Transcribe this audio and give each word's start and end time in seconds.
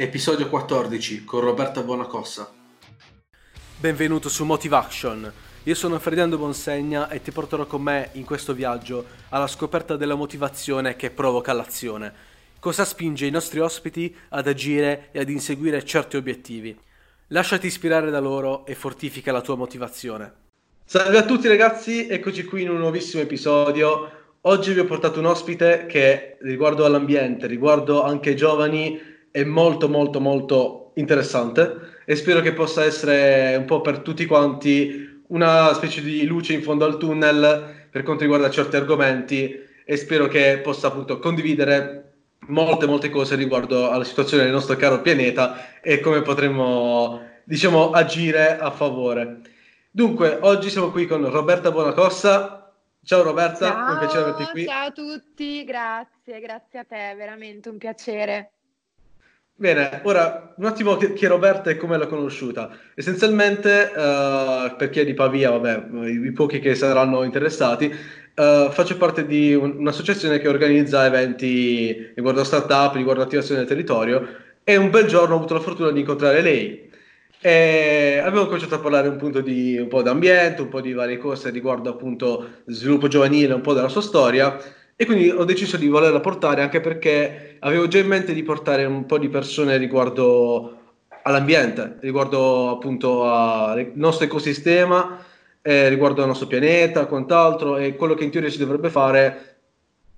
Episodio 0.00 0.48
14 0.48 1.24
con 1.24 1.40
Roberta 1.40 1.82
Buonacossa. 1.82 2.48
Benvenuto 3.80 4.28
su 4.28 4.44
Motivation. 4.44 5.32
Io 5.64 5.74
sono 5.74 5.98
Ferdinando 5.98 6.38
Bonsegna 6.38 7.08
e 7.08 7.20
ti 7.20 7.32
porterò 7.32 7.66
con 7.66 7.82
me 7.82 8.10
in 8.12 8.24
questo 8.24 8.54
viaggio 8.54 9.04
alla 9.30 9.48
scoperta 9.48 9.96
della 9.96 10.14
motivazione 10.14 10.94
che 10.94 11.10
provoca 11.10 11.52
l'azione. 11.52 12.14
Cosa 12.60 12.84
spinge 12.84 13.26
i 13.26 13.32
nostri 13.32 13.58
ospiti 13.58 14.14
ad 14.28 14.46
agire 14.46 15.08
e 15.10 15.18
ad 15.18 15.30
inseguire 15.30 15.84
certi 15.84 16.16
obiettivi. 16.16 16.78
Lasciati 17.30 17.66
ispirare 17.66 18.12
da 18.12 18.20
loro 18.20 18.66
e 18.66 18.76
fortifica 18.76 19.32
la 19.32 19.40
tua 19.40 19.56
motivazione. 19.56 20.32
Salve 20.84 21.18
a 21.18 21.24
tutti 21.24 21.48
ragazzi, 21.48 22.06
eccoci 22.06 22.44
qui 22.44 22.62
in 22.62 22.70
un 22.70 22.78
nuovissimo 22.78 23.20
episodio. 23.20 24.12
Oggi 24.42 24.72
vi 24.74 24.78
ho 24.78 24.84
portato 24.84 25.18
un 25.18 25.26
ospite 25.26 25.86
che 25.86 26.38
riguardo 26.42 26.84
all'ambiente, 26.84 27.48
riguardo 27.48 28.04
anche 28.04 28.28
ai 28.28 28.36
giovani, 28.36 29.16
è 29.30 29.44
molto 29.44 29.88
molto 29.88 30.20
molto 30.20 30.92
interessante 30.94 32.00
e 32.04 32.16
spero 32.16 32.40
che 32.40 32.52
possa 32.52 32.84
essere 32.84 33.56
un 33.56 33.64
po' 33.64 33.80
per 33.80 34.00
tutti 34.00 34.26
quanti 34.26 35.22
una 35.28 35.72
specie 35.74 36.02
di 36.02 36.24
luce 36.26 36.54
in 36.54 36.62
fondo 36.62 36.84
al 36.84 36.96
tunnel 36.96 37.86
per 37.90 38.02
quanto 38.02 38.22
riguarda 38.22 38.50
certi 38.50 38.76
argomenti 38.76 39.66
e 39.84 39.96
spero 39.96 40.26
che 40.26 40.60
possa 40.62 40.88
appunto 40.88 41.18
condividere 41.18 42.04
molte 42.48 42.86
molte 42.86 43.10
cose 43.10 43.34
riguardo 43.36 43.90
alla 43.90 44.04
situazione 44.04 44.44
del 44.44 44.52
nostro 44.52 44.76
caro 44.76 45.00
pianeta 45.00 45.80
e 45.80 46.00
come 46.00 46.22
potremmo 46.22 47.26
diciamo 47.44 47.90
agire 47.90 48.58
a 48.58 48.70
favore. 48.70 49.40
Dunque, 49.90 50.38
oggi 50.42 50.70
siamo 50.70 50.90
qui 50.90 51.06
con 51.06 51.28
Roberta 51.30 51.70
Buonacossa. 51.70 52.72
Ciao 53.02 53.22
Roberta, 53.22 53.68
ciao, 53.68 53.92
un 53.92 53.98
piacere 53.98 54.22
averti 54.22 54.44
qui. 54.50 54.64
Ciao 54.66 54.86
a 54.88 54.92
tutti, 54.92 55.64
grazie, 55.64 56.40
grazie 56.40 56.78
a 56.80 56.84
te, 56.84 57.14
veramente 57.16 57.70
un 57.70 57.78
piacere. 57.78 58.52
Bene, 59.60 60.02
ora 60.04 60.54
un 60.56 60.66
attimo 60.66 60.96
chi 60.96 61.24
è 61.24 61.26
Roberta 61.26 61.68
e 61.68 61.76
come 61.76 61.98
l'ha 61.98 62.06
conosciuta. 62.06 62.70
Essenzialmente, 62.94 63.90
uh, 63.92 64.76
per 64.76 64.88
chi 64.88 65.00
è 65.00 65.04
di 65.04 65.14
Pavia, 65.14 65.50
vabbè, 65.50 66.06
i, 66.06 66.26
i 66.26 66.32
pochi 66.32 66.60
che 66.60 66.76
saranno 66.76 67.24
interessati, 67.24 67.86
uh, 67.86 68.70
faccio 68.70 68.96
parte 68.96 69.26
di 69.26 69.54
un, 69.54 69.78
un'associazione 69.78 70.38
che 70.38 70.46
organizza 70.46 71.04
eventi 71.04 72.12
riguardo 72.14 72.42
a 72.42 72.44
startup, 72.44 72.94
riguardo 72.94 73.22
attivazione 73.22 73.58
del 73.58 73.68
territorio 73.68 74.28
e 74.62 74.76
un 74.76 74.90
bel 74.90 75.06
giorno 75.06 75.34
ho 75.34 75.38
avuto 75.38 75.54
la 75.54 75.60
fortuna 75.60 75.90
di 75.90 76.00
incontrare 76.00 76.40
lei. 76.40 76.88
E 77.40 78.20
abbiamo 78.22 78.46
cominciato 78.46 78.76
a 78.76 78.78
parlare 78.78 79.08
un, 79.08 79.42
di, 79.42 79.76
un 79.76 79.88
po' 79.88 80.02
d'ambiente, 80.02 80.62
un 80.62 80.68
po' 80.68 80.80
di 80.80 80.92
varie 80.92 81.18
cose 81.18 81.50
riguardo 81.50 81.90
appunto 81.90 82.62
sviluppo 82.66 83.08
giovanile, 83.08 83.54
un 83.54 83.60
po' 83.60 83.74
della 83.74 83.88
sua 83.88 84.02
storia 84.02 84.56
e 85.00 85.06
quindi 85.06 85.30
ho 85.30 85.44
deciso 85.44 85.76
di 85.76 85.86
volerla 85.86 86.18
portare 86.18 86.60
anche 86.60 86.80
perché 86.80 87.54
avevo 87.60 87.86
già 87.86 87.98
in 87.98 88.08
mente 88.08 88.34
di 88.34 88.42
portare 88.42 88.84
un 88.84 89.06
po' 89.06 89.16
di 89.16 89.28
persone 89.28 89.76
riguardo 89.76 90.96
all'ambiente, 91.22 91.98
riguardo 92.00 92.70
appunto 92.70 93.22
al 93.22 93.92
nostro 93.94 94.24
ecosistema, 94.24 95.24
eh, 95.62 95.88
riguardo 95.88 96.22
al 96.22 96.26
nostro 96.26 96.48
pianeta, 96.48 97.06
quant'altro, 97.06 97.76
e 97.76 97.94
quello 97.94 98.14
che 98.14 98.24
in 98.24 98.32
teoria 98.32 98.50
si 98.50 98.58
dovrebbe 98.58 98.90
fare 98.90 99.58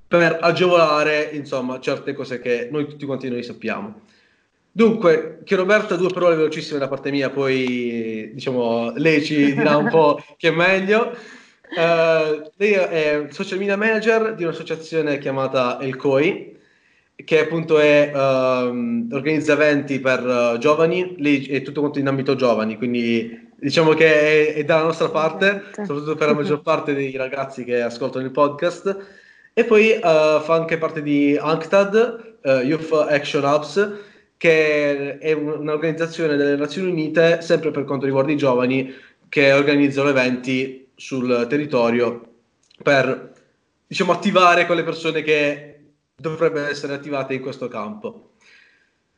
per 0.09 0.39
agevolare, 0.41 1.29
insomma, 1.35 1.79
certe 1.79 2.15
cose 2.15 2.41
che 2.41 2.71
noi 2.71 2.87
tutti 2.87 3.05
quanti 3.05 3.29
noi 3.29 3.43
sappiamo. 3.43 4.01
Dunque, 4.73 5.41
che 5.45 5.57
Roberta, 5.57 5.97
due 5.97 6.09
parole 6.09 6.37
velocissime 6.37 6.79
da 6.79 6.89
parte 6.89 7.11
mia, 7.11 7.29
poi 7.29 8.31
diciamo 8.33 8.93
lei 8.97 9.23
ci 9.23 9.53
dirà 9.53 9.77
un 9.77 9.91
po' 9.91 10.19
che 10.39 10.49
è 10.49 10.53
meglio. 10.53 11.15
Uh, 11.71 12.51
lei 12.57 12.73
è 12.73 13.27
social 13.31 13.59
media 13.59 13.77
manager 13.77 14.35
di 14.35 14.43
un'associazione 14.43 15.19
chiamata 15.19 15.79
El 15.81 15.97
COI, 15.97 16.59
che 17.15 17.41
appunto 17.41 17.79
è, 17.79 18.11
uh, 18.13 19.07
organizza 19.13 19.53
eventi 19.53 20.01
per 20.01 20.25
uh, 20.25 20.59
giovani, 20.59 21.15
lei 21.19 21.47
è 21.47 21.63
tutto 21.63 21.81
quanto 21.81 22.01
in 22.01 22.09
ambito 22.09 22.35
giovani, 22.35 22.77
quindi 22.77 23.49
diciamo 23.55 23.93
che 23.93 24.53
è, 24.53 24.55
è 24.55 24.65
dalla 24.65 24.83
nostra 24.83 25.11
parte, 25.11 25.47
esatto. 25.47 25.85
soprattutto 25.85 26.15
per 26.17 26.29
la 26.29 26.35
maggior 26.35 26.63
parte 26.63 26.93
dei 26.93 27.17
ragazzi 27.17 27.63
che 27.63 27.81
ascoltano 27.81 28.25
il 28.25 28.33
podcast. 28.33 28.97
E 29.53 29.65
poi 29.65 29.91
eh, 29.91 30.01
fa 30.01 30.55
anche 30.55 30.79
parte 30.79 31.03
di 31.03 31.37
ANCTAD, 31.37 32.29
Youth 32.65 32.93
Action 32.93 33.45
Hubs, 33.45 33.93
che 34.39 35.19
è 35.19 35.33
un'organizzazione 35.33 36.37
delle 36.37 36.57
Nazioni 36.57 36.91
Unite, 36.91 37.43
sempre 37.43 37.71
per 37.71 37.85
quanto 37.85 38.07
riguarda 38.07 38.33
i 38.33 38.37
giovani, 38.37 38.95
che 39.29 39.53
organizzano 39.53 40.09
eventi 40.09 40.80
sul 41.01 41.47
territorio 41.49 42.21
per 42.83 43.33
diciamo, 43.87 44.13
attivare 44.13 44.67
quelle 44.67 44.85
persone 44.85 45.23
che 45.23 45.81
dovrebbero 46.15 46.69
essere 46.69 46.93
attivate 46.93 47.33
in 47.33 47.41
questo 47.41 47.69
campo. 47.69 48.33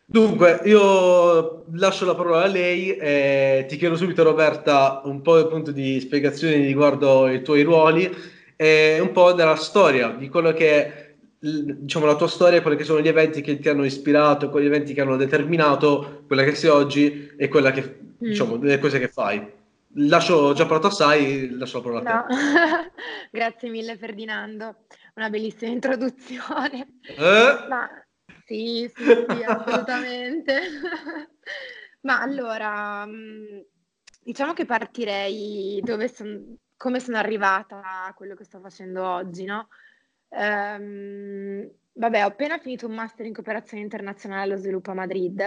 Dunque, 0.05 0.61
io 0.65 1.65
lascio 1.73 2.05
la 2.05 2.15
parola 2.15 2.43
a 2.43 2.47
lei 2.47 2.95
e 2.97 3.65
ti 3.69 3.77
chiedo 3.77 3.97
subito, 3.97 4.23
Roberta, 4.23 5.01
un 5.05 5.23
po' 5.23 5.37
appunto 5.37 5.73
di 5.73 5.99
spiegazioni 6.01 6.65
riguardo 6.65 7.29
i 7.29 7.43
tuoi 7.43 7.63
ruoli 7.63 8.15
e 8.55 9.01
un 9.01 9.11
po' 9.11 9.33
della 9.33 9.57
storia, 9.57 10.11
di 10.11 10.29
quello 10.29 10.53
che 10.53 10.71
è 10.71 11.15
diciamo, 11.39 12.07
la 12.07 12.15
tua 12.15 12.29
storia, 12.29 12.63
quelli 12.63 12.77
che 12.77 12.85
sono 12.85 13.01
gli 13.01 13.09
eventi 13.09 13.41
che 13.41 13.59
ti 13.59 13.69
hanno 13.69 13.85
ispirato, 13.85 14.51
quegli 14.51 14.67
eventi 14.67 14.95
che 14.95 15.01
hanno 15.01 15.17
determinato 15.17 16.23
quella 16.29 16.45
che 16.45 16.55
sei 16.55 16.71
oggi 16.71 17.33
e 17.37 17.49
quella 17.49 17.73
che, 17.73 17.97
diciamo, 18.19 18.57
mm. 18.57 18.63
le 18.63 18.79
cose 18.79 19.01
che 19.01 19.09
fai. 19.09 19.61
Lascio 19.95 20.55
già 20.55 20.65
parlato 20.65 20.87
assai, 20.87 21.51
lascio 21.51 21.79
la 21.79 21.83
parola 21.83 22.01
a 22.01 22.23
te. 22.23 22.35
No. 22.35 22.41
Grazie 23.31 23.69
mille 23.69 23.99
Ferdinando, 23.99 24.85
una 25.15 25.29
bellissima 25.29 25.71
introduzione. 25.71 26.99
Eh? 27.03 27.67
Ma 27.69 27.91
sì, 28.47 28.91
sì, 28.95 29.05
sì, 29.05 29.43
assolutamente. 29.43 30.61
Ma 32.03 32.21
allora, 32.21 33.05
mm, 33.07 33.61
diciamo 34.23 34.55
che 34.55 34.65
partirei 34.65 35.81
dove 35.85 36.09
son, 36.09 36.57
come 36.77 36.99
sono 36.99 37.19
arrivata 37.19 38.07
a 38.07 38.15
quello 38.15 38.35
che 38.35 38.45
sto 38.45 38.61
facendo 38.61 39.07
oggi, 39.07 39.45
no? 39.45 39.69
Um, 40.29 41.71
vabbè, 41.93 42.25
ho 42.25 42.29
appena 42.29 42.59
finito 42.59 42.87
un 42.87 42.95
master 42.95 43.27
in 43.27 43.35
cooperazione 43.35 43.83
internazionale 43.83 44.43
allo 44.43 44.57
sviluppo 44.57 44.91
a 44.91 44.95
Madrid, 44.95 45.41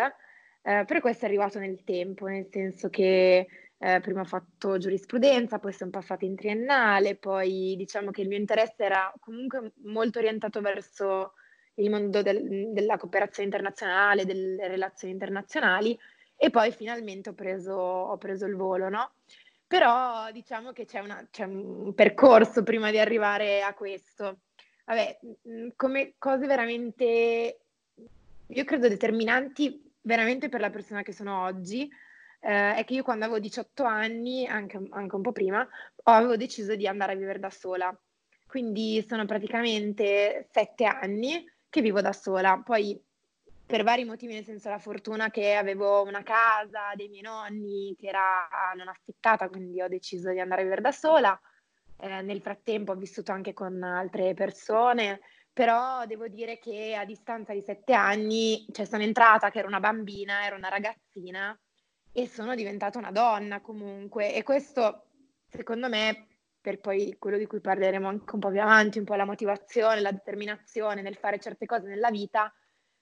eh, 0.62 0.84
però 0.86 1.00
questo 1.00 1.26
è 1.26 1.28
arrivato 1.28 1.58
nel 1.58 1.84
tempo, 1.84 2.28
nel 2.28 2.48
senso 2.52 2.90
che 2.90 3.48
eh, 3.78 4.00
prima 4.00 4.22
ho 4.22 4.26
fatto 4.26 4.78
giurisprudenza, 4.78 5.60
poi 5.60 5.74
sono 5.74 5.92
passata 5.92 6.26
in 6.26 6.36
triennale, 6.36 7.16
poi 7.16 7.76
diciamo 7.78 8.12
che 8.12 8.22
il 8.22 8.28
mio 8.28 8.38
interesse 8.38 8.84
era 8.84 9.14
comunque 9.20 9.74
molto 9.84 10.20
orientato 10.20 10.62
verso 10.62 11.34
il 11.76 11.90
mondo 11.90 12.22
del, 12.22 12.72
della 12.72 12.98
cooperazione 12.98 13.50
internazionale, 13.50 14.26
delle 14.26 14.68
relazioni 14.68 15.14
internazionali 15.14 15.98
e 16.38 16.50
poi 16.50 16.72
finalmente 16.72 17.30
ho 17.30 17.34
preso, 17.34 17.74
ho 17.74 18.18
preso 18.18 18.46
il 18.46 18.56
volo, 18.56 18.90
no? 18.90 19.14
Però 19.68 20.32
diciamo 20.32 20.72
che 20.72 20.86
c'è, 20.86 21.00
una, 21.00 21.26
c'è, 21.32 21.44
un 21.44 21.94
percorso 21.94 22.64
prima 22.64 22.92
di 22.92 23.00
arrivare 23.00 23.62
a 23.62 23.74
questo. 23.74 24.42
Vabbè, 24.86 25.20
come 25.76 26.14
cose 26.18 26.46
veramente, 26.46 27.60
io 28.46 28.64
credo 28.64 28.88
determinanti 28.88 29.82
veramente 30.02 30.50
per 30.50 30.60
la 30.60 30.70
persona 30.70 31.02
che 31.02 31.12
sono 31.12 31.44
oggi, 31.44 31.90
eh, 32.46 32.76
è 32.76 32.86
che 32.86 32.94
io 32.94 33.04
quando 33.04 33.26
avevo 33.26 33.40
18 33.40 33.84
anni, 33.84 34.46
anche, 34.46 34.80
anche 34.92 35.16
un 35.16 35.22
po' 35.24 35.32
prima, 35.32 35.68
avevo 36.04 36.38
deciso 36.38 36.76
di 36.76 36.86
andare 36.88 37.14
a 37.14 37.16
vivere 37.16 37.40
da 37.40 37.50
sola. 37.50 37.98
Quindi 38.46 39.04
sono 39.08 39.26
praticamente 39.26 40.48
sette 40.52 40.86
anni 40.86 41.44
che 41.68 41.82
vivo 41.82 42.02
da 42.02 42.14
sola. 42.14 42.62
Poi 42.64 43.04
per 43.66 43.84
vari 43.84 44.06
motivi, 44.06 44.36
nel 44.36 44.44
senso 44.44 44.70
la 44.70 44.78
fortuna 44.78 45.32
che 45.32 45.56
avevo 45.56 46.04
una 46.04 46.22
casa 46.22 46.94
dei 46.94 47.10
miei 47.10 47.24
nonni 47.24 47.96
che 47.98 48.08
era 48.10 48.48
non 48.76 48.90
affittata, 48.90 49.50
quindi 49.50 49.82
ho 49.82 49.88
deciso 49.88 50.30
di 50.30 50.40
andare 50.40 50.62
a 50.62 50.64
vivere 50.66 50.82
da 50.82 50.92
sola. 50.92 51.40
Eh, 51.98 52.22
nel 52.22 52.42
frattempo 52.42 52.92
ho 52.92 52.96
vissuto 52.96 53.32
anche 53.32 53.54
con 53.54 53.82
altre 53.82 54.36
persone, 54.36 55.22
però 55.52 56.06
devo 56.06 56.28
dire 56.28 56.60
che 56.60 56.94
a 56.94 57.06
distanza 57.06 57.54
di 57.54 57.62
sette 57.62 57.94
anni, 57.94 58.68
cioè 58.72 58.86
sono 58.86 59.02
entrata 59.02 59.50
che 59.50 59.60
ero 59.60 59.68
una 59.68 59.80
bambina, 59.80 60.46
ero 60.46 60.58
una 60.58 60.70
ragazzina 60.70 61.58
e 62.18 62.30
sono 62.30 62.56
diventata 62.56 62.98
una 62.98 63.12
donna 63.12 63.60
comunque 63.60 64.34
e 64.34 64.42
questo 64.42 65.08
secondo 65.50 65.90
me 65.90 66.28
per 66.62 66.80
poi 66.80 67.18
quello 67.20 67.38
di 67.38 67.46
cui 67.46 67.60
parleremo 67.60 68.08
anche 68.08 68.34
un 68.34 68.40
po' 68.40 68.50
più 68.50 68.62
avanti, 68.62 69.00
un 69.00 69.04
po' 69.04 69.16
la 69.16 69.26
motivazione, 69.26 70.00
la 70.00 70.14
determinazione 70.14 71.02
nel 71.02 71.18
fare 71.18 71.40
certe 71.40 71.66
cose 71.66 71.88
nella 71.88 72.10
vita, 72.10 72.52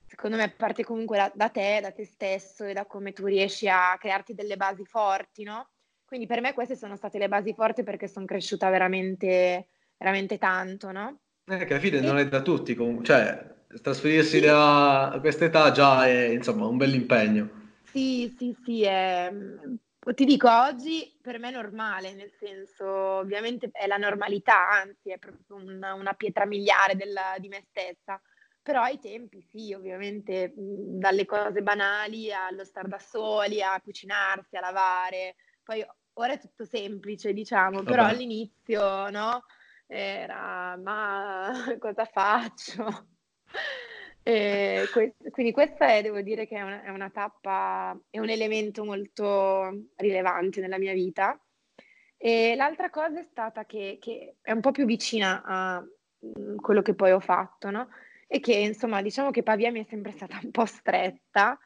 secondo 0.05 0.35
me 0.35 0.49
parte 0.49 0.83
comunque 0.83 1.15
da, 1.15 1.31
da 1.33 1.49
te, 1.49 1.79
da 1.79 1.91
te 1.91 2.05
stesso 2.05 2.65
e 2.65 2.73
da 2.73 2.85
come 2.85 3.13
tu 3.13 3.25
riesci 3.25 3.69
a 3.69 3.95
crearti 3.97 4.33
delle 4.33 4.57
basi 4.57 4.83
forti, 4.83 5.43
no? 5.43 5.69
Quindi 6.03 6.25
per 6.25 6.41
me 6.41 6.53
queste 6.53 6.75
sono 6.75 6.97
state 6.97 7.19
le 7.19 7.29
basi 7.29 7.53
forti 7.53 7.83
perché 7.83 8.07
sono 8.07 8.25
cresciuta 8.25 8.69
veramente, 8.69 9.67
veramente 9.97 10.37
tanto, 10.39 10.91
no? 10.91 11.19
Eh, 11.45 11.65
che 11.65 11.73
alla 11.73 11.79
fine 11.79 11.99
e... 11.99 12.01
non 12.01 12.17
è 12.17 12.27
da 12.27 12.41
tutti, 12.41 12.73
comunque, 12.75 13.05
cioè 13.05 13.51
trasferirsi 13.81 14.39
sì. 14.39 14.45
da 14.45 15.17
questa 15.21 15.45
età 15.45 15.71
già 15.71 16.05
è 16.05 16.25
insomma 16.25 16.65
un 16.65 16.75
bel 16.75 16.95
impegno. 16.95 17.61
Sì, 17.93 18.33
sì, 18.37 18.57
sì, 18.63 18.81
è, 18.83 19.29
mhmm, 19.31 19.77
ti 20.15 20.25
dico, 20.25 20.49
oggi 20.49 21.15
per 21.21 21.37
me 21.37 21.49
è 21.49 21.51
normale, 21.51 22.13
nel 22.13 22.31
senso, 22.39 22.87
ovviamente 22.89 23.69
è 23.71 23.85
la 23.85 23.97
normalità, 23.97 24.67
anzi 24.69 25.11
è 25.11 25.19
proprio 25.19 25.57
una, 25.57 25.93
una 25.93 26.13
pietra 26.13 26.45
miliare 26.45 26.95
del, 26.95 27.15
di 27.37 27.47
me 27.49 27.61
stessa, 27.69 28.19
però 28.63 28.81
ai 28.81 28.99
tempi 28.99 29.41
sì, 29.51 29.73
ovviamente 29.73 30.53
dalle 30.55 31.25
cose 31.25 31.61
banali 31.61 32.33
allo 32.33 32.63
star 32.65 32.87
da 32.87 32.97
soli, 32.97 33.61
a 33.61 33.79
cucinarsi, 33.79 34.55
a 34.57 34.61
lavare, 34.61 35.35
poi 35.63 35.85
ora 36.13 36.33
è 36.33 36.39
tutto 36.39 36.65
semplice 36.65 37.31
diciamo, 37.31 37.83
Vabbè. 37.83 37.91
però 37.91 38.05
all'inizio 38.05 39.09
no, 39.11 39.43
era 39.85 40.75
ma 40.77 41.51
cosa 41.79 42.05
faccio? 42.05 43.07
E 44.23 44.87
que- 44.91 45.15
quindi 45.31 45.51
questa 45.51 45.87
è, 45.87 46.01
devo 46.01 46.21
dire 46.21 46.47
che 46.47 46.55
è 46.57 46.61
una, 46.61 46.81
è 46.83 46.89
una 46.89 47.09
tappa, 47.09 47.97
è 48.09 48.19
un 48.19 48.29
elemento 48.29 48.85
molto 48.85 49.87
rilevante 49.97 50.61
nella 50.61 50.77
mia 50.79 50.93
vita. 50.93 51.37
E 52.17 52.55
l'altra 52.55 52.89
cosa 52.89 53.19
è 53.19 53.23
stata 53.23 53.65
che, 53.65 53.97
che 53.99 54.37
è 54.41 54.51
un 54.53 54.61
po' 54.61 54.71
più 54.71 54.85
vicina 54.85 55.41
a 55.45 55.81
mh, 55.81 56.55
quello 56.55 56.81
che 56.81 56.93
poi 56.95 57.11
ho 57.11 57.19
fatto, 57.19 57.69
no? 57.69 57.89
E 58.27 58.39
che 58.39 58.53
insomma, 58.53 59.01
diciamo 59.01 59.29
che 59.29 59.43
Pavia 59.43 59.71
mi 59.71 59.81
è 59.83 59.87
sempre 59.87 60.11
stata 60.13 60.39
un 60.41 60.51
po' 60.51 60.65
stretta 60.65 61.59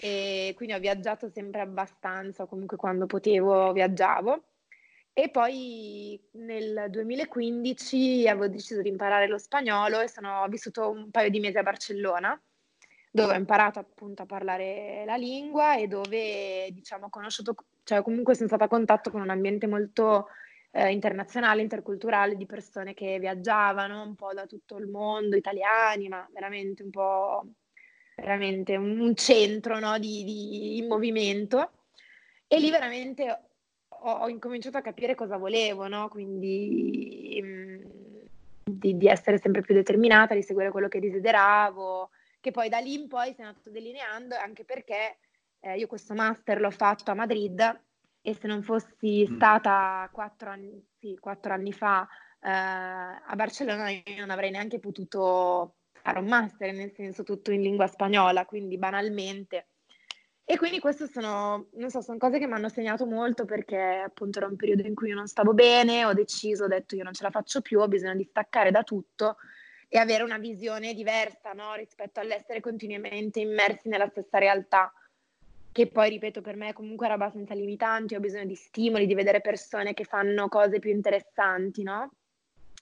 e 0.00 0.52
quindi 0.56 0.74
ho 0.74 0.78
viaggiato 0.78 1.28
sempre 1.28 1.60
abbastanza, 1.60 2.46
comunque 2.46 2.76
quando 2.76 3.06
potevo 3.06 3.72
viaggiavo. 3.72 4.53
E 5.16 5.28
poi 5.30 6.20
nel 6.32 6.86
2015 6.90 8.26
avevo 8.26 8.48
deciso 8.48 8.82
di 8.82 8.88
imparare 8.88 9.28
lo 9.28 9.38
spagnolo 9.38 10.00
e 10.00 10.08
sono, 10.08 10.44
vissuto 10.48 10.90
un 10.90 11.12
paio 11.12 11.30
di 11.30 11.38
mesi 11.38 11.56
a 11.56 11.62
Barcellona, 11.62 12.38
dove 13.12 13.32
ho 13.32 13.36
imparato 13.36 13.78
appunto 13.78 14.22
a 14.22 14.26
parlare 14.26 15.04
la 15.06 15.14
lingua 15.14 15.76
e 15.76 15.86
dove 15.86 16.68
diciamo 16.72 17.06
ho 17.06 17.10
conosciuto, 17.10 17.54
cioè 17.84 18.02
comunque 18.02 18.34
sono 18.34 18.48
stata 18.48 18.64
a 18.64 18.68
contatto 18.68 19.12
con 19.12 19.20
un 19.20 19.30
ambiente 19.30 19.68
molto 19.68 20.26
eh, 20.72 20.90
internazionale, 20.90 21.62
interculturale, 21.62 22.34
di 22.34 22.44
persone 22.44 22.92
che 22.92 23.20
viaggiavano 23.20 24.02
un 24.02 24.16
po' 24.16 24.34
da 24.34 24.46
tutto 24.46 24.78
il 24.78 24.88
mondo, 24.88 25.36
italiani, 25.36 26.08
ma 26.08 26.28
veramente 26.32 26.82
un 26.82 26.90
po' 26.90 27.46
veramente 28.16 28.74
un, 28.76 28.98
un 28.98 29.14
centro 29.14 29.78
no, 29.78 29.96
di, 30.00 30.24
di, 30.24 30.78
in 30.78 30.88
movimento. 30.88 31.70
E 32.48 32.58
lì 32.58 32.68
veramente 32.70 33.53
ho, 34.04 34.10
ho 34.10 34.28
incominciato 34.28 34.76
a 34.76 34.82
capire 34.82 35.14
cosa 35.14 35.36
volevo, 35.36 35.88
no? 35.88 36.08
quindi 36.08 37.40
mh, 37.42 37.46
mm, 37.46 37.80
di, 38.64 38.96
di, 38.96 39.06
essere 39.06 39.38
sempre 39.38 39.62
più 39.62 39.74
determinata, 39.74 40.34
di 40.34 40.42
seguire 40.42 40.70
quello 40.70 40.88
che 40.88 41.00
desideravo, 41.00 42.10
che 42.40 42.50
poi 42.50 42.68
da 42.68 42.78
lì 42.78 42.94
in 42.94 43.08
poi 43.08 43.32
si 43.32 43.40
è 43.40 43.44
andato 43.44 43.70
delineando, 43.70 44.36
anche 44.36 44.64
perché 44.64 45.18
eh, 45.60 45.76
io 45.76 45.86
questo 45.86 46.14
master 46.14 46.60
l'ho 46.60 46.70
fatto 46.70 47.10
a 47.10 47.14
Madrid 47.14 47.80
e 48.20 48.34
se 48.34 48.46
non 48.46 48.62
fossi 48.62 49.26
mm. 49.28 49.36
stata 49.36 50.08
quattro 50.12 50.50
anni, 50.50 50.82
sì, 50.98 51.16
quattro 51.18 51.52
anni 51.52 51.72
fa 51.72 52.06
eh, 52.40 52.50
a 52.50 53.32
Barcellona 53.34 53.90
io 53.90 54.02
non 54.18 54.30
avrei 54.30 54.50
neanche 54.50 54.78
potuto 54.78 55.76
fare 55.92 56.18
un 56.18 56.26
master, 56.26 56.74
nel 56.74 56.92
senso 56.92 57.22
tutto 57.22 57.50
in 57.50 57.62
lingua 57.62 57.86
spagnola, 57.86 58.44
quindi 58.44 58.76
banalmente 58.76 59.68
e 60.46 60.58
quindi 60.58 60.78
queste 60.78 61.06
sono, 61.06 61.68
so, 61.86 62.02
sono 62.02 62.18
cose 62.18 62.38
che 62.38 62.46
mi 62.46 62.52
hanno 62.52 62.68
segnato 62.68 63.06
molto 63.06 63.46
perché 63.46 64.02
appunto 64.04 64.38
era 64.38 64.46
un 64.46 64.56
periodo 64.56 64.86
in 64.86 64.94
cui 64.94 65.08
io 65.08 65.14
non 65.14 65.26
stavo 65.26 65.54
bene, 65.54 66.04
ho 66.04 66.12
deciso, 66.12 66.64
ho 66.64 66.68
detto 66.68 66.96
io 66.96 67.02
non 67.02 67.14
ce 67.14 67.22
la 67.22 67.30
faccio 67.30 67.62
più, 67.62 67.80
ho 67.80 67.88
bisogno 67.88 68.16
di 68.16 68.24
staccare 68.24 68.70
da 68.70 68.82
tutto 68.82 69.36
e 69.88 69.98
avere 69.98 70.22
una 70.22 70.36
visione 70.36 70.92
diversa 70.92 71.52
no? 71.52 71.74
rispetto 71.74 72.20
all'essere 72.20 72.60
continuamente 72.60 73.40
immersi 73.40 73.88
nella 73.88 74.08
stessa 74.08 74.36
realtà, 74.36 74.92
che 75.72 75.86
poi, 75.86 76.10
ripeto, 76.10 76.42
per 76.42 76.56
me 76.56 76.72
comunque 76.74 77.06
era 77.06 77.14
abbastanza 77.14 77.54
limitante, 77.54 78.14
ho 78.14 78.20
bisogno 78.20 78.44
di 78.44 78.54
stimoli, 78.54 79.06
di 79.06 79.14
vedere 79.14 79.40
persone 79.40 79.94
che 79.94 80.04
fanno 80.04 80.48
cose 80.48 80.78
più 80.78 80.90
interessanti, 80.90 81.82
no? 81.82 82.12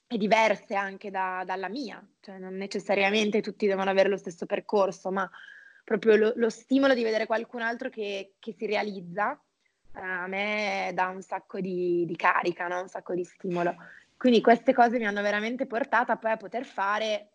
E 0.06 0.18
diverse 0.18 0.74
anche 0.74 1.10
da, 1.10 1.42
dalla 1.46 1.68
mia, 1.68 2.04
cioè 2.20 2.38
non 2.38 2.56
necessariamente 2.56 3.40
tutti 3.40 3.66
devono 3.66 3.88
avere 3.88 4.08
lo 4.08 4.18
stesso 4.18 4.46
percorso, 4.46 5.10
ma 5.10 5.30
proprio 5.84 6.16
lo, 6.16 6.32
lo 6.36 6.50
stimolo 6.50 6.94
di 6.94 7.02
vedere 7.02 7.26
qualcun 7.26 7.62
altro 7.62 7.88
che, 7.88 8.34
che 8.38 8.52
si 8.52 8.66
realizza, 8.66 9.38
eh, 9.94 10.00
a 10.00 10.26
me 10.26 10.90
dà 10.94 11.08
un 11.08 11.22
sacco 11.22 11.60
di, 11.60 12.04
di 12.06 12.16
carica, 12.16 12.68
no? 12.68 12.80
un 12.80 12.88
sacco 12.88 13.14
di 13.14 13.24
stimolo. 13.24 13.74
Quindi 14.16 14.40
queste 14.40 14.72
cose 14.72 14.98
mi 14.98 15.06
hanno 15.06 15.22
veramente 15.22 15.66
portata 15.66 16.16
poi 16.16 16.30
a 16.30 16.36
poter 16.36 16.64
fare 16.64 17.30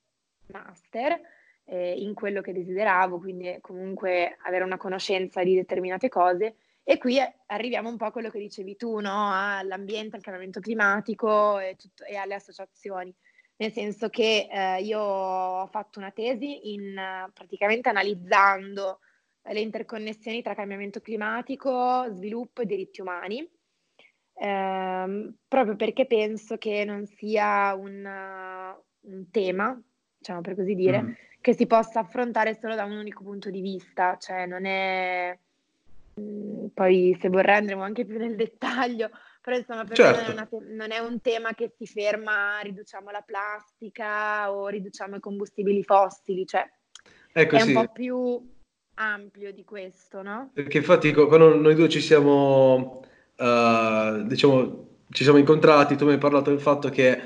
master 0.48 1.20
eh, 1.66 1.94
in 1.98 2.14
quello 2.14 2.42
che 2.42 2.54
desideravo, 2.54 3.20
quindi 3.20 3.58
comunque 3.62 4.38
avere 4.44 4.64
una 4.64 4.78
conoscenza 4.78 5.44
di 5.44 5.56
determinate 5.56 6.08
cose. 6.10 6.56
E 6.84 6.98
qui 6.98 7.20
arriviamo 7.48 7.90
un 7.90 7.98
po' 7.98 8.06
a 8.06 8.12
quello 8.12 8.30
che 8.30 8.40
dicevi 8.40 8.78
tu, 8.78 9.00
no? 9.00 9.30
all'ambiente, 9.34 10.16
al 10.16 10.22
cambiamento 10.22 10.62
climatico 10.62 11.60
e, 11.60 11.76
tutto, 11.78 12.06
e 12.06 12.16
alle 12.16 12.36
associazioni 12.36 13.14
nel 13.58 13.72
senso 13.72 14.10
che 14.10 14.48
eh, 14.52 14.82
io 14.84 15.00
ho 15.00 15.68
fatto 15.68 16.00
una 16.00 16.12
tesi 16.12 16.74
in, 16.74 16.96
praticamente 17.34 17.90
analizzando 17.90 19.00
le 19.50 19.60
interconnessioni 19.60 20.42
tra 20.42 20.54
cambiamento 20.54 21.00
climatico, 21.00 22.06
sviluppo 22.12 22.62
e 22.62 22.66
diritti 22.66 23.02
umani, 23.02 23.48
ehm, 24.34 25.36
proprio 25.48 25.76
perché 25.76 26.06
penso 26.06 26.58
che 26.58 26.84
non 26.86 27.06
sia 27.06 27.74
un, 27.74 28.06
un 29.02 29.30
tema, 29.32 29.82
diciamo 30.18 30.42
per 30.42 30.56
così 30.56 30.76
dire, 30.76 31.02
mm. 31.02 31.12
che 31.42 31.54
si 31.54 31.66
possa 31.66 32.02
affrontare 32.02 32.56
solo 32.60 32.76
da 32.76 32.84
un 32.84 32.98
unico 32.98 33.24
punto 33.24 33.50
di 33.50 33.62
vista, 33.62 34.18
cioè 34.18 34.46
non 34.46 34.66
è... 34.66 35.38
Mm, 36.20 36.68
poi 36.74 37.18
se 37.20 37.30
vorrei 37.30 37.56
andremo 37.56 37.84
anche 37.84 38.06
più 38.06 38.18
nel 38.18 38.36
dettaglio, 38.36 39.10
però 39.48 39.60
insomma 39.60 39.86
per 39.86 39.96
certo. 39.96 40.20
me 40.20 40.28
non 40.28 40.40
è, 40.44 40.74
non 40.76 40.92
è, 40.92 41.00
un 41.00 41.22
tema 41.22 41.54
che 41.54 41.72
si 41.78 41.88
ferma, 41.88 42.60
riduciamo 42.60 43.12
la 43.12 43.24
plastica 43.26 44.52
o 44.52 44.68
riduciamo 44.68 45.16
i 45.16 45.20
combustibili 45.22 45.84
fossili, 45.84 46.46
cioè 46.46 46.70
ecco, 47.32 47.56
è 47.56 47.60
sì. 47.62 47.74
un 47.74 47.74
po' 47.74 47.92
più 47.94 48.46
ampio 48.96 49.54
di 49.54 49.64
questo, 49.64 50.22
no? 50.22 50.52
Perché 50.54 50.80
infatti 50.80 51.14
quando 51.14 51.56
noi 51.56 51.76
due 51.76 51.88
ci 51.88 52.02
siamo, 52.02 53.06
uh, 53.38 54.24
diciamo, 54.24 54.88
ci 55.12 55.24
siamo 55.24 55.40
incontrati, 55.40 55.96
tu 55.96 56.04
mi 56.04 56.12
hai 56.12 56.18
parlato 56.18 56.50
del 56.50 56.60
fatto 56.60 56.90
che, 56.90 57.18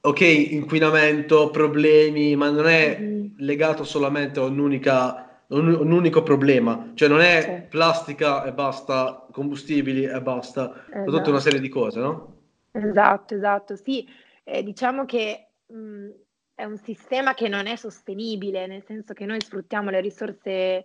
ok, 0.00 0.20
inquinamento, 0.20 1.50
problemi, 1.50 2.34
ma 2.34 2.50
non 2.50 2.66
è 2.66 2.98
mm-hmm. 3.00 3.26
legato 3.36 3.84
solamente 3.84 4.40
a 4.40 4.42
un'unica 4.42 5.25
un, 5.48 5.68
un, 5.68 5.92
unico 5.92 6.22
problema, 6.22 6.92
cioè 6.94 7.08
non 7.08 7.20
è 7.20 7.40
sì. 7.40 7.68
plastica 7.68 8.44
e 8.44 8.52
basta, 8.52 9.26
combustibili 9.30 10.04
e 10.04 10.20
basta, 10.20 10.84
esatto. 10.88 11.10
tutta 11.10 11.30
una 11.30 11.40
serie 11.40 11.60
di 11.60 11.68
cose, 11.68 12.00
no? 12.00 12.34
Esatto, 12.72 13.34
esatto, 13.34 13.76
sì, 13.76 14.06
eh, 14.44 14.62
diciamo 14.62 15.04
che 15.04 15.48
mh, 15.66 16.08
è 16.54 16.64
un 16.64 16.76
sistema 16.78 17.34
che 17.34 17.48
non 17.48 17.66
è 17.66 17.76
sostenibile, 17.76 18.66
nel 18.66 18.82
senso 18.84 19.12
che 19.12 19.24
noi 19.24 19.40
sfruttiamo 19.40 19.90
le 19.90 20.00
risorse 20.00 20.50
eh, 20.50 20.84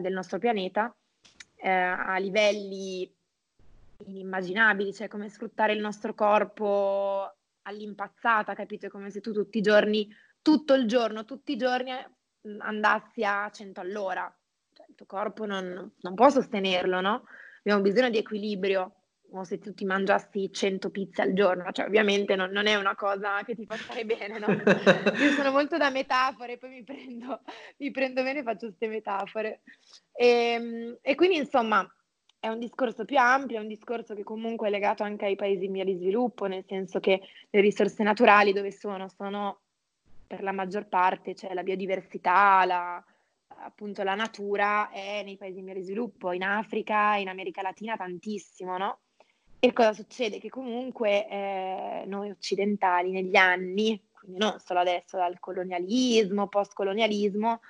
del 0.00 0.12
nostro 0.12 0.38
pianeta 0.38 0.94
eh, 1.56 1.70
a 1.70 2.16
livelli 2.18 3.10
inimmaginabili, 4.06 4.92
cioè 4.92 5.08
come 5.08 5.28
sfruttare 5.28 5.72
il 5.72 5.80
nostro 5.80 6.14
corpo 6.14 7.32
all'impazzata, 7.62 8.54
capito? 8.54 8.88
Come 8.88 9.10
se 9.10 9.20
tu 9.20 9.32
tutti 9.32 9.58
i 9.58 9.62
giorni, 9.62 10.08
tutto 10.40 10.74
il 10.74 10.86
giorno, 10.86 11.24
tutti 11.24 11.52
i 11.52 11.56
giorni 11.56 11.90
andassi 12.58 13.24
a 13.24 13.50
100 13.50 13.80
all'ora. 13.80 14.32
Cioè, 14.72 14.86
il 14.88 14.94
tuo 14.94 15.06
corpo 15.06 15.44
non, 15.46 15.92
non, 16.00 16.14
può 16.14 16.28
sostenerlo, 16.30 17.00
no? 17.00 17.24
Abbiamo 17.60 17.82
bisogno 17.82 18.10
di 18.10 18.18
equilibrio. 18.18 18.92
O 19.32 19.44
se 19.44 19.58
tu 19.58 19.74
ti 19.74 19.84
mangiassi 19.84 20.50
100 20.50 20.88
pizze 20.88 21.20
al 21.20 21.34
giorno, 21.34 21.70
cioè 21.72 21.84
ovviamente 21.84 22.34
non, 22.34 22.48
non 22.50 22.66
è 22.66 22.76
una 22.76 22.94
cosa 22.94 23.42
che 23.44 23.54
ti 23.54 23.66
fa 23.66 23.76
stare 23.76 24.06
bene, 24.06 24.38
no? 24.38 24.46
Io 25.20 25.32
sono 25.32 25.50
molto 25.50 25.76
da 25.76 25.90
metafore, 25.90 26.56
poi 26.56 26.70
mi 26.70 26.82
prendo, 26.82 27.42
mi 27.76 27.90
prendo 27.90 28.22
bene 28.22 28.38
e 28.38 28.42
faccio 28.42 28.68
queste 28.68 28.88
metafore. 28.88 29.60
E, 30.14 30.26
ehm, 30.26 30.98
e 31.02 31.14
quindi 31.14 31.36
insomma 31.36 31.86
è 32.40 32.48
un 32.48 32.58
discorso 32.58 33.04
più 33.04 33.18
ampio, 33.18 33.58
è 33.58 33.60
un 33.60 33.68
discorso 33.68 34.14
che 34.14 34.22
comunque 34.22 34.68
è 34.68 34.70
legato 34.70 35.02
anche 35.02 35.26
ai 35.26 35.36
paesi 35.36 35.64
in 35.64 35.72
via 35.72 35.84
di 35.84 35.96
sviluppo, 35.96 36.46
nel 36.46 36.64
senso 36.66 37.00
che 37.00 37.20
le 37.50 37.60
risorse 37.60 38.02
naturali 38.02 38.52
dove 38.52 38.70
sono 38.70 39.08
sono 39.08 39.60
per 40.28 40.42
la 40.42 40.52
maggior 40.52 40.86
parte, 40.86 41.34
cioè 41.34 41.54
la 41.54 41.62
biodiversità, 41.62 42.64
la, 42.66 43.04
appunto 43.64 44.02
la 44.02 44.14
natura 44.14 44.90
è 44.90 45.22
nei 45.24 45.38
paesi 45.38 45.58
in 45.58 45.64
via 45.64 45.74
di 45.74 45.82
sviluppo, 45.82 46.32
in 46.32 46.42
Africa, 46.42 47.16
in 47.16 47.28
America 47.28 47.62
Latina 47.62 47.96
tantissimo, 47.96 48.76
no? 48.76 48.98
E 49.58 49.72
cosa 49.72 49.92
succede? 49.92 50.38
Che 50.38 50.50
comunque 50.50 51.26
eh, 51.28 52.04
noi 52.06 52.30
occidentali 52.30 53.10
negli 53.10 53.36
anni, 53.36 54.00
quindi 54.12 54.38
non 54.38 54.60
solo 54.60 54.80
adesso 54.80 55.16
dal 55.16 55.40
colonialismo, 55.40 56.46
post-colonialismo, 56.46 57.60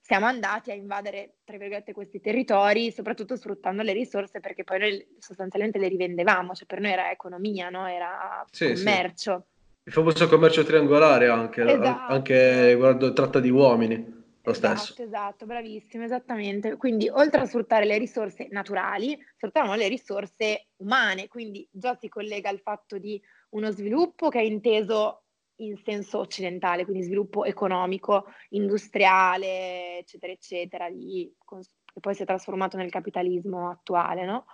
siamo 0.00 0.26
andati 0.26 0.70
a 0.70 0.74
invadere, 0.74 1.38
tra 1.44 1.58
virgolette, 1.58 1.92
questi 1.92 2.20
territori, 2.20 2.90
soprattutto 2.92 3.36
sfruttando 3.36 3.82
le 3.82 3.92
risorse 3.92 4.40
perché 4.40 4.64
poi 4.64 4.78
noi 4.78 5.16
sostanzialmente 5.18 5.78
le 5.78 5.88
rivendevamo, 5.88 6.54
cioè 6.54 6.66
per 6.66 6.80
noi 6.80 6.92
era 6.92 7.10
economia, 7.10 7.68
no? 7.68 7.86
era 7.86 8.44
sì, 8.50 8.72
commercio. 8.72 9.46
Sì. 9.48 9.55
Il 9.86 9.92
famoso 9.92 10.26
commercio 10.26 10.64
triangolare 10.64 11.28
anche, 11.28 11.62
esatto. 11.62 12.12
anche 12.12 12.74
guardo 12.74 13.12
tratta 13.12 13.38
di 13.38 13.50
uomini, 13.50 13.94
lo 14.42 14.50
esatto, 14.50 14.76
stesso. 14.78 15.00
Esatto, 15.00 15.46
bravissimo, 15.46 16.02
esattamente. 16.02 16.76
Quindi 16.76 17.08
oltre 17.08 17.42
a 17.42 17.46
sfruttare 17.46 17.84
le 17.84 17.96
risorse 17.96 18.48
naturali, 18.50 19.16
sfruttiamo 19.36 19.76
le 19.76 19.86
risorse 19.86 20.70
umane, 20.78 21.28
quindi 21.28 21.68
già 21.70 21.94
si 21.94 22.08
collega 22.08 22.48
al 22.48 22.58
fatto 22.58 22.98
di 22.98 23.22
uno 23.50 23.70
sviluppo 23.70 24.28
che 24.28 24.40
è 24.40 24.42
inteso 24.42 25.22
in 25.60 25.76
senso 25.84 26.18
occidentale, 26.18 26.82
quindi 26.82 27.04
sviluppo 27.04 27.44
economico, 27.44 28.26
industriale, 28.50 29.98
eccetera, 29.98 30.32
eccetera, 30.32 30.90
di, 30.90 31.32
che 31.44 32.00
poi 32.00 32.12
si 32.12 32.22
è 32.22 32.26
trasformato 32.26 32.76
nel 32.76 32.90
capitalismo 32.90 33.70
attuale, 33.70 34.24
no? 34.24 34.46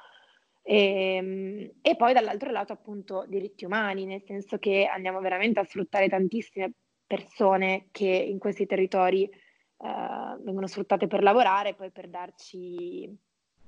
E, 0.62 1.16
ehm, 1.16 1.70
e, 1.82 1.96
poi 1.96 2.12
dall'altro 2.12 2.50
lato 2.50 2.72
appunto 2.72 3.24
diritti 3.28 3.64
umani, 3.64 4.06
nel 4.06 4.22
senso 4.24 4.58
che 4.58 4.86
andiamo 4.86 5.20
veramente 5.20 5.60
a 5.60 5.64
sfruttare 5.64 6.08
tantissime 6.08 6.72
persone 7.06 7.88
che 7.90 8.06
in 8.06 8.38
questi 8.38 8.64
territori 8.66 9.24
eh, 9.24 10.36
vengono 10.40 10.66
sfruttate 10.66 11.06
per 11.06 11.22
lavorare, 11.22 11.74
poi 11.74 11.90
per 11.90 12.08
darci 12.08 13.14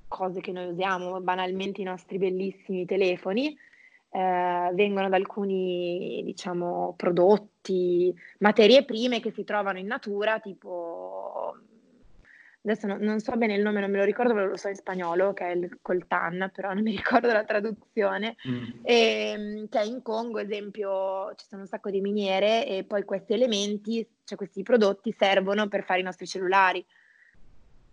cose 0.09 0.41
che 0.41 0.53
noi 0.53 0.67
usiamo, 0.71 1.21
banalmente 1.21 1.81
i 1.81 1.85
nostri 1.85 2.19
bellissimi 2.19 2.85
telefoni, 2.87 3.57
eh, 4.11 4.71
vengono 4.75 5.09
da 5.09 5.17
alcuni, 5.17 6.23
diciamo, 6.25 6.95
prodotti, 6.97 8.15
materie 8.39 8.85
prime 8.85 9.21
che 9.21 9.33
si 9.33 9.43
trovano 9.43 9.79
in 9.79 9.87
natura, 9.87 10.39
tipo, 10.39 11.57
adesso 12.64 12.87
no, 12.87 12.97
non 12.99 13.21
so 13.21 13.37
bene 13.37 13.54
il 13.54 13.62
nome, 13.62 13.80
non 13.80 13.90
me 13.90 13.99
lo 13.99 14.04
ricordo, 14.04 14.33
lo 14.33 14.56
so 14.56 14.68
in 14.68 14.75
spagnolo, 14.75 15.35
che 15.35 15.47
è 15.47 15.54
il 15.54 15.78
coltan, 15.83 16.50
però 16.52 16.73
non 16.73 16.83
mi 16.83 16.92
ricordo 16.97 17.30
la 17.30 17.44
traduzione, 17.44 18.37
mm. 18.49 18.64
e, 18.83 18.94
ehm, 18.94 19.68
che 19.68 19.83
in 19.83 20.02
Congo, 20.02 20.38
esempio, 20.38 21.35
ci 21.37 21.47
sono 21.47 21.62
un 21.62 21.68
sacco 21.68 21.90
di 21.90 22.00
miniere 22.00 22.66
e 22.66 22.85
poi 22.85 23.04
questi 23.04 23.35
elementi, 23.35 24.06
cioè 24.25 24.38
questi 24.38 24.62
prodotti 24.62 25.14
servono 25.16 25.68
per 25.68 25.85
fare 25.85 26.00
i 26.00 26.04
nostri 26.04 26.26
cellulari. 26.26 26.85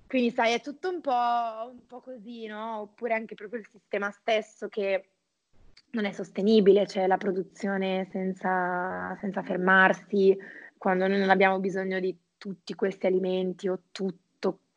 Quindi 0.08 0.32
sai, 0.32 0.54
è 0.54 0.62
tutto 0.62 0.90
un 0.90 1.00
po', 1.02 1.72
un 1.72 1.86
po' 1.88 2.02
così, 2.02 2.46
no? 2.46 2.82
Oppure 2.82 3.14
anche 3.14 3.36
proprio 3.36 3.60
il 3.60 3.68
sistema 3.72 4.12
stesso 4.12 4.68
che 4.68 5.12
non 5.92 6.06
è 6.06 6.12
sostenibile, 6.12 6.88
cioè 6.88 7.08
la 7.08 7.18
produzione 7.18 8.08
senza, 8.12 9.18
senza 9.20 9.42
fermarsi, 9.42 10.38
quando 10.78 11.08
noi 11.08 11.20
non 11.20 11.30
abbiamo 11.30 11.60
bisogno 11.60 12.00
di 12.00 12.18
tutti 12.38 12.74
questi 12.74 13.06
alimenti 13.06 13.68
o 13.68 13.84
tutto, 13.92 14.20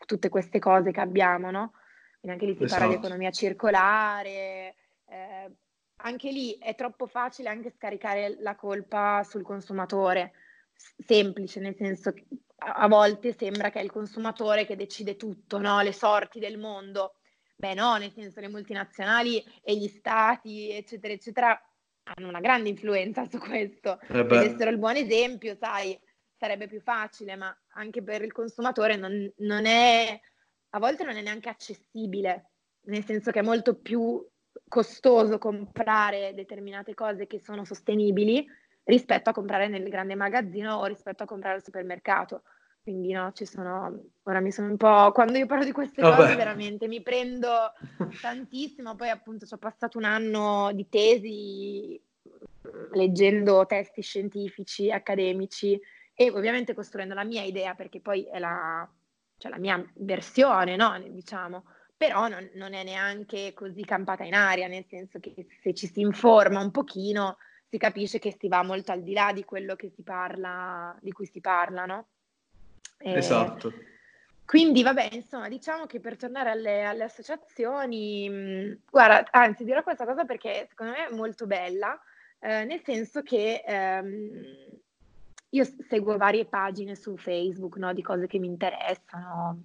tutte 0.06 0.28
queste 0.28 0.58
cose 0.58 0.90
che 0.90 1.00
abbiamo, 1.00 1.50
no? 1.50 1.72
Quindi 2.20 2.38
anche 2.40 2.46
lì 2.46 2.56
si 2.56 2.64
esatto. 2.64 2.80
parla 2.80 2.86
di 2.86 2.92
esatto. 2.92 3.06
economia 3.06 3.30
circolare, 3.30 4.74
eh, 5.06 5.52
anche 5.96 6.30
lì 6.30 6.56
è 6.58 6.74
troppo 6.74 7.06
facile 7.06 7.48
anche 7.48 7.70
scaricare 7.70 8.36
la 8.40 8.54
colpa 8.56 9.22
sul 9.24 9.42
consumatore, 9.42 10.32
semplice, 10.74 11.60
nel 11.60 11.76
senso 11.76 12.12
che 12.12 12.26
a 12.56 12.88
volte 12.88 13.34
sembra 13.36 13.70
che 13.70 13.80
è 13.80 13.82
il 13.82 13.90
consumatore 13.90 14.64
che 14.64 14.76
decide 14.76 15.16
tutto, 15.16 15.58
no? 15.58 15.80
Le 15.82 15.92
sorti 15.92 16.38
del 16.38 16.58
mondo. 16.58 17.16
Beh 17.56 17.74
no, 17.74 17.96
nel 17.96 18.12
senso 18.12 18.40
le 18.40 18.48
multinazionali 18.48 19.42
e 19.62 19.76
gli 19.76 19.88
stati, 19.88 20.70
eccetera, 20.70 21.12
eccetera, 21.12 21.62
hanno 22.04 22.28
una 22.28 22.40
grande 22.40 22.68
influenza 22.68 23.24
su 23.26 23.38
questo. 23.38 24.00
Eh 24.00 24.06
Se 24.06 24.18
avessero 24.18 24.70
il 24.70 24.78
buon 24.78 24.96
esempio, 24.96 25.54
sai, 25.54 25.98
sarebbe 26.36 26.66
più 26.66 26.80
facile, 26.80 27.36
ma 27.36 27.56
anche 27.74 28.02
per 28.02 28.22
il 28.22 28.32
consumatore 28.32 28.96
non, 28.96 29.32
non 29.38 29.66
è, 29.66 30.18
a 30.70 30.78
volte 30.78 31.04
non 31.04 31.16
è 31.16 31.22
neanche 31.22 31.48
accessibile, 31.48 32.50
nel 32.86 33.04
senso 33.04 33.30
che 33.30 33.40
è 33.40 33.42
molto 33.42 33.74
più 33.76 34.24
costoso 34.68 35.38
comprare 35.38 36.32
determinate 36.34 36.94
cose 36.94 37.26
che 37.26 37.40
sono 37.40 37.64
sostenibili 37.64 38.46
rispetto 38.84 39.30
a 39.30 39.32
comprare 39.32 39.68
nel 39.68 39.88
grande 39.88 40.14
magazzino 40.14 40.76
o 40.76 40.84
rispetto 40.84 41.22
a 41.22 41.26
comprare 41.26 41.56
al 41.56 41.64
supermercato. 41.64 42.42
Quindi 42.82 43.12
no, 43.12 43.32
ci 43.32 43.46
sono, 43.46 44.10
ora 44.24 44.40
mi 44.40 44.52
sono 44.52 44.68
un 44.68 44.76
po', 44.76 45.10
quando 45.12 45.38
io 45.38 45.46
parlo 45.46 45.64
di 45.64 45.72
queste 45.72 46.02
Vabbè. 46.02 46.16
cose 46.16 46.36
veramente 46.36 46.86
mi 46.86 47.00
prendo 47.00 47.72
tantissimo, 48.20 48.94
poi 48.94 49.08
appunto 49.08 49.46
ci 49.46 49.54
ho 49.54 49.58
passato 49.58 49.96
un 49.96 50.04
anno 50.04 50.70
di 50.74 50.86
tesi 50.90 51.98
leggendo 52.92 53.64
testi 53.64 54.02
scientifici, 54.02 54.90
accademici 54.90 55.80
e 56.14 56.30
ovviamente 56.30 56.74
costruendo 56.74 57.14
la 57.14 57.24
mia 57.24 57.42
idea 57.42 57.74
perché 57.74 58.00
poi 58.00 58.24
è 58.24 58.38
la, 58.38 58.88
cioè 59.36 59.50
la 59.50 59.58
mia 59.58 59.84
versione, 59.94 60.76
no? 60.76 60.98
diciamo, 61.08 61.64
però 61.96 62.28
non, 62.28 62.48
non, 62.54 62.72
è 62.74 62.84
neanche 62.84 63.52
così 63.52 63.84
campata 63.84 64.24
in 64.24 64.34
aria, 64.34 64.68
nel 64.68 64.84
senso 64.88 65.18
che 65.20 65.46
se 65.60 65.74
ci 65.74 65.86
si 65.86 66.00
informa 66.00 66.60
un 66.60 66.70
pochino 66.70 67.38
si 67.68 67.78
capisce 67.78 68.18
che 68.18 68.36
si 68.38 68.46
va 68.46 68.62
molto 68.62 68.92
al 68.92 69.02
di 69.02 69.12
là 69.12 69.32
di 69.32 69.44
quello 69.44 69.74
che 69.74 69.90
si 69.90 70.02
parla, 70.02 70.96
di 71.00 71.10
cui 71.12 71.26
si 71.26 71.40
parla, 71.40 71.84
no? 71.86 72.06
Eh, 72.98 73.14
esatto. 73.14 73.72
Quindi, 74.44 74.82
vabbè, 74.82 75.08
insomma, 75.12 75.48
diciamo 75.48 75.86
che 75.86 76.00
per 76.00 76.16
tornare 76.16 76.50
alle, 76.50 76.84
alle 76.84 77.04
associazioni, 77.04 78.28
mh, 78.28 78.78
guarda, 78.90 79.26
anzi, 79.30 79.64
dirò 79.64 79.82
questa 79.82 80.04
cosa 80.04 80.24
perché 80.24 80.66
secondo 80.68 80.92
me 80.92 81.08
è 81.08 81.14
molto 81.14 81.46
bella, 81.46 81.98
eh, 82.38 82.64
nel 82.64 82.82
senso 82.84 83.22
che 83.22 83.64
ehm, 83.66 84.82
io 85.54 85.64
seguo 85.88 86.16
varie 86.16 86.46
pagine 86.46 86.96
su 86.96 87.16
Facebook, 87.16 87.76
no, 87.76 87.92
di 87.92 88.02
cose 88.02 88.26
che 88.26 88.38
mi 88.38 88.48
interessano, 88.48 89.62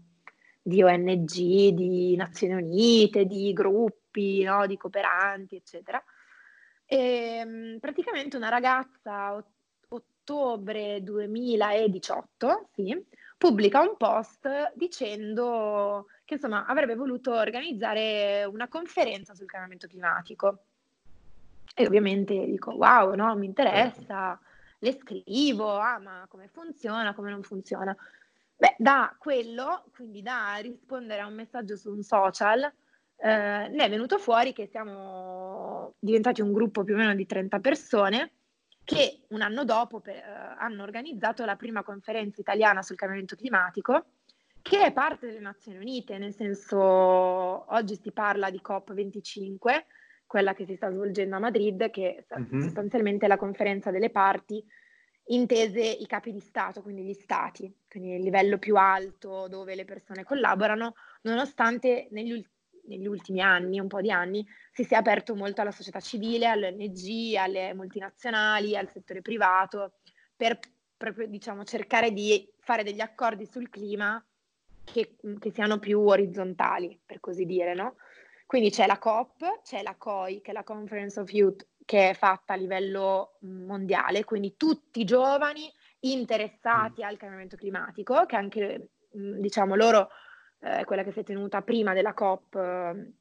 di 0.62 0.84
ONG, 0.84 1.32
di 1.74 2.16
Nazioni 2.16 2.54
Unite, 2.54 3.26
di 3.26 3.52
gruppi, 3.54 4.44
no, 4.44 4.68
di 4.68 4.78
cooperanti, 4.78 5.56
eccetera. 5.56 6.02
E 6.86 7.44
mh, 7.44 7.80
praticamente 7.80 8.38
una 8.38 8.50
ragazza, 8.50 9.44
ottobre 9.88 11.02
2018, 11.02 12.70
sì, 12.74 13.06
pubblica 13.36 13.82
un 13.82 13.98
post 13.98 14.72
dicendo 14.76 16.06
che 16.24 16.36
insomma 16.36 16.66
avrebbe 16.66 16.94
voluto 16.94 17.34
organizzare 17.34 18.44
una 18.46 18.68
conferenza 18.68 19.34
sul 19.34 19.48
cambiamento 19.48 19.88
climatico. 19.88 20.60
E 21.74 21.88
ovviamente 21.88 22.46
dico, 22.46 22.74
wow, 22.74 23.16
no, 23.16 23.36
mi 23.36 23.48
interessa, 23.48 24.40
le 24.80 24.98
scrivo, 25.00 25.78
ah, 25.78 26.00
ma 26.00 26.26
come 26.30 26.48
funziona, 26.48 27.14
come 27.14 27.32
non 27.32 27.44
funziona. 27.44 27.96
Beh, 28.56 28.76
da 28.78 29.16
quello, 29.18 29.86
quindi 29.94 30.22
da 30.22 30.56
rispondere 30.62 31.22
a 31.22 31.28
un 31.28 31.36
messaggio 31.36 31.78
su 31.78 31.92
un 31.92 32.04
social, 32.04 32.62
eh, 33.22 33.68
ne 33.70 33.78
è 33.78 33.90
venuto 33.90 34.18
fuori 34.18 34.54
che 34.54 34.68
siamo 34.68 35.96
diventati 36.00 36.42
un 36.42 36.52
gruppo 36.52 36.84
più 36.84 36.96
o 36.96 36.98
meno 36.98 37.16
di 37.16 37.26
30 37.26 37.60
persone 37.60 38.32
che 38.90 39.22
un 39.30 39.42
anno 39.42 39.66
dopo 39.66 40.00
per, 40.00 40.16
uh, 40.16 40.56
hanno 40.58 40.82
organizzato 40.82 41.46
la 41.46 41.56
prima 41.56 41.84
conferenza 41.84 42.42
italiana 42.42 42.82
sul 42.82 42.96
cambiamento 42.96 43.36
climatico, 43.36 44.06
che 44.64 44.84
è 44.84 44.92
parte 44.92 45.28
delle 45.28 45.40
Nazioni 45.40 45.78
Unite, 45.78 46.18
nel 46.18 46.34
senso 46.34 46.80
oggi 46.80 47.96
si 48.02 48.12
parla 48.12 48.50
di 48.50 48.60
COP25, 48.68 49.84
quella 50.30 50.54
che 50.54 50.64
si 50.66 50.76
sta 50.76 50.92
svolgendo 50.92 51.38
a 51.38 51.40
Madrid, 51.40 51.90
che 51.90 52.28
mm-hmm. 52.40 52.62
sostanzialmente 52.62 53.26
è 53.26 53.28
la 53.28 53.36
conferenza 53.36 53.90
delle 53.90 54.12
parti, 54.12 54.64
intese 55.30 55.82
i 55.82 56.06
capi 56.06 56.32
di 56.32 56.40
Stato, 56.40 56.84
quindi 56.84 57.04
gli 57.04 57.14
Stati, 57.14 57.76
quindi 57.90 58.14
il 58.14 58.22
livello 58.22 58.60
più 58.60 58.76
alto 58.76 59.48
dove 59.48 59.74
le 59.74 59.86
persone 59.86 60.24
collaborano, 60.24 60.94
nonostante 61.24 62.10
negli 62.12 62.32
ultimi 62.32 62.58
negli 62.90 63.06
ultimi 63.06 63.40
anni, 63.40 63.80
un 63.80 63.88
po' 63.88 64.02
di 64.02 64.10
anni, 64.10 64.44
si 64.72 64.84
sia 64.84 64.98
aperto 64.98 65.36
molto 65.36 65.62
alla 65.62 65.70
società 65.70 66.00
civile, 66.00 66.48
alle 66.48 66.70
ONG, 66.70 67.36
alle 67.36 67.72
multinazionali, 67.76 68.76
al 68.76 68.90
settore 68.90 69.22
privato, 69.22 70.00
per 70.36 70.58
proprio 70.98 71.28
diciamo, 71.28 71.64
cercare 71.64 72.12
di 72.12 72.52
fare 72.58 72.82
degli 72.82 73.00
accordi 73.00 73.46
sul 73.46 73.70
clima 73.70 74.20
che, 74.84 75.18
che 75.38 75.52
siano 75.52 75.78
più 75.78 76.00
orizzontali, 76.00 77.00
per 77.06 77.20
così 77.20 77.46
dire, 77.46 77.76
no? 77.76 77.98
Quindi 78.50 78.72
c'è 78.72 78.88
la 78.88 78.98
COP, 78.98 79.62
c'è 79.62 79.84
la 79.84 79.94
COI, 79.96 80.42
che 80.42 80.50
è 80.50 80.54
la 80.56 80.64
Conference 80.64 81.20
of 81.20 81.32
Youth, 81.32 81.68
che 81.86 82.10
è 82.10 82.14
fatta 82.16 82.54
a 82.54 82.56
livello 82.56 83.38
mondiale, 83.42 84.24
quindi 84.24 84.58
tutti 84.58 85.02
i 85.02 85.06
giovani 85.06 85.72
interessati 86.00 87.04
al 87.04 87.18
cambiamento 87.18 87.56
climatico, 87.56 88.26
che 88.26 88.36
anche, 88.36 88.88
diciamo, 89.12 89.76
loro 89.76 90.10
eh, 90.62 90.84
quella 90.84 91.04
che 91.04 91.12
si 91.12 91.20
è 91.20 91.24
tenuta 91.24 91.62
prima 91.62 91.94
della 91.94 92.16
COP, 92.16 92.56
eh, 92.56 93.14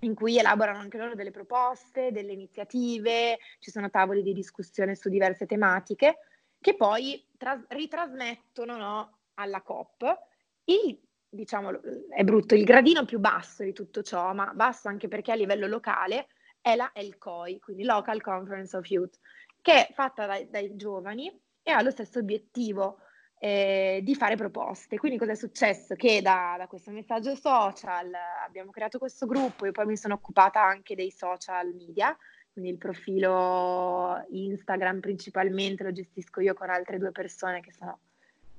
in 0.00 0.14
cui 0.16 0.36
elaborano 0.36 0.80
anche 0.80 0.98
loro 0.98 1.14
delle 1.14 1.30
proposte, 1.30 2.10
delle 2.10 2.32
iniziative, 2.32 3.38
ci 3.60 3.70
sono 3.70 3.88
tavoli 3.88 4.20
di 4.24 4.32
discussione 4.32 4.96
su 4.96 5.08
diverse 5.08 5.46
tematiche, 5.46 6.18
che 6.60 6.74
poi 6.74 7.24
tras- 7.38 7.66
ritrasmettono 7.68 8.76
no, 8.76 9.18
alla 9.34 9.62
COP. 9.62 10.18
Il, 10.64 11.00
diciamo, 11.32 11.80
è 12.10 12.22
brutto, 12.24 12.54
il 12.54 12.64
gradino 12.64 13.04
più 13.04 13.18
basso 13.18 13.62
di 13.62 13.72
tutto 13.72 14.02
ciò, 14.02 14.34
ma 14.34 14.52
basso 14.54 14.88
anche 14.88 15.08
perché 15.08 15.32
a 15.32 15.34
livello 15.36 15.66
locale, 15.66 16.26
è 16.60 16.76
la 16.76 16.90
LCOI, 16.94 17.58
quindi 17.58 17.84
Local 17.84 18.20
Conference 18.20 18.76
of 18.76 18.88
Youth, 18.88 19.18
che 19.60 19.88
è 19.88 19.92
fatta 19.94 20.26
dai, 20.26 20.48
dai 20.50 20.76
giovani 20.76 21.28
e 21.62 21.70
ha 21.70 21.80
lo 21.82 21.90
stesso 21.90 22.18
obiettivo 22.18 22.98
eh, 23.38 24.00
di 24.02 24.14
fare 24.14 24.36
proposte. 24.36 24.98
Quindi 24.98 25.18
cosa 25.18 25.32
è 25.32 25.34
successo? 25.34 25.94
Che 25.94 26.20
da, 26.20 26.54
da, 26.58 26.66
questo 26.66 26.90
messaggio 26.90 27.34
social 27.34 28.12
abbiamo 28.46 28.70
creato 28.70 28.98
questo 28.98 29.26
gruppo, 29.26 29.64
io 29.64 29.72
poi 29.72 29.86
mi 29.86 29.96
sono 29.96 30.14
occupata 30.14 30.62
anche 30.62 30.94
dei 30.94 31.10
social 31.10 31.74
media, 31.74 32.16
quindi 32.52 32.70
il 32.70 32.78
profilo 32.78 34.22
Instagram 34.30 35.00
principalmente 35.00 35.82
lo 35.82 35.92
gestisco 35.92 36.40
io 36.40 36.52
con 36.52 36.68
altre 36.68 36.98
due 36.98 37.10
persone 37.10 37.60
che 37.60 37.72
sono 37.72 37.98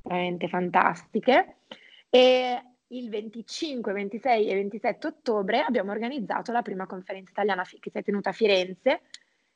veramente 0.01 0.47
fantastiche. 0.47 1.57
E 2.15 2.63
il 2.89 3.09
25, 3.09 3.91
26 3.91 4.47
e 4.47 4.53
27 4.53 5.07
ottobre 5.07 5.61
abbiamo 5.61 5.91
organizzato 5.91 6.51
la 6.51 6.61
prima 6.61 6.85
conferenza 6.85 7.31
italiana 7.31 7.63
che 7.63 7.89
si 7.89 7.97
è 7.97 8.03
tenuta 8.03 8.29
a 8.29 8.33
Firenze. 8.33 9.01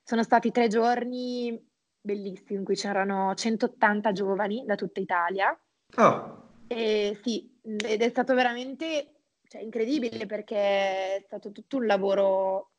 Sono 0.01 0.23
stati 0.23 0.49
tre 0.49 0.67
giorni 0.67 1.63
bellissimo 2.01 2.57
in 2.57 2.65
cui 2.65 2.73
c'erano 2.73 3.35
180 3.35 4.11
giovani 4.11 4.63
da 4.65 4.73
tutta 4.73 4.99
Italia. 4.99 5.55
Oh. 5.97 6.45
E 6.65 7.19
sì, 7.21 7.47
ed 7.61 8.01
è 8.01 8.09
stato 8.09 8.33
veramente 8.33 9.17
cioè, 9.47 9.61
incredibile 9.61 10.25
perché 10.25 10.57
è 10.57 11.23
stato 11.27 11.51
tutto 11.51 11.77
un 11.77 11.85
lavoro 11.85 12.71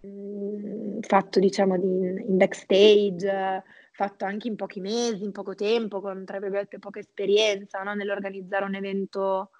mh, 0.00 0.08
mm, 0.08 1.00
fatto, 1.02 1.38
diciamo, 1.38 1.78
di, 1.78 1.86
in 1.86 2.36
backstage, 2.38 3.62
fatto 3.92 4.24
anche 4.24 4.48
in 4.48 4.56
pochi 4.56 4.80
mesi, 4.80 5.22
in 5.22 5.32
poco 5.32 5.54
tempo, 5.54 6.00
con 6.00 6.24
tra 6.24 6.40
virgolette 6.40 6.78
poca 6.78 6.98
esperienza 6.98 7.82
no? 7.82 7.94
nell'organizzare 7.94 8.64
un 8.64 8.74
evento 8.74 9.50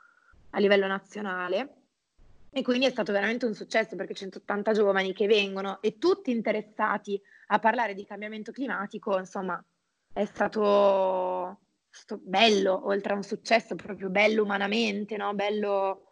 a 0.50 0.58
livello 0.58 0.86
nazionale. 0.86 1.76
E 2.50 2.62
quindi 2.62 2.86
è 2.86 2.90
stato 2.90 3.12
veramente 3.12 3.46
un 3.46 3.54
successo 3.54 3.96
perché 3.96 4.14
180 4.14 4.72
giovani 4.72 5.14
che 5.14 5.26
vengono 5.26 5.80
e 5.80 5.96
tutti 5.98 6.30
interessati 6.30 7.20
a 7.48 7.58
parlare 7.58 7.94
di 7.94 8.04
cambiamento 8.04 8.52
climatico, 8.52 9.16
insomma, 9.18 9.62
è 10.12 10.24
stato, 10.26 11.60
stato 11.88 12.20
bello, 12.22 12.86
oltre 12.86 13.14
a 13.14 13.16
un 13.16 13.22
successo 13.22 13.74
proprio 13.74 14.10
bello 14.10 14.42
umanamente, 14.42 15.16
no? 15.16 15.34
bello 15.34 16.08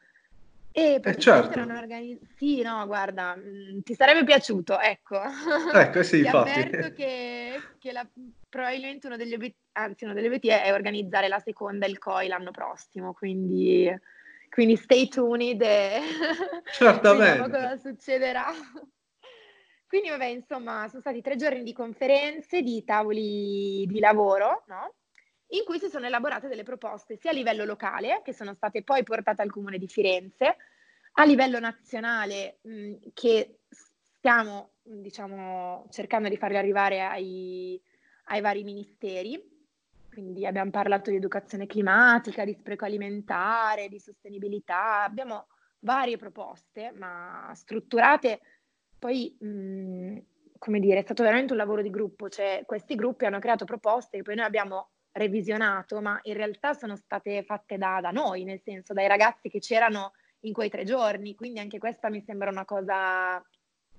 e 0.73 1.01
eh 1.03 1.17
certo. 1.17 1.59
organi- 1.61 2.21
sì, 2.37 2.63
no, 2.63 2.87
guarda, 2.87 3.35
mh, 3.35 3.75
mm, 3.75 3.79
ti 3.81 3.95
sarebbe 3.95 4.25
piaciuto, 4.25 4.79
ecco. 4.79 5.21
Ecco, 5.73 6.03
sì, 6.03 6.21
ti 6.21 6.27
infatti. 6.27 6.51
avverto 6.51 6.93
che, 6.93 7.61
che 7.79 7.93
la, 7.93 8.07
probabilmente 8.49 9.07
uno 9.07 9.17
degli 9.17 9.35
obiettivi, 9.35 9.65
anzi 9.73 10.05
uno 10.05 10.15
degli 10.15 10.27
obiettivi 10.27 10.55
è 10.55 10.73
organizzare 10.73 11.29
la 11.29 11.41
seconda, 11.41 11.87
il 11.87 11.99
COI, 11.99 12.29
l'anno 12.29 12.51
prossimo, 12.53 13.13
quindi, 13.13 13.93
quindi 14.49 14.77
stay 14.77 15.09
tuned 15.09 15.61
e 15.63 16.01
Certamente. 16.73 17.31
vediamo 17.31 17.49
cosa 17.49 17.77
succederà. 17.77 18.47
Quindi 19.87 20.09
vabbè, 20.11 20.27
insomma, 20.27 20.87
sono 20.87 21.01
stati 21.01 21.21
tre 21.21 21.35
giorni 21.35 21.65
di 21.65 21.73
conferenze, 21.73 22.63
di 22.63 22.85
tavoli 22.85 23.85
di 23.89 23.99
lavoro, 23.99 24.63
no? 24.69 24.95
In 25.51 25.65
cui 25.65 25.79
si 25.79 25.89
sono 25.89 26.07
elaborate 26.07 26.49
delle 26.49 26.63
proposte 26.63 27.17
sia 27.17 27.31
a 27.31 27.35
livello 27.35 27.65
locale, 27.65 28.21
che 28.25 28.33
sono 28.33 28.55
state 28.55 28.83
poi 28.83 29.03
portate 29.03 29.43
al 29.43 29.51
Comune 29.51 29.79
di 29.79 29.89
Firenze, 29.89 30.57
a 31.13 31.25
livello 31.25 31.59
nazionale, 31.59 32.59
mh, 32.63 32.95
che 33.15 33.59
stiamo 33.67 34.71
diciamo, 34.83 35.87
cercando 35.91 36.29
di 36.29 36.37
farle 36.37 36.59
arrivare 36.59 37.03
ai, 37.03 37.81
ai 38.25 38.41
vari 38.41 38.65
ministeri. 38.65 39.49
Quindi 40.11 40.45
abbiamo 40.45 40.71
parlato 40.71 41.11
di 41.11 41.17
educazione 41.17 41.67
climatica, 41.67 42.45
di 42.45 42.53
spreco 42.53 42.85
alimentare, 42.85 43.89
di 43.89 44.01
sostenibilità, 44.01 45.05
abbiamo 45.05 45.47
varie 45.81 46.17
proposte, 46.17 46.93
ma 46.97 47.51
strutturate. 47.55 48.41
Poi, 48.99 49.37
mh, 49.39 50.19
come 50.59 50.81
dire, 50.81 50.99
è 50.99 51.03
stato 51.03 51.23
veramente 51.23 51.53
un 51.53 51.59
lavoro 51.59 51.81
di 51.81 51.91
gruppo, 51.91 52.29
cioè 52.29 52.65
questi 52.67 52.97
gruppi 52.97 53.25
hanno 53.25 53.39
creato 53.39 53.65
proposte 53.65 54.19
che 54.19 54.23
poi 54.25 54.35
noi 54.35 54.45
abbiamo 54.45 54.91
revisionato, 55.13 56.01
ma 56.01 56.19
in 56.23 56.35
realtà 56.35 56.73
sono 56.73 56.97
state 56.97 57.43
fatte 57.43 57.77
da, 57.79 58.01
da 58.01 58.11
noi, 58.11 58.45
nel 58.45 58.61
senso 58.63 58.93
dai 58.93 59.09
ragazzi 59.09 59.49
che 59.49 59.59
c'erano 59.59 60.13
in 60.41 60.53
quei 60.53 60.71
tre 60.71 60.85
giorni, 60.85 61.35
quindi 61.35 61.59
anche 61.59 61.79
questa 61.79 62.09
mi 62.09 62.23
sembra 62.23 62.51
una 62.51 62.65
cosa 62.65 63.43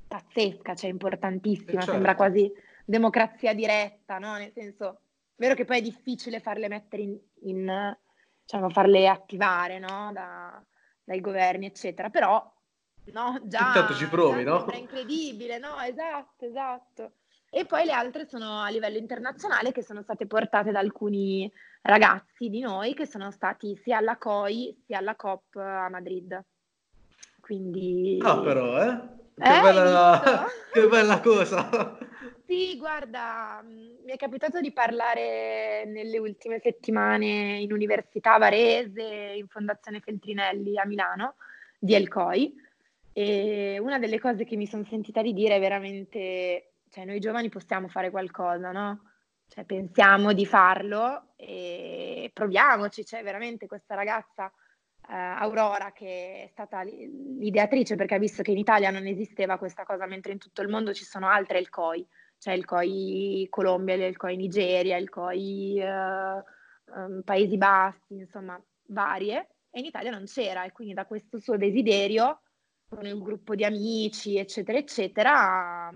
pazzesca, 0.08 0.76
cioè 0.76 0.90
importantissima, 0.90 1.80
certo. 1.80 1.92
sembra 1.92 2.16
quasi 2.16 2.52
democrazia 2.86 3.54
diretta, 3.54 4.18
no? 4.18 4.36
Nel 4.36 4.52
senso, 4.54 4.90
è 4.90 4.96
vero 5.36 5.56
che 5.56 5.66
poi 5.66 5.78
è 5.78 5.82
difficile 5.82 6.40
farle 6.40 6.68
mettere 6.68 7.04
in, 7.04 7.18
in 7.44 7.96
diciamo, 8.44 8.70
farle 8.70 9.08
attivare, 9.08 9.80
no? 9.80 10.12
Da, 10.14 10.62
dai 11.04 11.22
governi, 11.22 11.68
eccetera, 11.68 12.10
però, 12.10 12.52
no? 13.06 13.40
Già, 13.44 13.68
Intanto 13.68 13.94
ci 13.94 14.08
provi, 14.08 14.44
no? 14.44 14.66
È 14.66 14.78
incredibile, 14.78 15.58
no? 15.60 15.80
Esatto, 15.80 16.46
esatto. 16.46 17.12
E 17.54 17.66
poi 17.66 17.84
le 17.84 17.92
altre 17.92 18.26
sono 18.26 18.62
a 18.62 18.70
livello 18.70 18.98
internazionale 18.98 19.74
che 19.74 19.84
sono 19.84 20.02
state 20.02 20.26
portate 20.26 20.72
da 20.72 20.80
alcuni 20.80 21.52
ragazzi 21.82 22.48
di 22.48 22.62
noi 22.62 22.94
che 22.94 23.06
sono 23.06 23.30
stati 23.30 23.76
sia 23.76 23.98
alla 23.98 24.18
COI 24.18 24.84
sia 24.86 25.00
alla 25.00 25.18
COP 25.18 25.58
a 25.58 25.90
Madrid. 25.90 26.42
Quindi... 27.42 28.20
Ah 28.22 28.40
però, 28.40 28.82
eh? 28.82 29.20
Che, 29.36 29.58
eh, 29.58 29.62
bella, 29.62 30.46
che 30.72 30.88
bella 30.88 31.20
cosa! 31.20 31.98
Sì, 32.46 32.78
guarda, 32.78 33.62
mm, 33.62 34.06
mi 34.06 34.12
è 34.12 34.16
capitato 34.16 34.62
di 34.62 34.72
parlare 34.72 35.84
nelle 35.88 36.20
ultime 36.20 36.60
settimane 36.60 37.60
in 37.60 37.74
Università 37.74 38.38
Varese, 38.38 39.34
in 39.36 39.48
Fondazione 39.48 40.00
Feltrinelli 40.00 40.78
a 40.78 40.86
Milano, 40.86 41.36
di 41.78 41.96
Elcoi, 41.96 42.54
e 43.12 43.78
una 43.82 44.00
delle 44.00 44.20
cose 44.20 44.46
che 44.46 44.56
mi 44.56 44.68
sono 44.68 44.86
sentita 44.86 45.22
di 45.22 45.34
dire 45.34 45.56
è 45.56 45.60
veramente 45.60 46.71
cioè 46.92 47.06
noi 47.06 47.20
giovani 47.20 47.48
possiamo 47.48 47.88
fare 47.88 48.10
qualcosa, 48.10 48.72
no? 48.72 49.12
Cioè 49.48 49.64
pensiamo 49.64 50.34
di 50.34 50.46
farlo 50.46 51.34
e 51.38 52.30
proviamoci, 52.34 53.04
c'è 53.04 53.24
veramente 53.24 53.66
questa 53.66 53.96
ragazza 53.96 54.52
eh, 55.10 55.14
Aurora 55.14 55.94
che 55.94 56.44
è 56.44 56.48
stata 56.52 56.82
l'ideatrice 56.84 57.96
perché 57.96 58.16
ha 58.16 58.20
visto 58.20 58.44
che 58.44 58.52
in 58.52 58.58
Italia 58.58 58.92
non 58.92 59.08
esisteva 59.08 59.58
questa 59.58 59.84
cosa, 59.84 60.06
mentre 60.06 60.34
in 60.34 60.38
tutto 60.38 60.62
il 60.62 60.68
mondo 60.68 60.94
ci 60.94 61.06
sono 61.06 61.28
altre 61.28 61.60
il 61.60 61.70
COI, 61.70 62.06
cioè 62.38 62.54
il 62.54 62.66
COI 62.66 63.48
Colombia, 63.50 63.96
il 63.96 64.18
COI 64.18 64.36
Nigeria, 64.36 64.98
il 64.98 65.10
COI 65.10 65.80
eh, 65.80 66.44
um, 66.94 67.22
Paesi 67.24 67.58
Bassi, 67.58 68.16
insomma 68.16 68.62
varie, 68.88 69.56
e 69.70 69.80
in 69.80 69.86
Italia 69.86 70.12
non 70.12 70.26
c'era. 70.26 70.66
E 70.66 70.74
quindi 70.74 70.94
da 70.94 71.06
questo 71.06 71.40
suo 71.40 71.56
desiderio 71.56 72.42
con 72.90 73.06
un 73.06 73.22
gruppo 73.22 73.56
di 73.56 73.64
amici, 73.64 74.38
eccetera, 74.38 74.78
eccetera, 74.78 75.90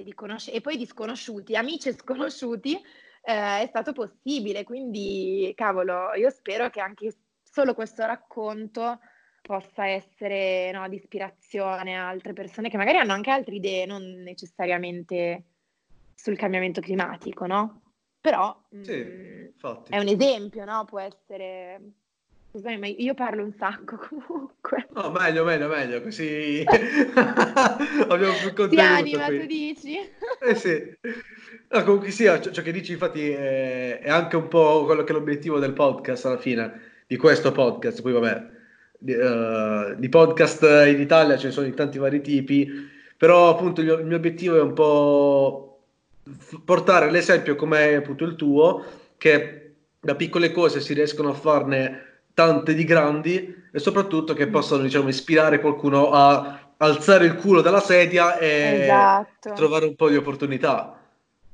e, 0.00 0.04
di 0.04 0.14
conosc- 0.14 0.52
e 0.52 0.60
poi 0.60 0.76
di 0.76 0.86
sconosciuti, 0.86 1.56
amici 1.56 1.88
e 1.88 1.92
sconosciuti, 1.92 2.74
eh, 2.74 3.62
è 3.62 3.66
stato 3.68 3.92
possibile. 3.92 4.64
Quindi, 4.64 5.52
cavolo, 5.54 6.12
io 6.14 6.30
spero 6.30 6.68
che 6.70 6.80
anche 6.80 7.14
solo 7.42 7.74
questo 7.74 8.04
racconto 8.04 8.98
possa 9.42 9.86
essere 9.86 10.70
no, 10.72 10.88
di 10.88 10.96
ispirazione 10.96 11.96
a 11.96 12.08
altre 12.08 12.32
persone 12.32 12.68
che 12.68 12.76
magari 12.76 12.98
hanno 12.98 13.12
anche 13.12 13.30
altre 13.30 13.54
idee, 13.54 13.86
non 13.86 14.02
necessariamente 14.22 15.44
sul 16.14 16.36
cambiamento 16.36 16.80
climatico, 16.80 17.46
no? 17.46 17.82
Però 18.20 18.54
sì, 18.82 19.02
mh, 19.02 19.52
mm, 19.62 19.84
è 19.88 19.98
un 19.98 20.08
esempio, 20.08 20.64
no? 20.64 20.84
Può 20.84 21.00
essere 21.00 21.80
Scusami, 22.52 22.78
ma 22.78 22.86
io 22.88 23.14
parlo 23.14 23.44
un 23.44 23.52
sacco 23.56 23.96
comunque. 24.08 24.88
No, 24.92 25.10
meglio, 25.10 25.44
meglio, 25.44 25.68
meglio, 25.68 26.02
così 26.02 26.64
abbiamo 26.66 28.34
più 28.40 28.52
contenuto. 28.52 28.74
Ti 28.74 28.80
anima, 28.80 29.26
qui. 29.26 29.40
tu 29.40 29.46
dici? 29.46 29.96
Eh 30.40 30.54
sì. 30.56 30.96
No, 31.68 31.84
comunque 31.84 32.10
sia, 32.10 32.40
ciò, 32.40 32.50
ciò, 32.50 32.62
che 32.62 32.72
dici 32.72 32.92
infatti 32.92 33.30
è, 33.30 34.00
è, 34.00 34.10
anche 34.10 34.34
un 34.34 34.48
po' 34.48 34.84
quello 34.84 35.04
che 35.04 35.12
è 35.12 35.14
l'obiettivo 35.14 35.60
del 35.60 35.72
podcast 35.72 36.26
alla 36.26 36.38
fine, 36.38 36.80
di 37.06 37.16
questo 37.16 37.52
podcast. 37.52 38.02
Poi 38.02 38.12
vabbè, 38.12 38.46
di, 38.98 39.12
uh, 39.12 39.94
di 39.96 40.08
podcast 40.08 40.62
in 40.88 41.00
Italia 41.00 41.36
ce 41.36 41.46
ne 41.46 41.52
sono 41.52 41.66
di 41.66 41.74
tanti 41.74 41.98
vari 41.98 42.20
tipi, 42.20 42.68
però 43.16 43.50
appunto 43.50 43.80
il 43.80 43.86
mio, 43.86 43.98
il 43.98 44.06
mio 44.06 44.16
obiettivo 44.16 44.56
è 44.56 44.60
un 44.60 44.72
po' 44.72 45.82
portare 46.64 47.12
l'esempio 47.12 47.54
come 47.54 47.94
appunto 47.94 48.24
il 48.24 48.34
tuo, 48.34 48.84
che 49.18 49.74
da 50.00 50.16
piccole 50.16 50.50
cose 50.50 50.80
si 50.80 50.94
riescono 50.94 51.30
a 51.30 51.34
farne 51.34 52.08
tante 52.34 52.74
di 52.74 52.84
grandi 52.84 53.54
e 53.72 53.78
soprattutto 53.78 54.34
che 54.34 54.46
mm. 54.46 54.50
possano 54.50 54.82
diciamo, 54.82 55.08
ispirare 55.08 55.60
qualcuno 55.60 56.10
a 56.10 56.72
alzare 56.78 57.26
il 57.26 57.34
culo 57.34 57.60
dalla 57.60 57.80
sedia 57.80 58.38
e 58.38 58.82
esatto. 58.82 59.52
trovare 59.52 59.84
un 59.86 59.94
po' 59.96 60.08
di 60.08 60.16
opportunità. 60.16 60.98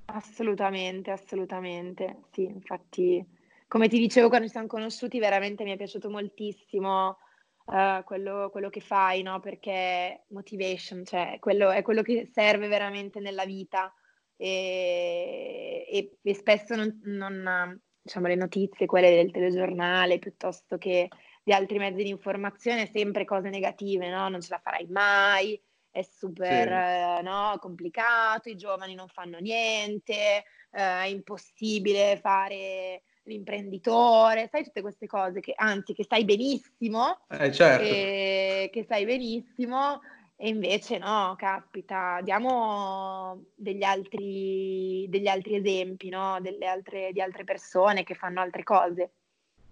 Assolutamente, 0.07 1.11
assolutamente. 1.11 2.23
Sì, 2.33 2.45
infatti, 2.45 3.25
come 3.67 3.89
ti 3.89 3.99
dicevo 3.99 4.29
quando 4.29 4.47
ci 4.47 4.53
siamo 4.53 4.69
conosciuti, 4.69 5.19
veramente 5.19 5.65
mi 5.65 5.73
è 5.73 5.77
piaciuto 5.77 6.09
moltissimo 6.09 7.19
uh, 7.67 8.05
quello, 8.05 8.49
quello, 8.51 8.71
che 8.71 8.81
fai, 8.81 9.23
no? 9.23 9.41
Perché 9.41 10.25
motivation, 10.29 11.05
cioè 11.05 11.39
quello, 11.41 11.71
è 11.71 11.83
quello 11.83 12.03
che 12.03 12.31
serve 12.33 12.69
veramente 12.69 13.19
nella 13.19 13.45
vita 13.45 13.93
e, 14.37 15.87
e, 15.91 16.19
e 16.23 16.35
spesso 16.35 16.77
non, 16.77 17.01
non 17.05 17.81
diciamo, 18.07 18.29
le 18.29 18.37
notizie, 18.37 18.87
quelle 18.87 19.11
del 19.11 19.33
telegiornale, 19.33 20.21
piuttosto 20.21 20.79
che 20.79 21.09
di 21.43 21.53
altri 21.53 21.79
mezzi 21.79 22.05
di 22.05 22.09
informazione, 22.09 22.89
sempre 22.93 23.25
cose 23.25 23.51
negative, 23.51 24.09
no? 24.09 24.29
Non 24.29 24.41
ce 24.41 24.49
la 24.51 24.61
farai 24.63 24.87
mai, 24.89 25.61
è 25.91 26.03
super 26.03 26.69
sì. 26.69 27.19
eh, 27.19 27.23
no, 27.23 27.57
complicato, 27.61 28.49
i 28.49 28.57
giovani 28.57 28.95
non 28.95 29.09
fanno 29.09 29.39
niente, 29.39 30.15
eh, 30.15 30.45
è 30.71 31.07
impossibile 31.07 32.19
fare 32.23 33.03
l'imprenditore, 33.25 34.49
sai 34.53 34.63
tutte 34.63 34.83
queste 34.83 35.07
cose 35.09 35.41
che 35.41 35.53
anzi 35.57 35.93
che 35.93 36.05
sai 36.09 36.25
benissimo, 36.25 37.27
eh, 37.29 37.51
certo. 37.51 37.83
che, 37.83 38.71
che 38.73 38.85
sai 38.89 39.05
benissimo, 39.05 40.01
e 40.39 40.49
invece 40.49 40.99
no, 40.99 41.35
caspita, 41.39 42.21
diamo 42.23 43.45
degli 43.55 43.83
altri, 43.83 45.07
degli 45.09 45.29
altri 45.29 45.57
esempi, 45.57 46.11
no? 46.11 46.39
Delle 46.43 46.67
altre, 46.67 47.11
di 47.13 47.23
altre 47.23 47.45
persone 47.45 48.05
che 48.05 48.15
fanno 48.15 48.43
altre 48.43 48.63
cose. 48.63 49.11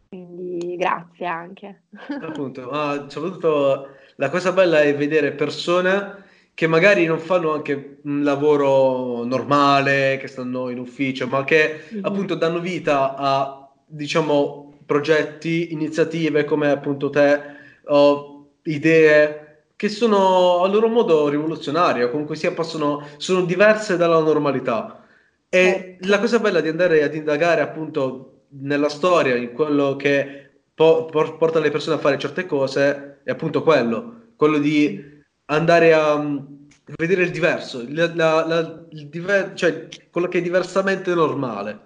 Quindi 0.08 0.76
grazie 0.76 1.26
anche. 1.26 1.82
Appunto, 2.18 2.70
ma 2.70 3.06
soprattutto 3.10 3.88
la 4.16 4.30
cosa 4.30 4.52
bella 4.52 4.80
è 4.80 4.96
vedere 4.96 5.32
persone 5.32 6.22
che 6.54 6.66
magari 6.66 7.04
non 7.04 7.18
fanno 7.18 7.52
anche 7.52 7.98
un 8.04 8.22
lavoro 8.22 9.22
normale, 9.24 10.16
che 10.18 10.28
stanno 10.28 10.70
in 10.70 10.78
ufficio, 10.78 11.26
ma 11.26 11.44
che 11.44 11.82
mm-hmm. 11.92 12.04
appunto 12.04 12.36
danno 12.36 12.60
vita 12.60 13.16
a, 13.16 13.70
diciamo, 13.84 14.78
progetti, 14.86 15.72
iniziative 15.72 16.44
come 16.44 16.70
appunto 16.70 17.10
te, 17.10 17.40
o 17.86 18.52
idee 18.62 19.43
che 19.84 19.90
sono 19.90 20.62
a 20.62 20.68
loro 20.68 20.88
modo 20.88 21.28
rivoluzionarie, 21.28 22.04
o 22.04 22.10
comunque 22.10 22.36
sia 22.36 22.52
possono, 22.52 23.06
sono 23.18 23.44
diverse 23.44 23.98
dalla 23.98 24.18
normalità. 24.20 25.04
E 25.46 25.62
certo. 25.62 26.08
la 26.08 26.18
cosa 26.20 26.38
bella 26.38 26.62
di 26.62 26.68
andare 26.68 27.02
ad 27.02 27.14
indagare 27.14 27.60
appunto 27.60 28.44
nella 28.60 28.88
storia, 28.88 29.36
in 29.36 29.52
quello 29.52 29.94
che 29.96 30.52
po- 30.72 31.04
porta 31.04 31.60
le 31.60 31.70
persone 31.70 31.96
a 31.96 31.98
fare 31.98 32.16
certe 32.16 32.46
cose, 32.46 33.20
è 33.24 33.30
appunto 33.30 33.62
quello, 33.62 34.30
quello 34.36 34.56
di 34.56 35.22
andare 35.46 35.92
a 35.92 36.14
um, 36.14 36.66
vedere 36.96 37.24
il 37.24 37.30
diverso, 37.30 37.84
la, 37.86 38.10
la, 38.14 38.46
la, 38.46 38.84
il 38.88 39.08
diver- 39.08 39.52
cioè 39.52 39.88
quello 40.10 40.28
che 40.28 40.38
è 40.38 40.42
diversamente 40.42 41.12
normale. 41.12 41.78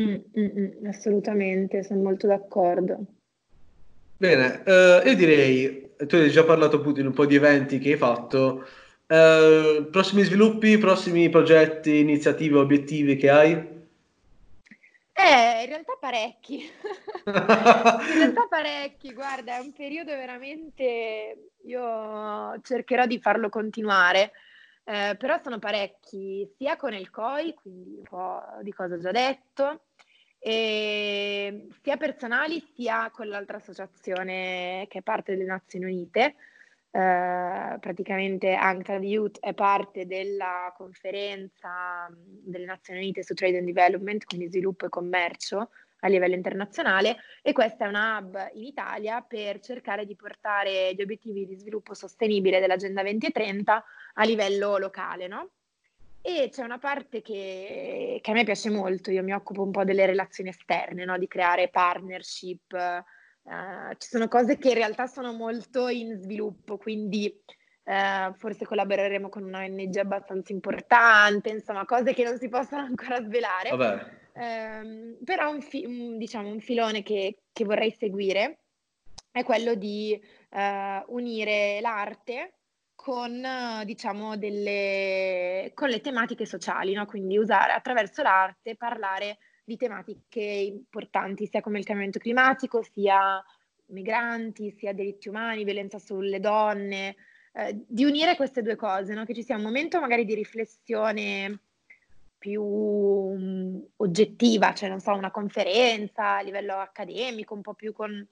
Mm, 0.00 0.14
mm, 0.38 0.58
mm, 0.58 0.86
assolutamente, 0.86 1.84
sono 1.84 2.00
molto 2.00 2.26
d'accordo. 2.26 2.98
Bene, 4.16 4.62
eh, 4.64 5.02
io 5.04 5.14
direi, 5.14 5.85
tu 6.06 6.16
hai 6.16 6.30
già 6.30 6.44
parlato 6.44 6.76
appunto 6.76 7.00
in 7.00 7.06
un 7.06 7.12
po' 7.12 7.26
di 7.26 7.34
eventi 7.34 7.78
che 7.78 7.92
hai 7.92 7.96
fatto, 7.96 8.66
eh, 9.06 9.86
prossimi 9.90 10.22
sviluppi, 10.22 10.78
prossimi 10.78 11.28
progetti, 11.28 11.98
iniziative, 11.98 12.58
obiettivi 12.58 13.16
che 13.16 13.30
hai? 13.30 13.52
Eh, 15.18 15.62
in 15.62 15.66
realtà 15.68 15.96
parecchi. 15.98 16.58
in 17.24 18.18
realtà 18.18 18.46
parecchi, 18.50 19.12
guarda, 19.14 19.56
è 19.56 19.60
un 19.60 19.72
periodo 19.72 20.12
veramente... 20.12 21.52
Io 21.66 22.60
cercherò 22.62 23.06
di 23.06 23.18
farlo 23.18 23.48
continuare, 23.48 24.30
eh, 24.84 25.16
però 25.18 25.40
sono 25.42 25.58
parecchi, 25.58 26.48
sia 26.56 26.76
con 26.76 26.92
il 26.94 27.10
COI, 27.10 27.54
quindi 27.54 27.96
un 27.96 28.04
po' 28.04 28.40
di 28.62 28.72
cosa 28.72 28.94
ho 28.94 29.00
già 29.00 29.10
detto, 29.10 29.85
sia 30.38 31.96
personali 31.98 32.60
sia 32.74 33.10
con 33.10 33.28
l'altra 33.28 33.56
associazione 33.56 34.86
che 34.88 34.98
è 34.98 35.02
parte 35.02 35.32
delle 35.32 35.44
Nazioni 35.44 35.86
Unite. 35.86 36.34
Uh, 36.96 37.78
praticamente 37.78 38.56
UNCTAD 38.58 39.02
Youth 39.02 39.38
è 39.40 39.52
parte 39.52 40.06
della 40.06 40.72
conferenza 40.74 42.08
delle 42.10 42.64
Nazioni 42.64 43.00
Unite 43.00 43.22
su 43.22 43.34
Trade 43.34 43.58
and 43.58 43.66
Development, 43.66 44.24
quindi 44.24 44.48
sviluppo 44.48 44.86
e 44.86 44.88
commercio 44.88 45.68
a 46.00 46.08
livello 46.08 46.34
internazionale 46.34 47.16
e 47.42 47.52
questa 47.52 47.84
è 47.84 47.88
una 47.88 48.18
hub 48.18 48.50
in 48.54 48.64
Italia 48.64 49.20
per 49.20 49.60
cercare 49.60 50.06
di 50.06 50.16
portare 50.16 50.94
gli 50.94 51.02
obiettivi 51.02 51.46
di 51.46 51.58
sviluppo 51.58 51.94
sostenibile 51.94 52.60
dell'Agenda 52.60 53.02
2030 53.02 53.84
a 54.14 54.24
livello 54.24 54.78
locale, 54.78 55.26
no? 55.26 55.50
E 56.28 56.48
c'è 56.50 56.64
una 56.64 56.78
parte 56.78 57.22
che, 57.22 58.18
che, 58.20 58.30
a 58.32 58.34
me 58.34 58.42
piace 58.42 58.68
molto, 58.68 59.12
io 59.12 59.22
mi 59.22 59.32
occupo 59.32 59.62
un 59.62 59.70
po' 59.70 59.84
delle 59.84 60.06
relazioni 60.06 60.50
esterne, 60.50 61.04
no? 61.04 61.16
di 61.18 61.28
creare 61.28 61.68
partnership, 61.68 62.72
uh, 62.72 63.94
ci 63.96 64.08
sono 64.08 64.26
cose 64.26 64.58
che 64.58 64.70
in 64.70 64.74
realtà 64.74 65.06
sono 65.06 65.32
molto 65.32 65.86
in 65.86 66.16
sviluppo, 66.20 66.78
quindi 66.78 67.32
uh, 67.84 68.34
forse 68.34 68.64
collaboreremo 68.64 69.28
con 69.28 69.44
una 69.44 69.60
ONG 69.60 69.96
abbastanza 69.98 70.52
importante, 70.52 71.50
insomma 71.50 71.84
cose 71.84 72.12
che 72.12 72.24
non 72.24 72.36
si 72.38 72.48
possono 72.48 72.82
ancora 72.82 73.22
svelare. 73.22 73.70
Um, 74.32 75.18
però 75.22 75.52
un, 75.52 75.62
fi- 75.62 75.86
un, 75.86 76.18
diciamo, 76.18 76.50
un 76.50 76.60
filone 76.60 77.04
che, 77.04 77.42
che, 77.52 77.64
vorrei 77.64 77.92
seguire 77.92 78.62
è 79.30 79.44
quello 79.44 79.74
di 79.74 80.20
uh, 80.50 81.14
unire 81.14 81.78
l'arte 81.80 82.55
con, 83.06 83.40
diciamo, 83.84 84.36
delle, 84.36 85.70
con 85.74 85.88
le 85.88 86.00
tematiche 86.00 86.44
sociali, 86.44 86.92
no? 86.92 87.06
quindi 87.06 87.38
usare 87.38 87.70
attraverso 87.70 88.20
l'arte 88.20 88.74
parlare 88.74 89.38
di 89.62 89.76
tematiche 89.76 90.40
importanti, 90.40 91.46
sia 91.46 91.60
come 91.60 91.78
il 91.78 91.84
cambiamento 91.84 92.18
climatico, 92.18 92.82
sia 92.82 93.40
migranti, 93.90 94.72
sia 94.72 94.92
diritti 94.92 95.28
umani, 95.28 95.62
violenza 95.62 96.00
sulle 96.00 96.40
donne, 96.40 97.14
eh, 97.52 97.80
di 97.86 98.04
unire 98.04 98.34
queste 98.34 98.60
due 98.60 98.74
cose, 98.74 99.14
no? 99.14 99.24
che 99.24 99.34
ci 99.34 99.44
sia 99.44 99.54
un 99.54 99.62
momento 99.62 100.00
magari 100.00 100.24
di 100.24 100.34
riflessione 100.34 101.60
più 102.36 102.60
um, 102.64 103.86
oggettiva, 103.98 104.74
cioè 104.74 104.88
non 104.88 104.98
so, 104.98 105.12
una 105.12 105.30
conferenza 105.30 106.38
a 106.38 106.42
livello 106.42 106.74
accademico, 106.74 107.54
un 107.54 107.62
po' 107.62 107.74
più 107.74 107.92
con 107.92 108.26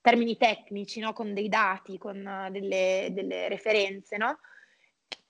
termini 0.00 0.36
tecnici, 0.36 1.00
no? 1.00 1.12
con 1.12 1.34
dei 1.34 1.48
dati, 1.48 1.98
con 1.98 2.16
uh, 2.16 2.50
delle, 2.50 3.08
delle, 3.12 3.48
referenze, 3.48 4.16
no? 4.16 4.38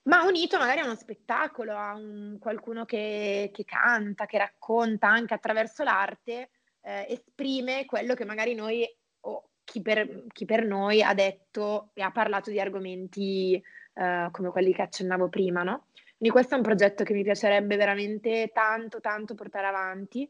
ma 0.03 0.23
unito 0.23 0.57
magari 0.57 0.79
a 0.79 0.85
uno 0.85 0.95
spettacolo, 0.95 1.75
a 1.75 1.93
un, 1.93 2.37
qualcuno 2.39 2.85
che, 2.85 3.51
che, 3.53 3.65
canta, 3.65 4.25
che 4.25 4.37
racconta 4.37 5.07
anche 5.07 5.33
attraverso 5.33 5.83
l'arte, 5.83 6.49
eh, 6.81 7.05
esprime 7.09 7.85
quello 7.85 8.15
che 8.15 8.25
magari 8.25 8.55
noi 8.55 8.87
o 9.21 9.49
chi 9.63 9.81
per, 9.81 10.25
chi 10.33 10.45
per, 10.45 10.65
noi 10.65 11.03
ha 11.03 11.13
detto 11.13 11.91
e 11.93 12.01
ha 12.01 12.11
parlato 12.11 12.49
di 12.49 12.59
argomenti 12.59 13.61
eh, 13.93 14.27
come 14.31 14.49
quelli 14.49 14.73
che 14.73 14.81
accennavo 14.81 15.29
prima. 15.29 15.61
No? 15.61 15.87
Quindi 16.17 16.35
questo 16.35 16.55
è 16.55 16.57
un 16.57 16.63
progetto 16.63 17.03
che 17.03 17.13
mi 17.13 17.23
piacerebbe 17.23 17.75
veramente 17.75 18.49
tanto, 18.53 18.99
tanto 19.01 19.35
portare 19.35 19.67
avanti 19.67 20.27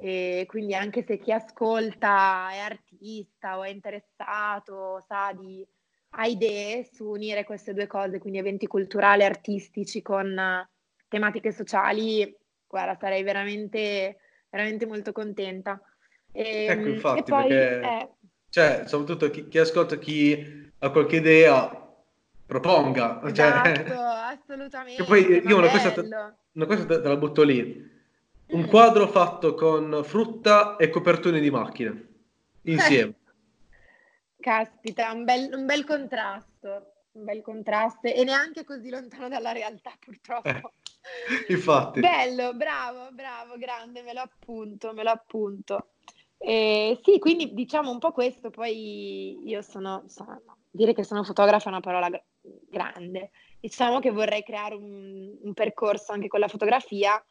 e 0.00 0.44
quindi 0.46 0.74
anche 0.74 1.04
se 1.04 1.18
chi 1.18 1.32
ascolta 1.32 2.50
è 2.50 2.58
artista 2.58 3.58
o 3.58 3.64
è 3.64 3.70
interessato, 3.70 5.04
sa 5.06 5.32
di, 5.38 5.66
ha 6.10 6.26
idee 6.26 6.88
su 6.92 7.08
unire 7.08 7.44
queste 7.44 7.74
due 7.74 7.86
cose, 7.86 8.18
quindi 8.18 8.38
eventi 8.38 8.66
culturali 8.66 9.22
e 9.22 9.26
artistici 9.26 10.02
con 10.02 10.66
tematiche 11.08 11.52
sociali, 11.52 12.34
guarda, 12.66 12.96
sarei 13.00 13.22
veramente, 13.22 14.18
veramente 14.50 14.86
molto 14.86 15.12
contenta. 15.12 15.80
E, 16.32 16.66
ecco, 16.66 16.88
infatti, 16.88 17.22
poi, 17.30 17.48
perché, 17.48 17.86
eh, 17.86 18.08
cioè, 18.48 18.82
soprattutto 18.86 19.30
chi, 19.30 19.48
chi, 19.48 19.58
ascolta, 19.58 19.98
chi 19.98 20.72
ha 20.78 20.90
qualche 20.90 21.16
idea, 21.16 21.94
proponga. 22.46 23.20
Cioè, 23.32 23.46
esatto, 23.46 23.84
cioè, 23.86 23.96
assolutamente. 24.38 25.02
E 25.02 25.04
poi 25.04 25.42
io 25.46 25.56
una 25.56 25.70
cosa, 25.70 25.94
una 26.52 26.66
cosa 26.66 26.86
te 26.86 26.98
la 27.00 27.16
butto 27.16 27.42
lì 27.42 27.96
un 28.50 28.66
quadro 28.66 29.06
fatto 29.08 29.54
con 29.54 30.02
frutta 30.04 30.76
e 30.76 30.88
copertoni 30.88 31.40
di 31.40 31.50
macchine 31.50 32.08
insieme. 32.62 33.14
Caspita, 34.40 35.12
un 35.12 35.24
bel, 35.24 35.50
un 35.52 35.66
bel, 35.66 35.84
contrasto, 35.84 36.92
un 37.12 37.24
bel 37.24 37.42
contrasto 37.42 38.06
e 38.06 38.24
neanche 38.24 38.64
così 38.64 38.88
lontano 38.88 39.28
dalla 39.28 39.52
realtà 39.52 39.92
purtroppo. 39.98 40.48
Eh, 40.48 40.62
infatti. 41.48 42.00
Bello, 42.00 42.54
bravo, 42.54 43.10
bravo, 43.12 43.56
grande, 43.58 44.02
me 44.02 44.12
lo 44.12 44.20
appunto, 44.20 44.92
me 44.92 45.02
lo 45.02 45.10
appunto. 45.10 45.88
Eh, 46.38 47.00
sì, 47.02 47.18
quindi 47.18 47.52
diciamo 47.52 47.90
un 47.90 47.98
po' 47.98 48.12
questo, 48.12 48.50
poi 48.50 49.40
io 49.44 49.60
sono, 49.60 50.04
sono 50.06 50.40
dire 50.70 50.94
che 50.94 51.02
sono 51.02 51.24
fotografa 51.24 51.66
è 51.66 51.72
una 51.72 51.80
parola 51.80 52.08
grande, 52.70 53.30
diciamo 53.58 53.98
che 53.98 54.10
vorrei 54.10 54.44
creare 54.44 54.76
un, 54.76 55.36
un 55.42 55.52
percorso 55.52 56.12
anche 56.12 56.28
con 56.28 56.38
la 56.38 56.48
fotografia 56.48 57.22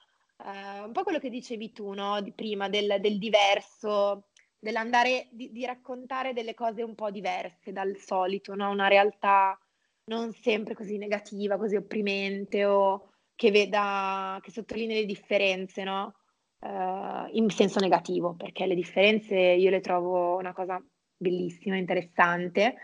eh, 0.44 0.84
un 0.84 0.92
po' 0.92 1.04
quello 1.04 1.20
che 1.20 1.30
dicevi 1.30 1.72
tu, 1.72 1.94
no? 1.94 2.22
Di 2.22 2.34
prima, 2.34 2.70
del, 2.70 2.98
del 3.00 3.18
diverso, 3.18 4.28
dell'andare, 4.60 5.28
di, 5.32 5.52
di, 5.52 5.66
raccontare 5.66 6.34
delle 6.34 6.54
cose 6.54 6.84
un 6.84 6.96
po' 6.96 7.12
diverse 7.12 7.72
dal 7.72 7.98
solito, 7.98 8.56
no? 8.56 8.70
Una 8.70 8.88
realtà 8.88 9.58
non 10.06 10.32
sempre 10.34 10.74
così 10.74 10.98
negativa, 10.98 11.58
così 11.58 11.76
opprimente 11.76 12.66
o 12.66 13.12
che 13.36 13.52
veda, 13.52 14.40
che 14.42 14.52
sottolinei 14.52 15.02
le 15.02 15.06
differenze, 15.06 15.84
no? 15.84 16.16
Uh, 16.60 17.28
in 17.34 17.50
senso 17.50 17.80
negativo, 17.80 18.36
perché 18.36 18.66
le 18.66 18.74
differenze 18.74 19.36
io 19.36 19.70
le 19.70 19.80
trovo 19.80 20.38
una 20.38 20.54
cosa 20.54 20.84
bellissima, 21.16 21.78
interessante, 21.78 22.76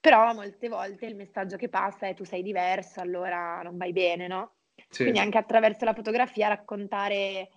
però 0.00 0.32
molte 0.32 0.68
volte 0.68 1.06
il 1.06 1.16
messaggio 1.16 1.56
che 1.56 1.68
passa 1.68 2.06
è 2.06 2.14
tu 2.14 2.24
sei 2.24 2.42
diverso, 2.42 3.00
allora 3.00 3.60
non 3.62 3.76
vai 3.76 3.92
bene, 3.92 4.28
no? 4.28 4.57
Sì. 4.88 5.02
Quindi 5.02 5.20
anche 5.20 5.38
attraverso 5.38 5.84
la 5.84 5.94
fotografia 5.94 6.48
raccontare, 6.48 7.14
eh, 7.14 7.48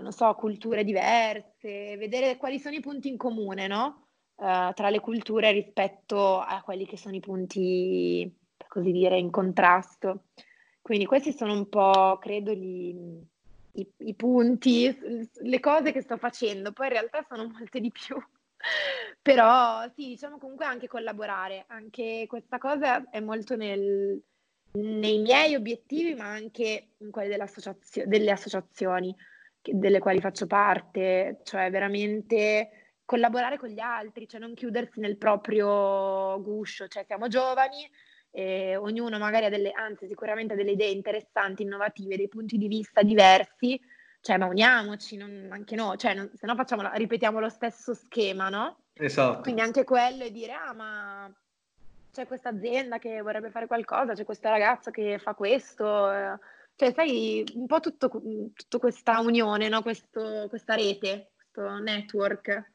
non 0.00 0.12
so, 0.12 0.32
culture 0.34 0.84
diverse, 0.84 1.96
vedere 1.96 2.36
quali 2.36 2.58
sono 2.58 2.76
i 2.76 2.80
punti 2.80 3.08
in 3.08 3.16
comune, 3.16 3.66
no? 3.66 4.06
Uh, 4.34 4.72
tra 4.72 4.90
le 4.90 4.98
culture 4.98 5.52
rispetto 5.52 6.40
a 6.40 6.62
quelli 6.64 6.84
che 6.84 6.96
sono 6.96 7.14
i 7.14 7.20
punti, 7.20 8.32
per 8.56 8.66
così 8.66 8.90
dire, 8.90 9.18
in 9.18 9.30
contrasto. 9.30 10.24
Quindi 10.80 11.06
questi 11.06 11.32
sono 11.32 11.52
un 11.52 11.68
po', 11.68 12.18
credo, 12.20 12.52
gli, 12.52 12.92
i, 13.72 13.92
i, 13.98 14.14
punti, 14.14 15.30
le 15.42 15.60
cose 15.60 15.92
che 15.92 16.02
sto 16.02 16.16
facendo. 16.16 16.72
Poi 16.72 16.86
in 16.86 16.92
realtà 16.92 17.24
sono 17.28 17.46
molte 17.46 17.80
di 17.80 17.90
più. 17.92 18.16
Però 19.22 19.88
sì, 19.94 20.08
diciamo 20.08 20.38
comunque 20.38 20.64
anche 20.64 20.88
collaborare. 20.88 21.64
Anche 21.68 22.24
questa 22.28 22.58
cosa 22.58 23.08
è 23.10 23.20
molto 23.20 23.54
nel, 23.54 24.20
nei 24.72 25.18
miei 25.18 25.54
obiettivi, 25.54 26.14
ma 26.14 26.26
anche 26.26 26.94
in 26.98 27.10
quelli 27.10 27.28
delle 27.28 28.30
associazioni 28.30 29.14
delle 29.64 29.98
quali 30.00 30.20
faccio 30.20 30.46
parte, 30.46 31.40
cioè 31.44 31.70
veramente 31.70 32.96
collaborare 33.04 33.58
con 33.58 33.68
gli 33.68 33.78
altri, 33.78 34.26
cioè 34.26 34.40
non 34.40 34.54
chiudersi 34.54 34.98
nel 35.00 35.18
proprio 35.18 36.40
guscio, 36.42 36.88
cioè 36.88 37.04
siamo 37.04 37.28
giovani, 37.28 37.88
e 38.30 38.76
ognuno 38.76 39.18
magari 39.18 39.44
ha 39.44 39.50
delle, 39.50 39.70
anzi 39.70 40.06
sicuramente 40.06 40.54
ha 40.54 40.56
delle 40.56 40.72
idee 40.72 40.90
interessanti, 40.90 41.62
innovative, 41.62 42.16
dei 42.16 42.28
punti 42.28 42.56
di 42.56 42.66
vista 42.66 43.02
diversi, 43.02 43.80
cioè 44.20 44.38
ma 44.38 44.46
uniamoci, 44.46 45.16
non, 45.16 45.48
anche 45.50 45.76
noi, 45.76 45.98
cioè, 45.98 46.14
non, 46.14 46.30
se 46.34 46.46
no 46.46 46.54
facciamo, 46.54 46.90
ripetiamo 46.94 47.38
lo 47.38 47.48
stesso 47.48 47.92
schema, 47.92 48.48
no? 48.48 48.84
Esatto. 48.94 49.42
Quindi 49.42 49.60
anche 49.60 49.84
quello 49.84 50.24
è 50.24 50.30
dire, 50.30 50.52
ah 50.52 50.72
ma 50.72 51.32
c'è 52.12 52.26
questa 52.26 52.50
azienda 52.50 52.98
che 52.98 53.22
vorrebbe 53.22 53.48
fare 53.48 53.66
qualcosa, 53.66 54.12
c'è 54.12 54.24
questa 54.24 54.50
ragazza 54.50 54.90
che 54.90 55.18
fa 55.18 55.32
questo, 55.32 56.12
eh. 56.12 56.38
cioè 56.76 56.92
sai, 56.92 57.42
un 57.54 57.66
po' 57.66 57.80
tutto, 57.80 58.10
tutta 58.54 58.78
questa 58.78 59.20
unione, 59.20 59.70
no? 59.70 59.80
questo, 59.80 60.46
questa 60.50 60.74
rete, 60.74 61.30
questo 61.34 61.78
network. 61.78 62.70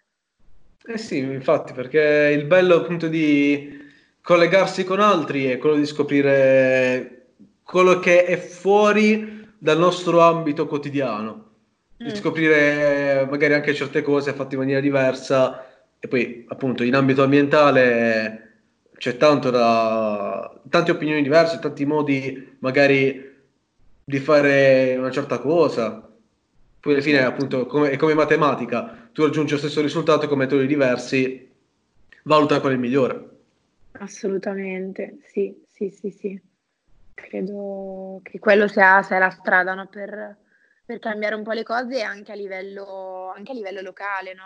Eh 0.88 0.98
sì, 0.98 1.20
infatti, 1.20 1.74
perché 1.74 2.34
il 2.36 2.46
bello 2.46 2.78
appunto 2.78 3.08
di 3.08 3.86
collegarsi 4.22 4.84
con 4.84 5.00
altri 5.00 5.46
è 5.46 5.60
quello 5.60 5.76
di 5.76 5.86
scoprire 5.86 7.28
quello 7.62 8.00
che 8.00 8.26
è 8.26 8.38
fuori 8.38 9.54
dal 9.56 9.78
nostro 9.78 10.20
ambito 10.22 10.66
quotidiano, 10.66 11.50
mm. 12.04 12.08
di 12.08 12.16
scoprire 12.16 13.28
magari 13.30 13.54
anche 13.54 13.76
certe 13.76 14.02
cose 14.02 14.34
fatte 14.34 14.56
in 14.56 14.62
maniera 14.62 14.82
diversa 14.82 15.64
e 16.00 16.08
poi 16.08 16.46
appunto 16.48 16.84
in 16.84 16.96
ambito 16.96 17.22
ambientale 17.22 18.47
c'è 18.98 19.18
tanto 19.18 19.50
da 19.50 20.60
tante 20.70 20.92
opinioni 20.92 21.22
diverse, 21.22 21.60
tanti 21.60 21.86
modi 21.86 22.58
magari 22.60 23.36
di 24.04 24.20
fare 24.20 24.96
una 24.98 25.12
certa 25.12 25.40
cosa. 25.40 26.08
Poi 26.80 26.94
alla 26.94 27.02
fine 27.02 27.24
appunto 27.24 27.66
come, 27.66 27.92
è 27.92 27.98
come 27.98 28.14
matematica, 28.14 29.10
tu 29.12 29.24
raggiungi 29.24 29.54
lo 29.54 29.58
stesso 29.58 29.82
risultato 29.82 30.28
con 30.28 30.38
metodi 30.38 30.66
diversi, 30.66 31.52
valuta 32.24 32.60
qual 32.60 32.72
è 32.72 32.76
il 32.76 32.82
migliore. 32.82 33.30
Assolutamente, 34.00 35.20
sì, 35.24 35.66
sì, 35.68 35.90
sì, 35.90 36.12
sì. 36.12 36.42
Credo 37.14 38.20
che 38.24 38.40
quello 38.40 38.68
sia, 38.68 39.02
sia 39.02 39.18
la 39.18 39.32
strada 39.32 39.74
no? 39.74 39.88
per, 39.88 40.38
per, 40.86 41.00
cambiare 41.00 41.36
un 41.36 41.44
po' 41.44 41.54
le 41.54 41.64
cose 41.64 42.02
anche 42.02 42.32
a 42.32 42.36
livello, 42.36 43.34
anche 43.36 43.52
a 43.52 43.56
livello 43.56 43.82
locale, 43.82 44.34
no? 44.36 44.44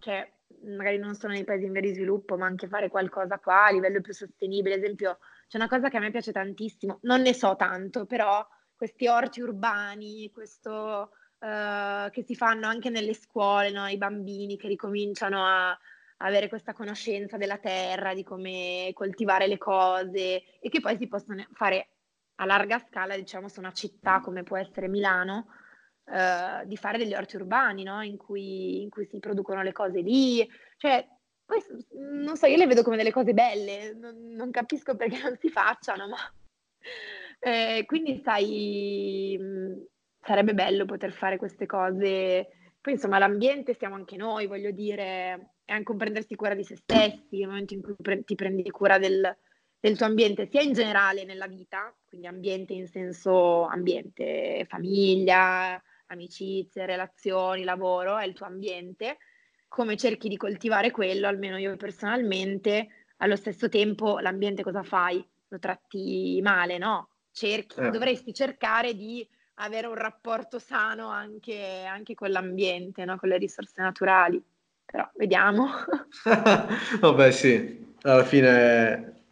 Cioè, 0.00 0.28
magari 0.64 0.98
non 0.98 1.14
solo 1.14 1.32
nei 1.32 1.44
paesi 1.44 1.66
in 1.66 1.72
via 1.72 1.80
di 1.80 1.94
sviluppo, 1.94 2.36
ma 2.36 2.46
anche 2.46 2.68
fare 2.68 2.88
qualcosa 2.88 3.38
qua 3.38 3.66
a 3.66 3.72
livello 3.72 4.00
più 4.00 4.12
sostenibile. 4.12 4.74
Ad 4.74 4.82
esempio, 4.82 5.18
c'è 5.48 5.56
una 5.56 5.68
cosa 5.68 5.88
che 5.88 5.96
a 5.96 6.00
me 6.00 6.10
piace 6.10 6.32
tantissimo, 6.32 6.98
non 7.02 7.22
ne 7.22 7.34
so 7.34 7.56
tanto, 7.56 8.06
però 8.06 8.46
questi 8.74 9.08
orti 9.08 9.40
urbani, 9.40 10.30
questo 10.32 11.10
uh, 11.38 12.10
che 12.10 12.22
si 12.22 12.34
fanno 12.34 12.66
anche 12.66 12.88
nelle 12.88 13.14
scuole, 13.14 13.70
no? 13.70 13.86
i 13.86 13.98
bambini 13.98 14.56
che 14.56 14.68
ricominciano 14.68 15.44
a 15.44 15.78
avere 16.18 16.48
questa 16.48 16.72
conoscenza 16.72 17.36
della 17.36 17.58
terra, 17.58 18.14
di 18.14 18.22
come 18.22 18.90
coltivare 18.94 19.46
le 19.46 19.58
cose 19.58 20.42
e 20.60 20.68
che 20.68 20.80
poi 20.80 20.96
si 20.96 21.08
possono 21.08 21.44
fare 21.52 21.88
a 22.36 22.46
larga 22.46 22.78
scala, 22.78 23.16
diciamo, 23.16 23.48
su 23.48 23.60
una 23.60 23.72
città 23.72 24.20
come 24.20 24.42
può 24.42 24.56
essere 24.56 24.88
Milano, 24.88 25.48
eh, 26.04 26.66
di 26.66 26.76
fare 26.76 26.98
degli 26.98 27.14
orti 27.14 27.36
urbani, 27.36 27.82
no? 27.82 28.02
in, 28.02 28.16
cui, 28.16 28.82
in, 28.82 28.90
cui, 28.90 29.06
si 29.06 29.18
producono 29.18 29.62
le 29.62 29.72
cose 29.72 30.00
lì. 30.00 30.46
Cioè, 30.76 31.06
poi, 31.44 31.60
non 32.22 32.36
so, 32.36 32.46
io 32.46 32.56
le 32.56 32.66
vedo 32.66 32.82
come 32.82 32.96
delle 32.96 33.12
cose 33.12 33.32
belle, 33.32 33.94
non, 33.94 34.30
non 34.30 34.50
capisco 34.50 34.96
perché 34.96 35.20
non 35.22 35.36
si 35.38 35.48
facciano, 35.48 36.08
ma... 36.08 36.16
Eh, 37.42 37.84
quindi, 37.86 38.20
sai, 38.22 39.38
sarebbe 40.22 40.52
bello 40.52 40.84
poter 40.84 41.10
fare 41.12 41.38
queste 41.38 41.64
cose. 41.64 42.48
Poi, 42.78 42.92
insomma, 42.92 43.18
l'ambiente 43.18 43.72
siamo 43.72 43.94
anche 43.94 44.16
noi, 44.16 44.46
voglio 44.46 44.70
dire, 44.72 45.52
è 45.64 45.72
anche 45.72 45.92
un 45.92 45.98
prendersi 45.98 46.34
cura 46.34 46.54
di 46.54 46.64
se 46.64 46.76
stessi, 46.76 47.38
nel 47.38 47.48
momento 47.48 47.74
in 47.74 47.82
cui 47.82 47.94
pre- 47.96 48.24
ti 48.24 48.34
prendi 48.34 48.68
cura 48.70 48.98
del, 48.98 49.36
del, 49.78 49.96
tuo 49.96 50.06
ambiente, 50.06 50.48
sia 50.50 50.60
in 50.62 50.72
generale 50.72 51.24
nella 51.24 51.46
vita, 51.46 51.94
quindi 52.08 52.26
ambiente 52.26 52.72
in 52.72 52.86
senso 52.86 53.64
ambiente, 53.64 54.66
famiglia, 54.68 55.80
amicizie, 56.12 56.86
relazioni, 56.86 57.64
lavoro, 57.64 58.18
è 58.18 58.24
il 58.24 58.34
tuo 58.34 58.46
ambiente, 58.46 59.18
come 59.68 59.96
cerchi 59.96 60.28
di 60.28 60.36
coltivare 60.36 60.90
quello, 60.90 61.26
almeno 61.26 61.56
io 61.58 61.76
personalmente, 61.76 62.88
allo 63.18 63.36
stesso 63.36 63.68
tempo 63.68 64.18
l'ambiente 64.18 64.62
cosa 64.62 64.82
fai? 64.82 65.24
Lo 65.48 65.58
tratti 65.58 66.40
male, 66.42 66.78
no? 66.78 67.08
Cerchi, 67.32 67.80
eh. 67.80 67.90
dovresti 67.90 68.32
cercare 68.32 68.94
di 68.94 69.26
avere 69.54 69.86
un 69.86 69.94
rapporto 69.94 70.58
sano 70.58 71.08
anche, 71.08 71.84
anche 71.84 72.14
con 72.14 72.30
l'ambiente, 72.30 73.04
no? 73.04 73.16
con 73.18 73.28
le 73.28 73.36
risorse 73.36 73.82
naturali 73.82 74.42
però 74.90 75.08
vediamo. 75.14 75.68
Vabbè 77.00 77.30
sì, 77.30 77.94
alla 78.02 78.24
fine 78.24 79.22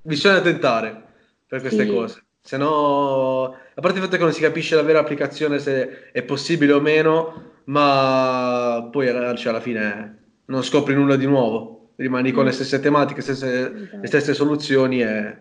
bisogna 0.00 0.40
tentare 0.40 1.04
per 1.46 1.60
queste 1.60 1.84
sì. 1.84 1.90
cose, 1.90 2.24
se 2.40 2.56
no, 2.56 3.56
a 3.78 3.82
parte 3.82 3.98
il 3.98 4.04
fatto 4.04 4.16
che 4.16 4.22
non 4.22 4.32
si 4.32 4.40
capisce 4.40 4.74
la 4.74 4.82
vera 4.82 5.00
applicazione 5.00 5.58
se 5.58 6.10
è 6.10 6.22
possibile 6.22 6.72
o 6.72 6.80
meno, 6.80 7.60
ma 7.64 8.88
poi 8.90 9.06
cioè, 9.36 9.50
alla 9.50 9.60
fine 9.60 10.18
non 10.46 10.62
scopri 10.62 10.94
nulla 10.94 11.16
di 11.16 11.26
nuovo, 11.26 11.90
rimani 11.96 12.32
con 12.32 12.44
le 12.44 12.52
mm. 12.52 12.54
stesse 12.54 12.80
tematiche, 12.80 13.18
le 13.18 13.22
stesse, 13.22 13.74
esatto. 13.74 13.96
le 14.00 14.06
stesse 14.06 14.32
soluzioni 14.32 15.02
e 15.02 15.36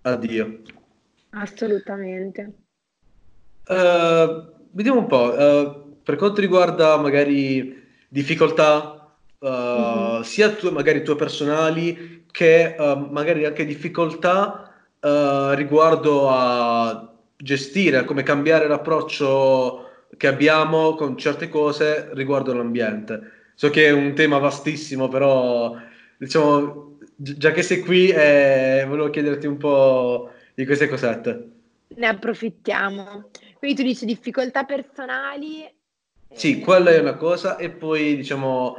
addio. 0.00 0.60
Assolutamente. 1.30 2.52
Uh, 3.68 4.50
vediamo 4.70 5.00
un 5.00 5.06
po', 5.06 5.34
uh, 5.34 5.96
per 6.02 6.16
quanto 6.16 6.40
riguarda 6.40 6.96
magari 6.96 7.82
difficoltà 8.08 9.14
uh, 9.40 9.46
mm-hmm. 9.46 10.20
sia 10.22 10.48
tue, 10.52 10.70
magari 10.70 11.02
tue 11.02 11.16
personali 11.16 12.24
che 12.30 12.76
magari 13.10 13.44
anche 13.44 13.66
difficoltà 13.66 14.72
riguardo 15.54 16.30
a 16.30 17.13
gestire, 17.36 18.04
come 18.04 18.22
cambiare 18.22 18.68
l'approccio 18.68 19.90
che 20.16 20.26
abbiamo 20.26 20.94
con 20.94 21.16
certe 21.16 21.48
cose 21.48 22.10
riguardo 22.12 22.52
all'ambiente. 22.52 23.32
So 23.54 23.70
che 23.70 23.86
è 23.86 23.90
un 23.90 24.14
tema 24.14 24.38
vastissimo, 24.38 25.08
però 25.08 25.76
diciamo, 26.16 26.98
già 27.16 27.52
che 27.52 27.62
sei 27.62 27.80
qui, 27.80 28.08
eh, 28.08 28.84
volevo 28.86 29.10
chiederti 29.10 29.46
un 29.46 29.56
po' 29.56 30.30
di 30.54 30.64
queste 30.64 30.88
cosette. 30.88 31.48
Ne 31.96 32.06
approfittiamo. 32.06 33.30
Quindi 33.58 33.76
tu 33.76 33.82
dici 33.86 34.04
difficoltà 34.04 34.64
personali 34.64 35.70
sì, 36.34 36.58
quella 36.58 36.90
è 36.90 36.98
una 36.98 37.14
cosa 37.14 37.56
e 37.56 37.70
poi 37.70 38.16
diciamo 38.16 38.76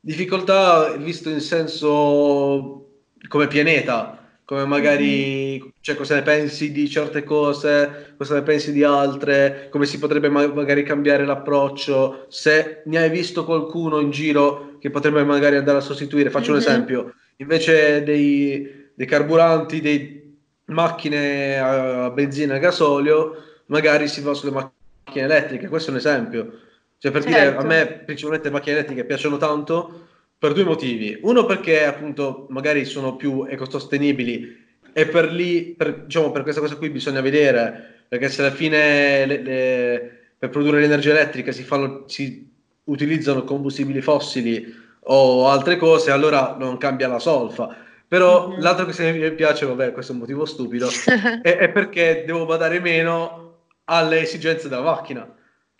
difficoltà 0.00 0.96
visto 0.96 1.28
in 1.28 1.40
senso 1.40 3.02
come 3.28 3.46
pianeta, 3.46 4.23
come 4.44 4.64
magari 4.66 5.58
mm-hmm. 5.58 5.70
cioè, 5.80 5.96
cosa 5.96 6.16
ne 6.16 6.22
pensi 6.22 6.70
di 6.70 6.88
certe 6.88 7.24
cose, 7.24 8.14
cosa 8.16 8.34
ne 8.34 8.42
pensi 8.42 8.72
di 8.72 8.82
altre, 8.84 9.68
come 9.70 9.86
si 9.86 9.98
potrebbe 9.98 10.28
ma- 10.28 10.52
magari 10.52 10.82
cambiare 10.82 11.24
l'approccio, 11.24 12.26
se 12.28 12.82
ne 12.84 12.98
hai 12.98 13.10
visto 13.10 13.44
qualcuno 13.44 14.00
in 14.00 14.10
giro 14.10 14.76
che 14.78 14.90
potrebbe 14.90 15.24
magari 15.24 15.56
andare 15.56 15.78
a 15.78 15.82
sostituire, 15.82 16.30
faccio 16.30 16.52
mm-hmm. 16.52 16.60
un 16.60 16.66
esempio, 16.66 17.14
invece 17.36 18.02
dei, 18.02 18.90
dei 18.94 19.06
carburanti, 19.06 19.80
dei 19.80 20.36
macchine 20.66 21.58
a 21.58 22.10
benzina 22.10 22.56
e 22.56 22.58
gasolio, 22.58 23.36
magari 23.66 24.08
si 24.08 24.20
va 24.20 24.34
sulle 24.34 24.52
macchine 24.52 25.24
elettriche, 25.24 25.68
questo 25.68 25.90
è 25.90 25.92
un 25.92 25.98
esempio. 25.98 26.58
Cioè, 26.98 27.12
per 27.12 27.22
certo. 27.22 27.38
dire, 27.38 27.56
a 27.56 27.64
me 27.64 27.86
principalmente 28.04 28.48
le 28.48 28.54
macchine 28.54 28.76
elettriche 28.76 29.04
piacciono 29.04 29.36
tanto 29.36 30.03
per 30.44 30.52
due 30.52 30.64
motivi. 30.64 31.18
Uno 31.22 31.46
perché 31.46 31.86
appunto 31.86 32.44
magari 32.50 32.84
sono 32.84 33.16
più 33.16 33.46
ecosostenibili 33.48 34.62
e 34.92 35.06
per 35.06 35.32
lì, 35.32 35.74
per, 35.74 36.02
diciamo, 36.02 36.32
per 36.32 36.42
questa 36.42 36.60
cosa 36.60 36.76
qui 36.76 36.90
bisogna 36.90 37.22
vedere, 37.22 38.02
perché 38.06 38.28
se 38.28 38.42
alla 38.42 38.50
fine 38.50 39.24
le, 39.24 39.42
le, 39.42 40.18
per 40.36 40.50
produrre 40.50 40.80
l'energia 40.80 41.12
elettrica 41.12 41.50
si, 41.50 41.62
fanno, 41.62 42.04
si 42.08 42.46
utilizzano 42.84 43.44
combustibili 43.44 44.02
fossili 44.02 44.70
o 45.04 45.48
altre 45.48 45.78
cose, 45.78 46.10
allora 46.10 46.56
non 46.58 46.76
cambia 46.76 47.08
la 47.08 47.18
solfa. 47.18 47.74
Però 48.06 48.50
mm-hmm. 48.50 48.60
l'altra 48.60 48.84
cosa 48.84 49.02
che 49.02 49.12
mi 49.12 49.32
piace, 49.32 49.64
vabbè, 49.64 49.92
questo 49.92 50.12
è 50.12 50.14
un 50.14 50.20
motivo 50.20 50.44
stupido, 50.44 50.90
è, 51.40 51.56
è 51.56 51.70
perché 51.70 52.24
devo 52.26 52.44
badare 52.44 52.80
meno 52.80 53.60
alle 53.84 54.20
esigenze 54.20 54.68
della 54.68 54.82
macchina 54.82 55.26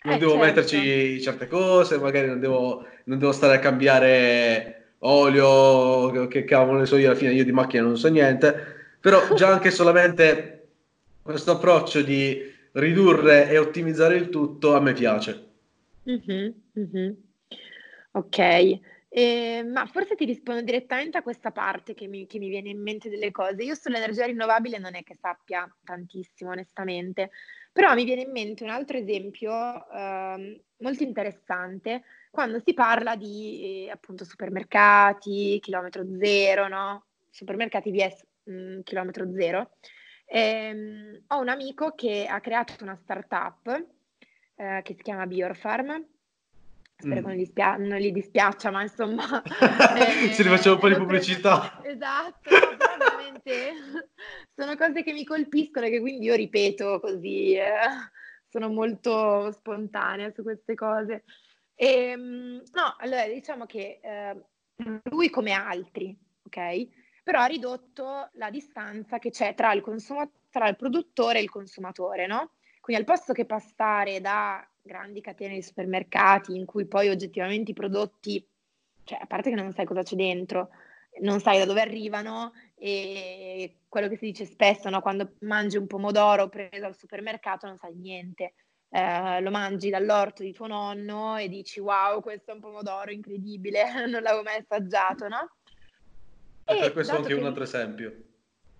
non 0.05 0.15
eh, 0.15 0.19
devo 0.19 0.31
certo. 0.31 0.45
metterci 0.45 1.21
certe 1.21 1.47
cose, 1.47 1.97
magari 1.97 2.27
non 2.27 2.39
devo, 2.39 2.85
non 3.05 3.19
devo 3.19 3.31
stare 3.31 3.55
a 3.55 3.59
cambiare 3.59 4.93
olio, 4.99 6.27
che 6.27 6.43
cavolo 6.45 6.79
ne 6.79 6.85
so 6.85 6.97
io, 6.97 7.07
alla 7.07 7.17
fine 7.17 7.33
io 7.33 7.43
di 7.43 7.51
macchina 7.51 7.83
non 7.83 7.97
so 7.97 8.07
niente, 8.07 8.55
però 8.99 9.33
già 9.33 9.49
anche 9.49 9.71
solamente 9.71 10.67
questo 11.21 11.51
approccio 11.51 12.01
di 12.01 12.53
ridurre 12.73 13.49
e 13.49 13.57
ottimizzare 13.57 14.15
il 14.15 14.29
tutto 14.29 14.75
a 14.75 14.79
me 14.79 14.93
piace. 14.93 15.43
Mm-hmm, 16.09 16.51
mm-hmm. 16.79 17.11
Ok, 18.11 18.79
eh, 19.09 19.63
ma 19.63 19.85
forse 19.85 20.15
ti 20.15 20.25
rispondo 20.25 20.61
direttamente 20.61 21.17
a 21.17 21.23
questa 21.23 21.51
parte 21.51 21.93
che 21.93 22.07
mi, 22.07 22.27
che 22.27 22.37
mi, 22.37 22.49
viene 22.49 22.69
in 22.69 22.81
mente 22.81 23.09
delle 23.09 23.31
cose. 23.31 23.63
Io 23.63 23.75
sull'energia 23.75 24.25
rinnovabile 24.25 24.77
non 24.77 24.95
è 24.95 25.03
che 25.03 25.15
sappia 25.15 25.73
tantissimo, 25.83 26.51
onestamente, 26.51 27.31
però 27.75 27.93
mi 27.93 28.05
viene 28.05 28.21
in 28.21 28.31
mente 28.31 28.63
un 28.63 28.69
altro 28.69 28.95
esempio 28.95 29.51
eh, 29.91 30.63
molto 30.77 31.03
interessante 31.03 32.03
quando 32.31 32.61
si 32.63 32.73
parla 32.73 33.17
di 33.17 33.85
eh, 33.85 33.89
appunto 33.91 34.23
supermercati, 34.23 35.59
chilometro 35.61 36.05
zero, 36.17 36.69
no? 36.69 37.03
Supermercati 37.29 37.91
vs, 37.91 38.25
mh, 38.45 38.53
mm, 38.53 38.79
chilometro 38.83 39.29
zero. 39.33 39.71
E, 40.25 40.39
ehm, 40.39 41.23
ho 41.27 41.39
un 41.41 41.49
amico 41.49 41.91
che 41.95 42.25
ha 42.29 42.39
creato 42.39 42.81
una 42.81 42.95
startup 42.95 43.67
eh, 44.55 44.79
che 44.81 44.93
si 44.93 45.03
chiama 45.03 45.27
Biorfarm. 45.27 46.01
Spero 46.95 47.19
mm. 47.19 47.23
che 47.23 47.27
non 47.27 47.35
gli, 47.35 47.45
spia- 47.45 47.75
non 47.75 47.97
gli 47.97 48.13
dispiaccia, 48.13 48.71
ma 48.71 48.83
insomma... 48.83 49.43
eh, 49.43 50.31
si 50.31 50.43
rifaceva 50.43 50.75
un 50.75 50.79
po' 50.79 50.87
di 50.87 50.95
pubblicità. 50.95 51.77
Esatto, 51.83 52.49
veramente 52.97 53.73
sono 54.55 54.75
cose 54.75 55.03
che 55.03 55.13
mi 55.13 55.23
colpiscono 55.23 55.85
e 55.85 55.89
che 55.89 55.99
quindi 55.99 56.25
io 56.25 56.35
ripeto 56.35 56.99
così, 56.99 57.53
eh, 57.53 57.73
sono 58.47 58.69
molto 58.69 59.51
spontanea 59.51 60.31
su 60.31 60.43
queste 60.43 60.75
cose. 60.75 61.23
E, 61.75 61.87
ehm, 61.87 62.63
no, 62.73 62.95
allora 62.97 63.27
diciamo 63.27 63.65
che 63.65 63.99
eh, 64.01 64.45
lui 65.03 65.29
come 65.29 65.51
altri, 65.51 66.17
ok? 66.43 66.87
Però 67.23 67.39
ha 67.39 67.45
ridotto 67.45 68.29
la 68.33 68.49
distanza 68.49 69.19
che 69.19 69.31
c'è 69.31 69.55
tra 69.55 69.73
il, 69.73 69.81
consuma- 69.81 70.29
tra 70.49 70.67
il 70.69 70.75
produttore 70.75 71.39
e 71.39 71.41
il 71.41 71.49
consumatore, 71.49 72.27
no? 72.27 72.51
Quindi 72.79 73.01
al 73.01 73.07
posto 73.07 73.33
che 73.33 73.45
passare 73.45 74.21
da 74.21 74.65
grandi 74.81 75.19
catene 75.19 75.55
di 75.55 75.63
supermercati 75.63 76.55
in 76.55 76.65
cui 76.65 76.85
poi 76.85 77.09
oggettivamente 77.09 77.71
i 77.71 77.73
prodotti, 77.73 78.47
cioè 79.03 79.17
a 79.21 79.25
parte 79.25 79.49
che 79.49 79.55
non 79.55 79.73
sai 79.73 79.85
cosa 79.85 80.03
c'è 80.03 80.15
dentro, 80.15 80.69
non 81.21 81.39
sai 81.39 81.57
da 81.57 81.65
dove 81.65 81.81
arrivano 81.81 82.53
e 82.75 83.77
quello 83.87 84.07
che 84.07 84.17
si 84.17 84.25
dice 84.25 84.45
spesso, 84.45 84.89
no? 84.89 85.01
quando 85.01 85.33
mangi 85.41 85.77
un 85.77 85.87
pomodoro 85.87 86.49
preso 86.49 86.85
al 86.85 86.97
supermercato 86.97 87.67
non 87.67 87.77
sai 87.77 87.95
niente. 87.95 88.53
Eh, 88.89 89.41
lo 89.41 89.51
mangi 89.51 89.89
dall'orto 89.89 90.43
di 90.43 90.53
tuo 90.53 90.67
nonno 90.67 91.35
e 91.37 91.49
dici 91.49 91.79
wow, 91.79 92.21
questo 92.21 92.51
è 92.51 92.53
un 92.53 92.61
pomodoro 92.61 93.11
incredibile, 93.11 93.83
non 94.07 94.21
l'avevo 94.21 94.43
mai 94.43 94.59
assaggiato, 94.59 95.27
no? 95.27 95.49
E 96.65 96.77
per 96.79 96.93
questo 96.93 97.15
anche 97.15 97.33
che... 97.33 97.39
un 97.39 97.45
altro 97.45 97.63
esempio. 97.63 98.15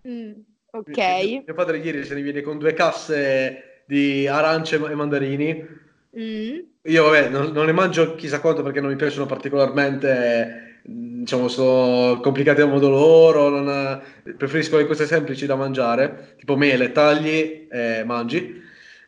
Mm, 0.07 0.33
ok. 0.71 0.97
Mio, 0.97 1.43
mio 1.45 1.53
padre 1.53 1.77
ieri 1.77 2.03
se 2.05 2.15
ne 2.15 2.21
viene 2.21 2.41
con 2.41 2.57
due 2.57 2.73
casse 2.73 3.83
di 3.85 4.27
arance 4.27 4.75
e 4.75 4.95
mandarini. 4.95 5.83
Mm. 6.17 6.59
Io 6.83 7.03
vabbè, 7.03 7.29
non, 7.29 7.51
non, 7.51 7.65
ne 7.65 7.71
mangio 7.71 8.15
chissà 8.15 8.39
quanto 8.39 8.63
perché 8.63 8.79
non 8.79 8.89
mi 8.89 8.95
piacciono 8.95 9.25
particolarmente, 9.25 10.64
diciamo, 10.87 11.47
sono 11.47 12.19
complicati 12.19 12.61
a 12.61 12.67
modo 12.67 12.89
loro, 12.89 13.49
non, 13.49 14.01
preferisco 14.37 14.77
le 14.77 14.85
cose 14.85 15.07
semplici 15.07 15.45
da 15.45 15.55
mangiare, 15.55 16.35
tipo 16.37 16.55
mele, 16.55 16.91
tagli 16.91 17.67
e 17.69 18.03
mangi. 18.05 18.61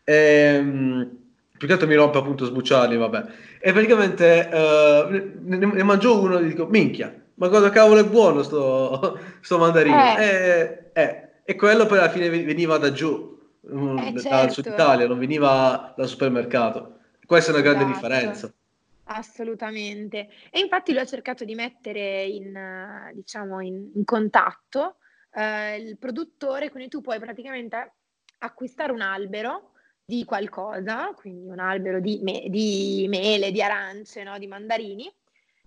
E, 0.04 0.14
ehm, 0.14 1.18
più 1.58 1.68
che 1.68 1.74
altro 1.74 1.88
mi 1.88 1.96
rompe 1.96 2.18
appunto 2.18 2.46
sbucciarli, 2.46 2.98
vabbè. 2.98 3.26
E 3.60 3.72
praticamente 3.72 4.50
uh, 4.52 5.10
ne, 5.10 5.58
ne, 5.58 5.84
mangio 5.84 6.20
uno 6.20 6.38
e 6.38 6.48
dico, 6.48 6.66
minchia, 6.68 7.14
ma 7.36 7.50
cosa 7.50 7.70
cavolo 7.70 8.00
è 8.00 8.06
buono 8.06 8.44
sto, 8.44 9.20
sto 9.42 9.58
mandarino? 9.58 10.18
Eh. 10.18 10.24
E, 10.24 10.92
eh, 10.94 11.30
e, 11.44 11.56
quello 11.56 11.86
poi 11.86 11.98
alla 11.98 12.10
fine 12.10 12.30
veniva 12.30 12.78
da 12.78 12.92
giù, 12.92 13.40
mm, 13.72 13.98
eh, 13.98 14.12
dal 14.12 14.22
certo. 14.22 14.54
sud 14.54 14.66
Italia, 14.68 15.08
non 15.08 15.18
veniva 15.18 15.94
dal 15.96 16.08
supermercato. 16.08 16.98
Questa 17.26 17.52
è 17.52 17.54
una 17.54 17.64
grande 17.64 17.84
esatto. 17.84 18.08
differenza. 18.08 18.54
Assolutamente. 19.10 20.30
E 20.50 20.60
infatti 20.60 20.92
lui 20.92 21.02
ha 21.02 21.06
cercato 21.06 21.46
di 21.46 21.56
mettere 21.56 22.26
in, 22.26 23.12
diciamo, 23.14 23.62
in, 23.62 23.92
in 23.96 24.04
contatto 24.04 24.98
eh, 25.34 25.78
il 25.78 25.98
produttore, 25.98 26.70
quindi 26.70 26.90
tu 26.90 27.02
puoi 27.02 27.20
praticamente 27.20 27.94
acquistare 28.40 28.92
un 28.92 29.02
albero 29.02 29.72
di 30.04 30.24
qualcosa, 30.26 31.14
quindi 31.16 31.50
un 31.50 31.60
albero 31.60 32.00
di, 32.00 32.20
me- 32.22 32.46
di 32.50 33.08
mele, 33.10 33.52
di 33.52 33.62
arance, 33.62 34.24
no? 34.24 34.38
di 34.38 34.48
mandarini, 34.48 35.14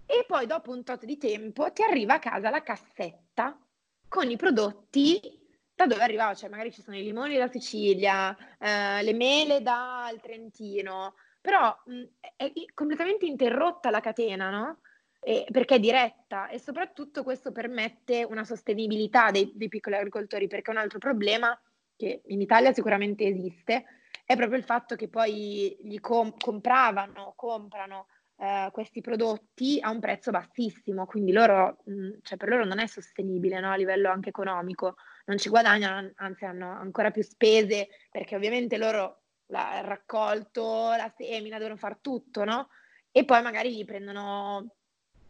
e 0.06 0.24
poi 0.26 0.46
dopo 0.46 0.72
un 0.72 0.82
tot 0.82 1.04
di 1.04 1.16
tempo 1.16 1.70
ti 1.72 1.82
arriva 1.82 2.14
a 2.14 2.18
casa 2.18 2.50
la 2.50 2.62
cassetta 2.62 3.58
con 4.08 4.28
i 4.30 4.36
prodotti 4.36 5.38
da 5.74 5.86
dove 5.86 6.02
arrivava, 6.02 6.34
cioè 6.34 6.50
magari 6.50 6.72
ci 6.72 6.82
sono 6.82 6.96
i 6.96 7.02
limoni 7.02 7.38
da 7.38 7.48
Sicilia, 7.48 8.36
eh, 8.58 9.02
le 9.02 9.12
mele 9.14 9.62
dal 9.62 10.20
Trentino, 10.20 11.14
però 11.40 11.74
mh, 11.84 12.02
è 12.36 12.52
completamente 12.74 13.26
interrotta 13.26 13.90
la 13.90 14.00
catena, 14.00 14.50
no? 14.50 14.80
E, 15.22 15.46
perché 15.50 15.76
è 15.76 15.80
diretta 15.80 16.48
e 16.48 16.58
soprattutto 16.58 17.22
questo 17.22 17.52
permette 17.52 18.24
una 18.24 18.44
sostenibilità 18.44 19.30
dei, 19.30 19.52
dei 19.54 19.68
piccoli 19.68 19.96
agricoltori, 19.96 20.46
perché 20.46 20.70
un 20.70 20.78
altro 20.78 20.98
problema 20.98 21.58
che 21.96 22.22
in 22.26 22.40
Italia 22.40 22.72
sicuramente 22.72 23.26
esiste 23.26 23.84
è 24.24 24.36
proprio 24.36 24.58
il 24.58 24.64
fatto 24.64 24.96
che 24.96 25.08
poi 25.08 25.76
gli 25.82 26.00
com- 26.00 26.34
compravano, 26.36 27.34
comprano 27.36 28.06
eh, 28.36 28.70
questi 28.72 29.00
prodotti 29.00 29.78
a 29.80 29.90
un 29.90 30.00
prezzo 30.00 30.30
bassissimo, 30.30 31.04
quindi 31.04 31.32
loro, 31.32 31.78
mh, 31.84 32.20
cioè 32.22 32.38
per 32.38 32.48
loro 32.48 32.64
non 32.64 32.78
è 32.78 32.86
sostenibile 32.86 33.60
no? 33.60 33.70
a 33.70 33.76
livello 33.76 34.08
anche 34.10 34.30
economico, 34.30 34.94
non 35.26 35.36
ci 35.36 35.50
guadagnano, 35.50 36.12
anzi 36.16 36.44
hanno 36.44 36.70
ancora 36.70 37.10
più 37.10 37.22
spese 37.22 37.88
perché 38.10 38.36
ovviamente 38.36 38.78
loro 38.78 39.19
la, 39.50 39.78
il 39.78 39.84
raccolto, 39.84 40.90
la 40.96 41.12
semina 41.16 41.58
devono 41.58 41.76
fare 41.76 41.98
tutto, 42.00 42.44
no? 42.44 42.68
E 43.10 43.24
poi 43.24 43.42
magari 43.42 43.74
gli 43.74 43.84
prendono, 43.84 44.70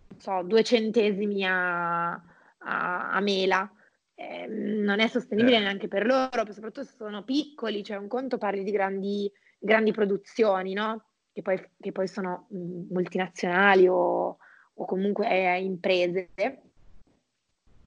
non 0.08 0.20
so, 0.20 0.42
due 0.42 0.62
centesimi 0.62 1.44
a, 1.46 2.12
a, 2.12 3.10
a 3.12 3.20
mela 3.20 3.70
eh, 4.14 4.46
non 4.46 5.00
è 5.00 5.08
sostenibile 5.08 5.56
eh. 5.56 5.60
neanche 5.60 5.88
per 5.88 6.04
loro, 6.04 6.52
soprattutto 6.52 6.84
se 6.84 6.94
sono 6.96 7.24
piccoli, 7.24 7.82
cioè 7.82 7.96
un 7.96 8.08
conto 8.08 8.36
parli 8.36 8.62
di 8.62 8.70
grandi, 8.70 9.32
grandi 9.58 9.92
produzioni, 9.92 10.74
no? 10.74 11.04
che, 11.32 11.42
poi, 11.42 11.70
che 11.80 11.92
poi 11.92 12.06
sono 12.06 12.46
mh, 12.50 12.92
multinazionali 12.92 13.88
o, 13.88 14.36
o 14.74 14.84
comunque 14.84 15.28
eh, 15.28 15.62
imprese. 15.62 16.30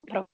Però 0.01 0.27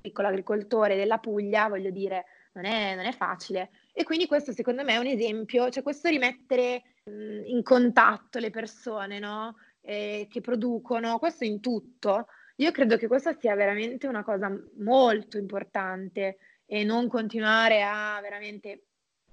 piccolo 0.00 0.28
agricoltore 0.28 0.96
della 0.96 1.18
Puglia, 1.18 1.68
voglio 1.68 1.90
dire, 1.90 2.24
non 2.52 2.64
è, 2.64 2.94
non 2.94 3.04
è, 3.04 3.12
facile. 3.12 3.70
E 3.98 4.04
quindi 4.04 4.28
questo 4.28 4.52
secondo 4.52 4.84
me 4.84 4.92
è 4.92 4.98
un 4.98 5.06
esempio, 5.08 5.70
cioè 5.70 5.82
questo 5.82 6.08
rimettere 6.08 6.84
mh, 7.02 7.46
in 7.46 7.64
contatto 7.64 8.38
le 8.38 8.50
persone 8.50 9.18
no? 9.18 9.56
eh, 9.80 10.28
che 10.30 10.40
producono, 10.40 11.18
questo 11.18 11.42
in 11.42 11.58
tutto, 11.58 12.28
io 12.58 12.70
credo 12.70 12.96
che 12.96 13.08
questa 13.08 13.36
sia 13.36 13.56
veramente 13.56 14.06
una 14.06 14.22
cosa 14.22 14.56
molto 14.76 15.36
importante 15.36 16.38
e 16.64 16.84
non 16.84 17.08
continuare 17.08 17.82
a 17.82 18.20
veramente 18.22 18.84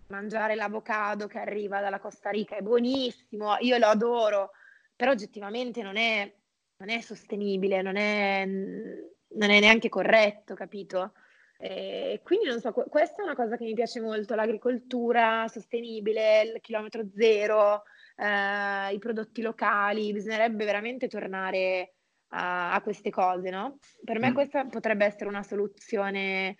mangiare 0.08 0.56
l'avocado 0.56 1.28
che 1.28 1.38
arriva 1.38 1.80
dalla 1.80 2.00
Costa 2.00 2.32
Rica, 2.32 2.56
è 2.56 2.62
buonissimo, 2.62 3.58
io 3.60 3.78
lo 3.78 3.86
adoro, 3.86 4.50
però 4.96 5.12
oggettivamente 5.12 5.84
non 5.84 5.96
è, 5.96 6.36
non 6.78 6.90
è 6.90 7.02
sostenibile, 7.02 7.84
non 7.84 7.98
è, 7.98 8.44
non 8.48 9.50
è, 9.52 9.60
neanche 9.60 9.90
corretto, 9.90 10.56
capito? 10.56 11.14
E 11.58 12.20
quindi 12.24 12.48
non 12.48 12.60
so, 12.60 12.74
questa 12.74 13.22
è 13.22 13.24
una 13.24 13.36
cosa 13.36 13.56
che 13.56 13.64
mi 13.64 13.74
piace 13.74 14.02
molto, 14.02 14.36
l'agricoltura 14.36 15.48
sostenibile, 15.48 16.42
il 16.42 16.62
chilometro 16.62 17.08
zero, 17.16 17.84
eh, 18.18 18.94
i 18.94 19.00
prodotti 19.00 19.42
locali, 19.42 20.12
bisognerebbe 20.12 20.66
veramente 20.66 21.08
tornare 21.08 21.94
a, 22.30 22.74
a 22.74 22.82
queste 22.82 23.10
cose, 23.10 23.50
no? 23.50 23.78
Per 24.04 24.20
me 24.20 24.32
mm. 24.32 24.34
questa 24.34 24.66
potrebbe 24.66 25.06
essere 25.06 25.28
una 25.28 25.44
soluzione, 25.44 26.58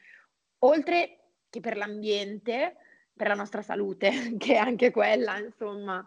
oltre 0.60 1.20
che 1.50 1.60
per 1.60 1.76
l'ambiente, 1.76 2.78
per 3.14 3.28
la 3.28 3.36
nostra 3.36 3.62
salute, 3.62 4.12
che 4.38 4.54
è 4.54 4.58
anche 4.58 4.92
quella, 4.92 5.38
insomma. 5.38 6.06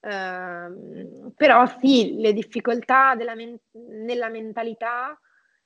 Uh, 0.00 1.32
però 1.34 1.66
sì, 1.80 2.14
le 2.20 2.32
difficoltà 2.32 3.16
men- 3.34 3.58
nella 3.72 4.28
mentalità 4.28 5.18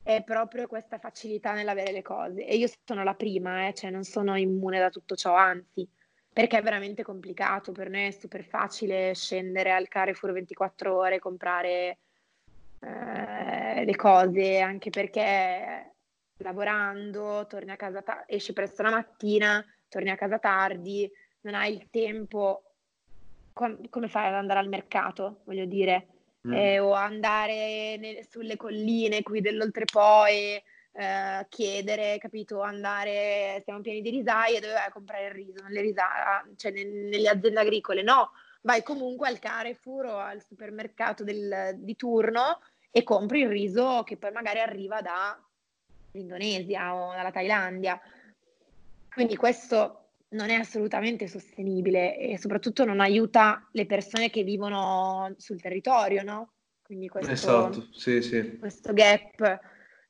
è 0.03 0.23
proprio 0.25 0.67
questa 0.67 0.99
facilità 0.99 1.53
nell'avere 1.53 1.93
le 1.93 2.03
cose. 2.03 2.45
E 2.45 2.57
io 2.57 2.69
sono 2.85 3.05
la 3.05 3.15
prima, 3.15 3.69
eh, 3.69 3.75
cioè 3.75 3.91
non 3.91 4.05
sono 4.05 4.37
immune 4.37 4.79
da 4.79 4.91
tutto 4.91 5.15
ciò, 5.15 5.35
anzi, 5.35 5.89
perché 6.33 6.59
è 6.59 6.63
veramente 6.63 7.03
complicato. 7.03 7.73
Per 7.73 7.89
noi 7.89 8.07
è 8.07 8.11
super 8.11 8.45
facile 8.45 9.15
scendere 9.15 9.73
al 9.73 9.89
Carrefour 9.89 10.33
24 10.33 10.97
ore, 10.97 11.19
comprare 11.19 11.99
eh, 12.81 13.85
le 13.85 13.97
cose, 13.97 14.61
anche 14.61 14.91
perché 14.91 15.95
lavorando, 16.39 17.47
torni 17.49 17.71
a 17.71 17.77
casa, 17.77 18.03
ta- 18.03 18.25
esci 18.27 18.53
presto 18.53 18.83
la 18.83 18.91
mattina, 18.91 19.65
torni 19.89 20.11
a 20.11 20.17
casa 20.17 20.39
tardi, 20.39 21.09
non 21.43 21.55
hai 21.55 21.75
il 21.75 21.89
tempo, 21.91 22.65
com- 23.53 23.89
come 23.89 24.09
fai 24.09 24.27
ad 24.27 24.35
andare 24.35 24.59
al 24.59 24.69
mercato, 24.69 25.43
voglio 25.45 25.65
dire, 25.65 26.09
mm. 26.47 26.53
eh, 26.53 26.79
o 26.79 26.93
andare 26.93 27.97
ne- 27.99 28.27
sulle 28.29 28.57
colline 28.57 29.23
qui 29.23 29.41
e 30.27 30.63
eh, 30.95 31.47
chiedere, 31.49 32.19
capito, 32.19 32.61
andare, 32.61 33.63
siamo 33.65 33.81
pieni 33.81 34.03
di 34.03 34.11
risaie, 34.11 34.61
dove 34.61 34.75
vai 34.75 34.87
a 34.87 34.93
comprare 34.93 35.27
il 35.27 35.33
riso, 35.33 35.63
nelle, 35.63 35.81
risa- 35.81 36.45
cioè 36.57 36.71
ne- 36.71 36.85
nelle 36.85 37.29
aziende 37.29 37.61
agricole, 37.61 38.03
no, 38.03 38.31
vai 38.63 38.83
comunque 38.83 39.29
al 39.29 39.39
Carrefour 39.39 40.05
o 40.07 40.19
al 40.19 40.43
supermercato 40.43 41.25
del, 41.25 41.77
di 41.77 41.97
turno 41.97 42.61
e 42.91 43.03
compri 43.03 43.41
il 43.41 43.49
riso 43.49 44.03
che 44.05 44.17
poi 44.19 44.33
magari 44.33 44.61
arriva 44.61 45.01
dall'Indonesia 45.01 46.95
o 46.95 47.13
dalla 47.13 47.31
Thailandia. 47.31 48.01
Quindi 49.13 49.37
questo 49.37 50.02
non 50.33 50.51
è 50.51 50.55
assolutamente 50.55 51.27
sostenibile 51.27 52.19
e 52.19 52.39
soprattutto 52.39 52.85
non 52.85 53.01
aiuta 53.01 53.69
le 53.73 53.87
persone 53.87 54.31
che 54.31 54.43
vivono 54.43 55.35
sul 55.37 55.61
territorio, 55.61 56.23
no? 56.23 56.53
Quindi 56.83 57.09
questo, 57.09 57.33
esatto, 57.33 57.89
sì, 57.93 58.21
sì. 58.21 58.59
questo 58.59 58.93
gap 58.93 59.61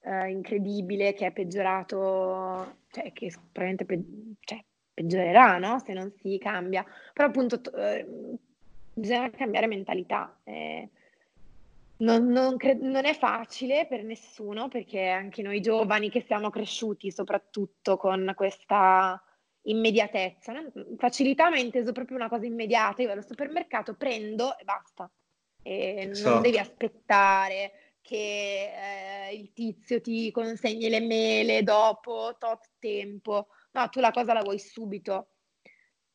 eh, 0.00 0.30
incredibile 0.30 1.12
che 1.12 1.26
è 1.26 1.32
peggiorato, 1.32 2.78
cioè 2.90 3.12
che 3.12 3.30
probabilmente 3.52 3.84
pe- 3.84 4.36
cioè, 4.40 4.64
peggiorerà 4.92 5.58
no? 5.58 5.78
se 5.78 5.92
non 5.92 6.12
si 6.20 6.38
cambia, 6.38 6.84
però 7.12 7.28
appunto 7.28 7.60
t- 7.60 7.72
eh, 7.74 8.06
bisogna 8.94 9.30
cambiare 9.30 9.66
mentalità. 9.66 10.38
Eh, 10.44 10.88
non, 11.98 12.26
non, 12.26 12.56
cre- 12.56 12.74
non, 12.74 13.04
è 13.04 13.14
facile 13.14 13.86
per 13.86 14.02
nessuno 14.02 14.66
perché 14.66 15.06
anche 15.06 15.40
noi 15.42 15.60
giovani 15.60 16.10
che 16.10 16.22
siamo 16.22 16.50
cresciuti 16.50 17.12
soprattutto 17.12 17.96
con 17.96 18.32
questa 18.34 19.22
immediatezza, 19.62 20.52
no? 20.52 20.72
facilità 20.96 21.50
ma 21.50 21.58
inteso 21.58 21.92
proprio 21.92 22.16
una 22.16 22.28
cosa 22.28 22.46
immediata, 22.46 23.02
io 23.02 23.08
vado 23.08 23.20
al 23.20 23.26
supermercato, 23.26 23.94
prendo 23.94 24.58
e 24.58 24.64
basta. 24.64 25.10
E 25.62 26.08
esatto. 26.10 26.30
non 26.30 26.42
devi 26.42 26.58
aspettare 26.58 27.72
che 28.00 28.72
eh, 29.28 29.34
il 29.34 29.52
tizio 29.52 30.00
ti 30.00 30.30
consegni 30.32 30.88
le 30.88 31.00
mele 31.00 31.62
dopo 31.62 32.34
tot 32.38 32.70
tempo. 32.78 33.48
No, 33.72 33.88
tu 33.88 34.00
la 34.00 34.10
cosa 34.10 34.32
la 34.32 34.42
vuoi 34.42 34.58
subito. 34.58 35.28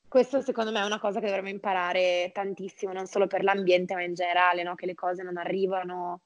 Questo 0.08 0.42
secondo 0.42 0.72
me 0.72 0.82
è 0.82 0.86
una 0.86 1.00
cosa 1.00 1.20
che 1.20 1.26
dovremmo 1.28 1.50
imparare 1.50 2.32
tantissimo, 2.34 2.94
non 2.94 3.08
solo 3.08 3.28
per 3.28 3.44
l'ambiente, 3.44 3.94
ma 3.94 4.04
in 4.04 4.14
generale, 4.14 4.64
no? 4.64 4.76
che 4.76 4.86
le 4.86 4.96
cose 4.96 5.24
non 5.24 5.38
arrivano 5.38 6.22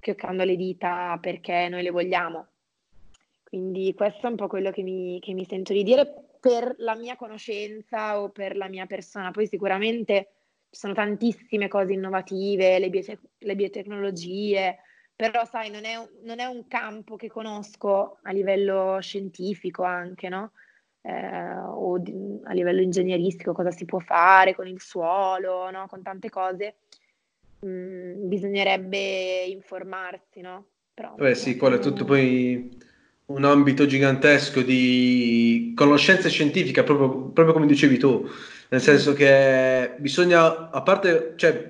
chioccando 0.00 0.44
le 0.44 0.56
dita 0.56 1.18
perché 1.20 1.68
noi 1.68 1.82
le 1.82 1.90
vogliamo. 1.90 2.46
Quindi 3.42 3.94
questo 3.94 4.26
è 4.26 4.30
un 4.30 4.36
po' 4.36 4.46
quello 4.46 4.70
che 4.70 4.82
mi, 4.82 5.18
che 5.20 5.32
mi 5.32 5.44
sento 5.44 5.72
di 5.72 5.82
dire 5.82 6.27
per 6.40 6.74
la 6.78 6.94
mia 6.94 7.16
conoscenza 7.16 8.20
o 8.20 8.30
per 8.30 8.56
la 8.56 8.68
mia 8.68 8.86
persona. 8.86 9.30
Poi 9.30 9.46
sicuramente 9.46 10.28
ci 10.70 10.80
sono 10.80 10.94
tantissime 10.94 11.68
cose 11.68 11.92
innovative, 11.92 12.78
le, 12.78 12.90
biote- 12.90 13.20
le 13.38 13.54
biotecnologie, 13.54 14.78
però 15.16 15.44
sai, 15.44 15.70
non 15.70 15.84
è, 15.84 15.94
non 16.22 16.38
è, 16.38 16.44
un 16.44 16.66
campo 16.68 17.16
che 17.16 17.28
conosco 17.28 18.18
a 18.22 18.30
livello 18.30 18.98
scientifico 19.00 19.82
anche, 19.82 20.28
no? 20.28 20.52
Eh, 21.00 21.56
o 21.56 21.98
di, 21.98 22.40
a 22.44 22.52
livello 22.52 22.82
ingegneristico, 22.82 23.52
cosa 23.52 23.70
si 23.70 23.84
può 23.84 23.98
fare 23.98 24.54
con 24.54 24.68
il 24.68 24.80
suolo, 24.80 25.70
no? 25.70 25.86
Con 25.88 26.02
tante 26.02 26.28
cose. 26.28 26.76
Mm, 27.66 28.28
bisognerebbe 28.28 29.44
informarsi, 29.46 30.40
no? 30.40 30.66
Però, 30.94 31.14
Beh 31.14 31.34
sì, 31.34 31.56
quello 31.56 31.76
è 31.76 31.80
tutto 31.80 32.04
poi 32.04 32.76
un 33.28 33.44
ambito 33.44 33.86
gigantesco 33.86 34.62
di 34.62 35.72
conoscenza 35.76 36.28
scientifica, 36.28 36.82
proprio, 36.82 37.30
proprio 37.30 37.54
come 37.54 37.66
dicevi 37.66 37.98
tu, 37.98 38.26
nel 38.70 38.80
senso 38.80 39.12
che 39.12 39.94
bisogna, 39.98 40.70
a 40.70 40.82
parte, 40.82 41.34
cioè, 41.36 41.68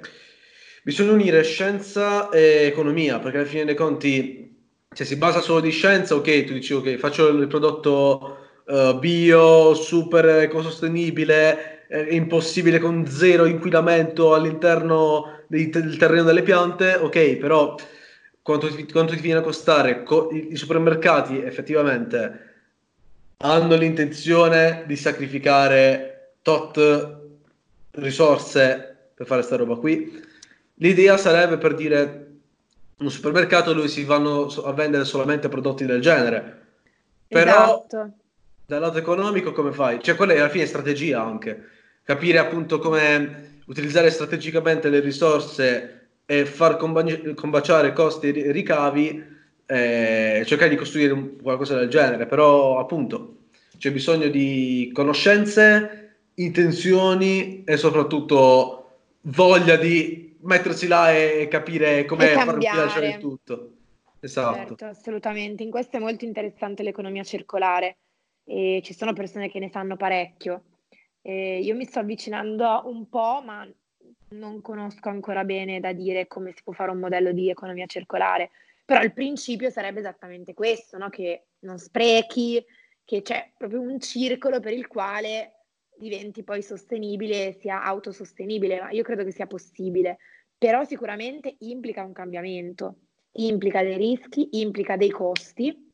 bisogna 0.85 1.13
unire 1.13 1.43
scienza 1.43 2.29
e 2.31 2.67
economia, 2.67 3.19
perché 3.19 3.39
alla 3.39 3.47
fine 3.47 3.65
dei 3.65 3.75
conti, 3.75 4.57
se 4.89 5.05
si 5.05 5.17
basa 5.17 5.41
solo 5.41 5.61
di 5.61 5.71
scienza, 5.71 6.15
ok, 6.15 6.45
tu 6.45 6.53
dici 6.53 6.75
ok, 6.75 6.97
faccio 6.97 7.27
il 7.29 7.49
prodotto 7.49 8.37
uh, 8.67 8.97
bio, 8.99 9.75
super 9.75 10.27
ecosostenibile, 10.27 11.87
eh, 11.89 12.15
impossibile 12.15 12.79
con 12.79 13.05
zero 13.07 13.47
inquinamento 13.47 14.33
all'interno 14.33 15.43
del 15.49 15.97
terreno 15.97 16.23
delle 16.23 16.43
piante, 16.43 16.95
ok, 16.95 17.37
però 17.37 17.75
quanto 18.49 18.75
ti, 18.75 18.91
quanto 18.91 19.15
ti 19.15 19.21
viene 19.21 19.41
a 19.41 19.43
costare? 19.43 20.03
Co- 20.05 20.31
i, 20.33 20.57
supermercati 20.57 21.39
effettivamente 21.39 22.47
hanno 23.39 23.77
l'intenzione 23.77 24.85
di 24.87 24.97
sacrificare 24.97 26.37
tot 26.41 26.81
risorse 27.91 29.11
per 29.15 29.27
fare 29.27 29.43
sta 29.43 29.57
roba 29.57 29.77
qui 29.77 30.25
L'idea 30.81 31.17
sarebbe 31.19 31.59
per 31.59 31.75
dire 31.75 32.27
un 32.99 33.11
supermercato 33.11 33.73
dove 33.73 33.89
si 33.89 34.05
vanno 34.05 34.47
a 34.47 34.73
vendere 34.73 35.05
solamente 35.05 35.49
prodotti 35.49 35.85
del 35.85 36.01
genere. 36.01 36.67
Però 37.27 37.85
esatto. 37.87 38.13
dal 38.65 38.81
lato 38.81 38.99
economico 38.99 39.53
come 39.53 39.73
fai? 39.73 40.01
Cioè 40.01 40.15
quella 40.15 40.35
è 40.35 40.39
alla 40.39 40.49
fine 40.49 40.67
strategia 40.67 41.21
anche. 41.21 41.69
Capire 42.05 42.39
appunto 42.39 42.79
come 42.79 43.61
utilizzare 43.67 44.09
strategicamente 44.11 44.89
le 44.89 45.01
risorse 45.01 45.98
e 46.31 46.45
far 46.45 46.77
combaci- 46.77 47.33
combaciare 47.33 47.95
costi 47.95 48.31
e 48.31 48.53
ricavi 48.53 49.25
e 49.65 50.43
cercare 50.45 50.69
di 50.69 50.77
costruire 50.77 51.15
un, 51.15 51.41
qualcosa 51.41 51.79
del 51.79 51.89
genere. 51.89 52.27
Però 52.27 52.79
appunto 52.79 53.37
c'è 53.79 53.91
bisogno 53.91 54.29
di 54.29 54.91
conoscenze, 54.93 56.17
intenzioni 56.35 57.65
e 57.65 57.79
soprattutto 57.79 58.99
voglia 59.23 59.77
di 59.77 60.37
mettersi 60.41 60.87
là 60.87 61.17
e 61.17 61.49
capire 61.51 62.05
come 62.05 62.29
far 62.29 62.59
piacere 62.59 63.09
il 63.09 63.19
tutto. 63.19 63.73
Esatto. 64.21 64.77
Certo, 64.77 64.85
assolutamente. 64.85 65.63
In 65.63 65.71
questo 65.71 65.97
è 65.97 66.01
molto 66.01 66.27
interessante 66.27 66.83
l'economia 66.83 67.23
circolare 67.23 67.97
e 68.45 68.83
ci 68.85 68.93
sono 68.93 69.15
persone 69.15 69.49
che 69.49 69.61
ne 69.61 69.71
sanno 69.71 69.97
parecchio. 69.97 70.63
E 71.23 71.61
io 71.61 71.75
mi 71.75 71.87
sto 71.87 72.01
avvicinando 72.01 72.83
un 72.85 73.09
po', 73.09 73.41
ma 73.43 73.67
non 74.31 74.61
conosco 74.61 75.09
ancora 75.09 75.45
bene 75.45 75.81
da 75.81 75.93
dire 75.93 76.27
come 76.27 76.53
si 76.53 76.63
può 76.63 76.73
fare 76.73 76.91
un 76.91 76.99
modello 76.99 77.33
di 77.33 77.51
economia 77.51 77.87
circolare. 77.87 78.51
Però 78.85 79.03
il 79.03 79.13
principio 79.13 79.71
sarebbe 79.71 80.01
esattamente 80.01 80.55
questo, 80.55 80.97
no? 80.99 81.09
che 81.11 81.49
non 81.61 81.79
sprechi, 81.79 82.65
che 83.05 83.23
c'è 83.23 83.53
proprio 83.57 83.81
un 83.81 84.01
circolo 84.01 84.61
per 84.61 84.73
il 84.73 84.87
quale 84.87 85.65
diventi 85.99 86.43
poi 86.45 86.63
sostenibile, 86.63 87.53
sia 87.53 87.83
autosostenibile, 87.83 88.81
ma 88.81 88.91
io 88.91 89.03
credo 89.03 89.25
che 89.25 89.33
sia 89.33 89.47
possibile, 89.47 90.19
però 90.57 90.85
sicuramente 90.85 91.57
implica 91.61 92.03
un 92.03 92.13
cambiamento, 92.13 93.01
implica 93.33 93.83
dei 93.83 93.97
rischi, 93.97 94.61
implica 94.61 94.97
dei 94.97 95.11
costi, 95.11 95.87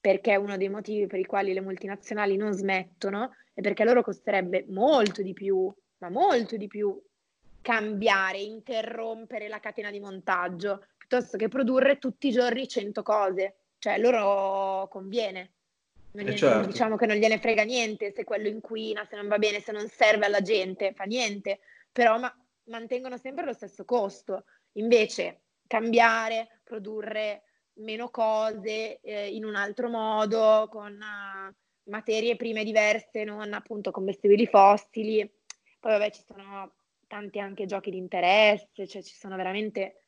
perché 0.00 0.36
uno 0.36 0.56
dei 0.56 0.68
motivi 0.68 1.06
per 1.06 1.20
i 1.20 1.24
quali 1.24 1.52
le 1.52 1.60
multinazionali 1.60 2.36
non 2.36 2.52
smettono 2.52 3.30
è 3.54 3.60
perché 3.60 3.84
loro 3.84 4.02
costerebbe 4.02 4.66
molto 4.68 5.22
di 5.22 5.32
più, 5.32 5.72
ma 5.98 6.10
molto 6.10 6.56
di 6.56 6.66
più, 6.66 7.00
cambiare, 7.62 8.38
interrompere 8.38 9.48
la 9.48 9.60
catena 9.60 9.90
di 9.90 10.00
montaggio, 10.00 10.84
piuttosto 10.96 11.38
che 11.38 11.48
produrre 11.48 11.98
tutti 11.98 12.28
i 12.28 12.32
giorni 12.32 12.68
100 12.68 13.02
cose, 13.02 13.54
cioè 13.78 13.98
loro 13.98 14.88
conviene. 14.88 15.52
Non 16.12 16.24
gliene, 16.24 16.36
certo. 16.36 16.66
Diciamo 16.66 16.96
che 16.96 17.06
non 17.06 17.16
gliene 17.16 17.38
frega 17.38 17.62
niente 17.62 18.12
se 18.12 18.24
quello 18.24 18.48
inquina, 18.48 19.06
se 19.08 19.16
non 19.16 19.28
va 19.28 19.38
bene, 19.38 19.60
se 19.60 19.72
non 19.72 19.88
serve 19.88 20.26
alla 20.26 20.42
gente, 20.42 20.92
fa 20.92 21.04
niente, 21.04 21.60
però 21.90 22.18
ma, 22.18 22.34
mantengono 22.64 23.16
sempre 23.16 23.46
lo 23.46 23.54
stesso 23.54 23.86
costo. 23.86 24.44
Invece 24.72 25.40
cambiare, 25.66 26.60
produrre 26.64 27.44
meno 27.74 28.10
cose 28.10 29.00
eh, 29.00 29.34
in 29.34 29.44
un 29.44 29.54
altro 29.54 29.88
modo, 29.88 30.68
con 30.70 30.92
uh, 30.92 31.54
materie 31.90 32.36
prime 32.36 32.64
diverse, 32.64 33.24
non 33.24 33.54
appunto 33.54 33.90
combustibili 33.90 34.46
fossili. 34.46 35.20
Poi 35.80 35.92
vabbè 35.92 36.10
ci 36.10 36.22
sono 36.26 36.72
tanti 37.12 37.38
anche 37.38 37.66
giochi 37.66 37.90
di 37.90 37.98
interesse, 37.98 38.86
cioè 38.86 39.02
ci 39.02 39.14
sono 39.14 39.36
veramente... 39.36 40.00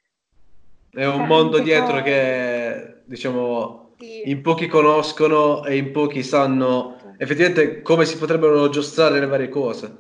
È 0.91 1.05
un 1.05 1.27
mondo 1.27 1.59
dietro 1.59 1.99
cose. 1.99 2.03
che 2.03 2.95
diciamo 3.05 3.95
sì. 3.99 4.31
in 4.31 4.41
pochi 4.41 4.69
conoscono 4.69 5.67
e 5.67 5.77
in 5.77 5.91
pochi 5.91 6.23
sanno 6.23 7.15
effettivamente 7.19 7.83
come 7.83 8.07
si 8.07 8.17
potrebbero 8.17 8.71
giostrare 8.71 9.21
le 9.21 9.27
varie 9.27 9.51
cose. 9.51 9.99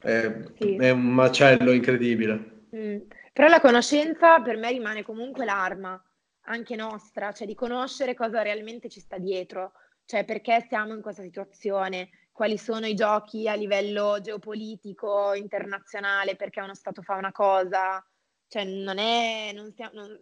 È, 0.00 0.42
sì. 0.58 0.74
è 0.74 0.90
un 0.90 1.02
macello 1.02 1.70
incredibile. 1.70 2.64
Mm. 2.74 2.96
Però 3.32 3.46
la 3.46 3.60
conoscenza 3.60 4.40
per 4.40 4.56
me 4.56 4.70
rimane 4.72 5.04
comunque 5.04 5.44
l'arma, 5.44 6.02
anche 6.46 6.74
nostra, 6.74 7.30
cioè 7.30 7.46
di 7.46 7.54
conoscere 7.54 8.14
cosa 8.14 8.42
realmente 8.42 8.88
ci 8.88 8.98
sta 8.98 9.18
dietro, 9.18 9.72
cioè 10.04 10.24
perché 10.24 10.66
siamo 10.68 10.94
in 10.94 11.00
questa 11.00 11.22
situazione, 11.22 12.08
quali 12.40 12.56
sono 12.56 12.86
i 12.86 12.94
giochi 12.94 13.46
a 13.48 13.54
livello 13.54 14.18
geopolitico, 14.22 15.34
internazionale, 15.34 16.36
perché 16.36 16.62
uno 16.62 16.74
Stato 16.74 17.02
fa 17.02 17.16
una 17.16 17.32
cosa, 17.32 18.02
cioè 18.48 18.64
non 18.64 18.96
è, 18.96 19.52
non 19.52 19.70
siamo, 19.74 20.00
non, 20.00 20.18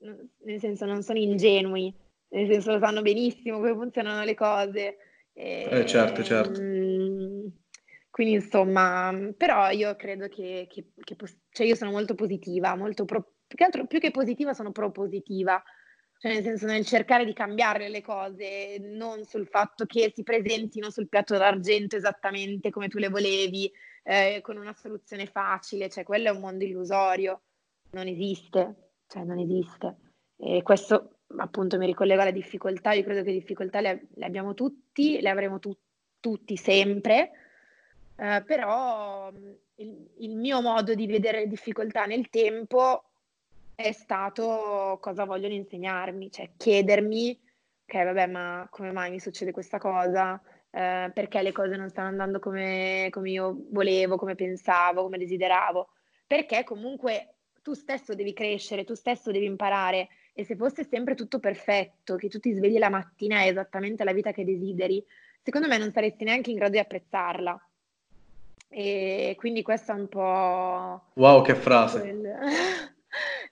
non, 0.00 0.30
nel 0.42 0.60
senso 0.60 0.84
non 0.84 1.02
sono 1.02 1.18
ingenui, 1.18 1.90
nel 2.28 2.50
senso 2.52 2.72
lo 2.72 2.78
sanno 2.78 3.00
benissimo 3.00 3.56
come 3.56 3.72
funzionano 3.72 4.24
le 4.24 4.34
cose. 4.34 4.96
E, 5.32 5.66
eh, 5.70 5.86
certo, 5.86 6.22
certo. 6.22 6.60
Mm, 6.60 7.46
quindi 8.10 8.34
insomma, 8.34 9.32
però 9.34 9.70
io 9.70 9.96
credo 9.96 10.28
che, 10.28 10.66
che, 10.68 10.90
che 11.02 11.16
cioè 11.48 11.66
io 11.66 11.76
sono 11.76 11.92
molto 11.92 12.14
positiva, 12.14 12.76
molto 12.76 13.06
pro, 13.06 13.22
più, 13.46 13.56
che 13.56 13.64
altro, 13.64 13.86
più 13.86 14.00
che 14.00 14.10
positiva 14.10 14.52
sono 14.52 14.70
propositiva, 14.70 15.62
cioè 16.18 16.32
nel 16.32 16.42
senso 16.42 16.66
nel 16.66 16.86
cercare 16.86 17.24
di 17.24 17.32
cambiare 17.32 17.88
le 17.88 18.00
cose, 18.00 18.78
non 18.80 19.24
sul 19.24 19.46
fatto 19.46 19.84
che 19.84 20.12
si 20.14 20.22
presentino 20.22 20.90
sul 20.90 21.08
piatto 21.08 21.36
d'argento 21.36 21.96
esattamente 21.96 22.70
come 22.70 22.88
tu 22.88 22.98
le 22.98 23.08
volevi, 23.08 23.70
eh, 24.02 24.40
con 24.42 24.56
una 24.56 24.74
soluzione 24.74 25.26
facile, 25.26 25.88
cioè 25.88 26.04
quello 26.04 26.28
è 26.28 26.32
un 26.32 26.40
mondo 26.40 26.64
illusorio, 26.64 27.42
non 27.90 28.06
esiste, 28.06 28.90
cioè 29.06 29.24
non 29.24 29.38
esiste. 29.38 29.96
E 30.36 30.62
questo 30.62 31.18
appunto 31.36 31.78
mi 31.78 31.86
ricollego 31.86 32.20
alla 32.20 32.30
difficoltà, 32.30 32.92
io 32.92 33.02
credo 33.02 33.22
che 33.22 33.32
difficoltà 33.32 33.80
le, 33.80 34.08
le 34.14 34.24
abbiamo 34.24 34.54
tutti, 34.54 35.20
le 35.20 35.30
avremo 35.30 35.58
tu, 35.58 35.76
tutti 36.20 36.56
sempre, 36.56 37.30
eh, 38.16 38.42
però 38.46 39.30
il, 39.76 40.08
il, 40.18 40.36
mio 40.36 40.60
modo 40.60 40.94
di 40.94 41.06
vedere 41.06 41.40
le 41.40 41.48
difficoltà 41.48 42.04
nel 42.04 42.28
tempo 42.28 43.10
è 43.74 43.92
stato 43.92 44.98
cosa 45.00 45.24
vogliono 45.24 45.54
insegnarmi, 45.54 46.30
cioè 46.30 46.50
chiedermi, 46.56 47.38
ok, 47.86 48.04
vabbè, 48.04 48.26
ma 48.26 48.66
come 48.70 48.92
mai 48.92 49.10
mi 49.10 49.20
succede 49.20 49.50
questa 49.50 49.78
cosa? 49.78 50.40
Eh, 50.70 51.10
perché 51.12 51.42
le 51.42 51.52
cose 51.52 51.76
non 51.76 51.88
stanno 51.88 52.08
andando 52.08 52.38
come, 52.38 53.08
come 53.10 53.30
io 53.30 53.66
volevo, 53.70 54.16
come 54.16 54.34
pensavo, 54.34 55.02
come 55.02 55.18
desideravo? 55.18 55.88
Perché 56.26 56.64
comunque 56.64 57.34
tu 57.62 57.74
stesso 57.74 58.14
devi 58.14 58.32
crescere, 58.32 58.84
tu 58.84 58.94
stesso 58.94 59.30
devi 59.30 59.46
imparare 59.46 60.08
e 60.32 60.44
se 60.44 60.56
fosse 60.56 60.84
sempre 60.84 61.14
tutto 61.14 61.38
perfetto, 61.38 62.16
che 62.16 62.28
tu 62.28 62.38
ti 62.38 62.52
svegli 62.52 62.78
la 62.78 62.90
mattina 62.90 63.40
e 63.40 63.44
è 63.44 63.50
esattamente 63.50 64.04
la 64.04 64.12
vita 64.12 64.32
che 64.32 64.44
desideri, 64.44 65.04
secondo 65.42 65.68
me 65.68 65.78
non 65.78 65.92
saresti 65.92 66.24
neanche 66.24 66.50
in 66.50 66.56
grado 66.56 66.72
di 66.72 66.78
apprezzarla. 66.78 67.68
E 68.68 69.34
quindi 69.38 69.62
questo 69.62 69.92
è 69.92 69.94
un 69.94 70.08
po'... 70.08 71.10
Wow, 71.14 71.42
che 71.42 71.54
frase! 71.54 72.00
Quel... 72.00 72.38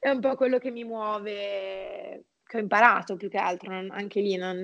è 0.03 0.11
un 0.11 0.19
po' 0.19 0.35
quello 0.35 0.59
che 0.59 0.73
mi 0.73 0.83
muove, 0.83 2.25
che 2.45 2.57
ho 2.57 2.59
imparato 2.59 3.15
più 3.15 3.29
che 3.29 3.39
altro, 3.39 3.71
non, 3.71 3.89
anche 3.93 4.21
lì 4.21 4.35
non, 4.35 4.57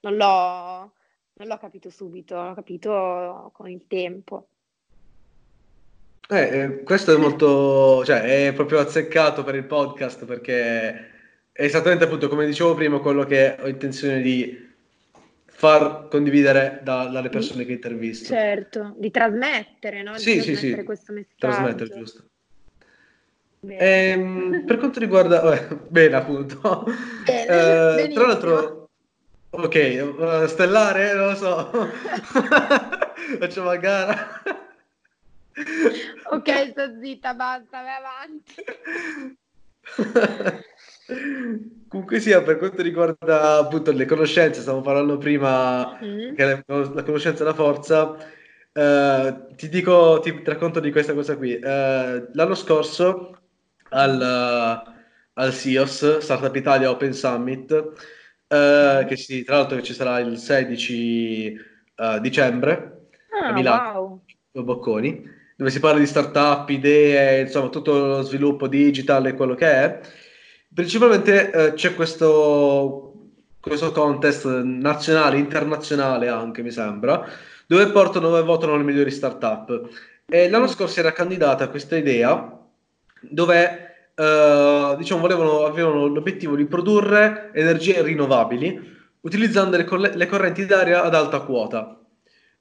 non, 0.00 0.16
l'ho, 0.16 0.92
non 1.34 1.48
l'ho 1.48 1.58
capito 1.58 1.90
subito, 1.90 2.42
l'ho 2.42 2.54
capito 2.54 3.50
con 3.52 3.68
il 3.68 3.84
tempo. 3.86 4.48
Eh, 6.30 6.60
eh, 6.60 6.82
questo 6.82 7.14
è 7.14 7.18
molto, 7.18 8.02
cioè 8.06 8.46
è 8.46 8.54
proprio 8.54 8.78
azzeccato 8.78 9.44
per 9.44 9.54
il 9.56 9.66
podcast 9.66 10.24
perché 10.24 11.10
è 11.52 11.62
esattamente 11.62 12.04
appunto 12.04 12.28
come 12.30 12.46
dicevo 12.46 12.72
prima 12.72 13.00
quello 13.00 13.24
che 13.24 13.58
ho 13.60 13.68
intenzione 13.68 14.22
di 14.22 14.66
far 15.44 16.08
condividere 16.08 16.80
da, 16.82 17.04
dalle 17.04 17.28
persone 17.28 17.66
che 17.66 17.72
intervisto. 17.72 18.28
Certo, 18.28 18.94
di 18.96 19.10
trasmettere, 19.10 20.02
no? 20.02 20.12
Di 20.12 20.20
sì, 20.20 20.34
trasmettere 20.36 20.56
sì, 20.56 20.74
sì, 20.74 20.84
questo 20.84 21.12
messaggio. 21.12 21.36
Trasmettere, 21.36 21.94
giusto. 21.98 22.29
Ehm, 23.66 24.64
per 24.66 24.78
quanto 24.78 24.98
riguarda... 24.98 25.42
Eh, 25.52 25.76
bene, 25.88 26.16
appunto. 26.16 26.84
Bene, 27.24 28.04
eh, 28.04 28.08
tra 28.12 28.26
l'altro... 28.26 28.88
Ok, 29.52 30.14
uh, 30.16 30.46
stellare, 30.46 31.12
non 31.12 31.30
lo 31.30 31.34
so. 31.34 31.70
Facciamo 33.38 33.68
a 33.68 33.76
gara. 33.76 34.42
ok, 36.30 36.70
sto 36.70 36.98
zitta, 37.02 37.34
basta, 37.34 37.82
vai 37.82 37.96
avanti. 37.98 38.54
Comunque 41.88 42.20
sia, 42.20 42.42
per 42.42 42.58
quanto 42.58 42.80
riguarda 42.82 43.58
appunto 43.58 43.90
le 43.90 44.04
conoscenze, 44.04 44.60
stavo 44.60 44.82
parlando 44.82 45.18
prima 45.18 45.98
mm. 46.00 46.34
che 46.36 46.44
la, 46.44 46.62
la, 46.94 47.02
conoscenza 47.02 47.42
è 47.42 47.46
la 47.46 47.54
forza, 47.54 48.16
eh, 48.72 49.46
ti 49.56 49.68
dico, 49.68 50.20
ti, 50.20 50.32
ti, 50.32 50.44
racconto 50.44 50.78
di 50.78 50.92
questa 50.92 51.12
cosa 51.12 51.36
qui. 51.36 51.58
Eh, 51.58 52.28
l'anno 52.32 52.54
scorso 52.54 53.39
al, 53.90 54.82
al 55.34 55.52
SIOS, 55.52 56.18
Startup 56.18 56.54
Italia 56.54 56.90
Open 56.90 57.12
Summit, 57.12 57.92
eh, 58.48 59.04
che 59.06 59.16
si, 59.16 59.44
tra 59.44 59.56
l'altro 59.56 59.80
ci 59.80 59.94
sarà 59.94 60.18
il 60.18 60.38
16 60.38 61.46
eh, 61.94 62.20
dicembre 62.20 63.08
ah, 63.40 63.48
a 63.48 63.52
Milano, 63.52 64.22
wow. 64.52 64.64
Bocconi, 64.64 65.22
dove 65.56 65.70
si 65.70 65.80
parla 65.80 65.98
di 66.00 66.06
startup, 66.06 66.68
idee, 66.68 67.42
insomma 67.42 67.68
tutto 67.68 68.06
lo 68.06 68.22
sviluppo 68.22 68.66
digitale, 68.66 69.34
quello 69.34 69.54
che 69.54 69.66
è. 69.70 70.00
Principalmente 70.72 71.50
eh, 71.50 71.72
c'è 71.74 71.94
questo, 71.94 73.30
questo 73.60 73.92
contest 73.92 74.46
nazionale, 74.62 75.38
internazionale 75.38 76.28
anche 76.28 76.62
mi 76.62 76.70
sembra, 76.70 77.24
dove 77.66 77.90
portano 77.90 78.28
dove 78.28 78.42
votano 78.42 78.76
le 78.76 78.84
migliori 78.84 79.10
startup. 79.10 79.88
E 80.26 80.48
l'anno 80.48 80.68
scorso 80.68 81.00
era 81.00 81.12
candidata 81.12 81.68
questa 81.68 81.96
idea 81.96 82.59
dove 83.20 83.90
eh, 84.14 84.94
diciamo, 84.98 85.20
volevano, 85.20 85.64
avevano 85.64 86.06
l'obiettivo 86.06 86.56
di 86.56 86.66
produrre 86.66 87.50
energie 87.54 88.02
rinnovabili 88.02 88.98
utilizzando 89.22 89.76
le, 89.76 89.84
coll- 89.84 90.14
le 90.14 90.26
correnti 90.26 90.66
d'aria 90.66 91.02
ad 91.02 91.14
alta 91.14 91.40
quota. 91.40 91.96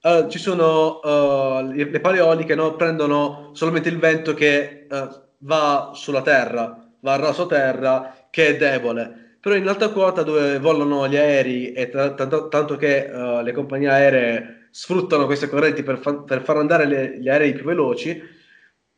Uh, 0.01 0.29
ci 0.29 0.39
sono 0.39 0.99
uh, 1.03 1.67
le, 1.71 1.89
le 1.89 1.99
paleoliche, 1.99 2.55
no? 2.55 2.75
prendono 2.75 3.49
solamente 3.53 3.89
il 3.89 3.97
vento 3.99 4.33
che 4.33 4.87
uh, 4.89 5.07
va 5.39 5.91
sulla 5.93 6.21
terra 6.21 6.89
va 7.01 7.13
a 7.13 7.17
raso 7.17 7.45
terra 7.45 8.27
che 8.29 8.47
è 8.47 8.57
debole. 8.57 9.37
Però 9.41 9.55
in 9.55 9.67
alta 9.67 9.89
quota 9.89 10.23
dove 10.23 10.59
volano 10.59 11.07
gli 11.07 11.15
aerei 11.15 11.71
e 11.71 11.89
t- 11.89 12.13
t- 12.15 12.49
tanto 12.49 12.75
che 12.75 13.09
le 13.41 13.51
compagnie 13.53 13.87
aeree 13.87 14.67
sfruttano 14.69 15.25
queste 15.25 15.47
correnti 15.47 15.81
per, 15.81 15.97
fa- 15.99 16.17
per 16.23 16.43
far 16.43 16.57
andare 16.57 16.85
le- 16.85 17.19
gli 17.19 17.29
aerei 17.29 17.53
più 17.53 17.63
veloci, 17.63 18.21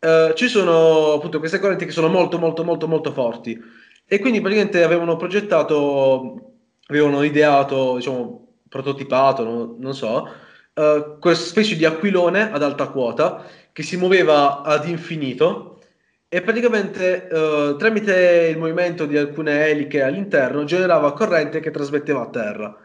uh, 0.02 0.34
ci 0.34 0.48
sono 0.48 1.14
appunto 1.14 1.40
queste 1.40 1.60
correnti 1.60 1.86
che 1.86 1.92
sono 1.92 2.08
molto 2.08 2.38
molto 2.38 2.64
molto 2.64 2.88
molto 2.88 3.12
forti 3.12 3.60
e 4.06 4.20
quindi 4.20 4.42
praticamente 4.42 4.84
avevano 4.84 5.16
progettato, 5.16 6.54
avevano 6.88 7.24
ideato, 7.24 7.96
diciamo, 7.96 8.56
prototipato, 8.68 9.44
no? 9.44 9.76
non 9.80 9.94
so, 9.94 10.30
uh, 10.74 11.18
questa 11.20 11.46
specie 11.46 11.78
di 11.78 11.86
aquilone 11.86 12.52
ad 12.52 12.62
alta 12.62 12.90
quota 12.90 13.46
che 13.72 13.84
si 13.84 13.96
muoveva 13.96 14.64
ad 14.64 14.88
infinito 14.88 15.80
e 16.28 16.42
praticamente 16.42 17.28
uh, 17.32 17.78
tramite 17.78 18.50
il 18.52 18.58
movimento 18.58 19.06
di 19.06 19.18
alcune 19.18 19.68
eliche 19.68 20.02
all'interno 20.02 20.66
generava 20.66 21.14
corrente 21.14 21.60
che 21.60 21.72
trasmetteva 21.72 22.22
a 22.22 22.30
terra 22.30 22.78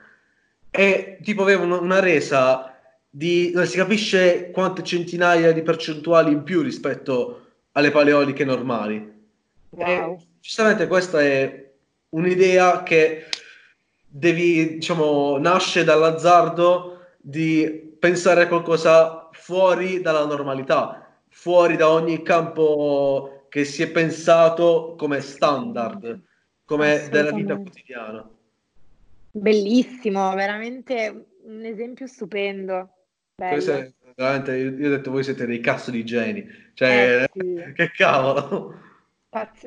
e 0.71 1.19
tipo 1.23 1.43
aveva 1.43 1.65
un, 1.65 1.73
una 1.73 2.01
resa 2.01 2.76
di 3.17 3.51
non 3.55 3.65
si 3.65 3.79
capisce 3.79 4.51
quante 4.51 4.83
centinaia 4.83 5.51
di 5.53 5.63
percentuali 5.63 6.33
in 6.33 6.43
più 6.43 6.61
rispetto 6.61 7.47
alle 7.73 7.91
paleoliche 7.91 8.45
normali. 8.45 8.97
Wow. 9.71 9.87
E, 9.87 10.17
giustamente 10.39 10.87
questa 10.87 11.23
è 11.23 11.73
un'idea 12.11 12.83
che 12.83 13.25
devi, 14.07 14.75
diciamo, 14.75 15.39
nasce 15.39 15.83
dall'azzardo 15.83 17.07
di 17.17 17.97
pensare 17.99 18.43
a 18.43 18.49
qualcosa 18.49 19.31
fuori 19.33 20.03
dalla 20.03 20.27
normalità, 20.27 21.19
fuori 21.31 21.77
da 21.77 21.89
ogni 21.89 22.23
campo 22.23 23.47
che 23.49 23.65
si 23.65 23.83
è 23.83 23.91
pensato 23.91 24.95
come 24.99 25.23
standard, 25.23 26.21
come 26.67 27.09
della 27.11 27.33
vita 27.33 27.57
quotidiana. 27.57 28.29
Bellissimo, 29.31 30.35
veramente 30.35 31.29
un 31.45 31.65
esempio 31.65 32.07
stupendo. 32.07 32.91
È, 33.39 33.93
veramente, 34.17 34.57
io, 34.57 34.87
ho 34.87 34.91
detto 34.97 35.11
voi 35.11 35.23
siete 35.23 35.45
dei 35.45 35.61
cazzo 35.61 35.91
di 35.91 36.07
geni, 36.07 36.49
cioè, 36.73 37.25
eh, 37.25 37.31
sì. 37.35 37.73
che 37.75 37.91
cavolo. 37.91 38.81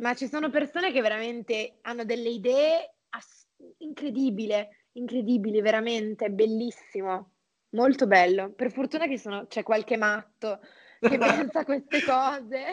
Ma 0.01 0.15
ci 0.15 0.27
sono 0.27 0.49
persone 0.49 0.91
che 0.91 1.01
veramente 1.01 1.75
hanno 1.81 2.03
delle 2.03 2.29
idee 2.29 2.95
ass- 3.09 3.45
incredibili, 3.77 4.55
incredibili, 4.93 5.61
veramente, 5.61 6.31
bellissimo, 6.31 7.33
molto 7.75 8.07
bello. 8.07 8.51
Per 8.51 8.71
fortuna 8.71 9.05
che 9.05 9.19
sono, 9.19 9.45
c'è 9.45 9.61
qualche 9.61 9.97
matto 9.97 10.61
che 10.99 11.17
pensa 11.19 11.59
a 11.59 11.65
queste 11.65 12.01
cose. 12.03 12.63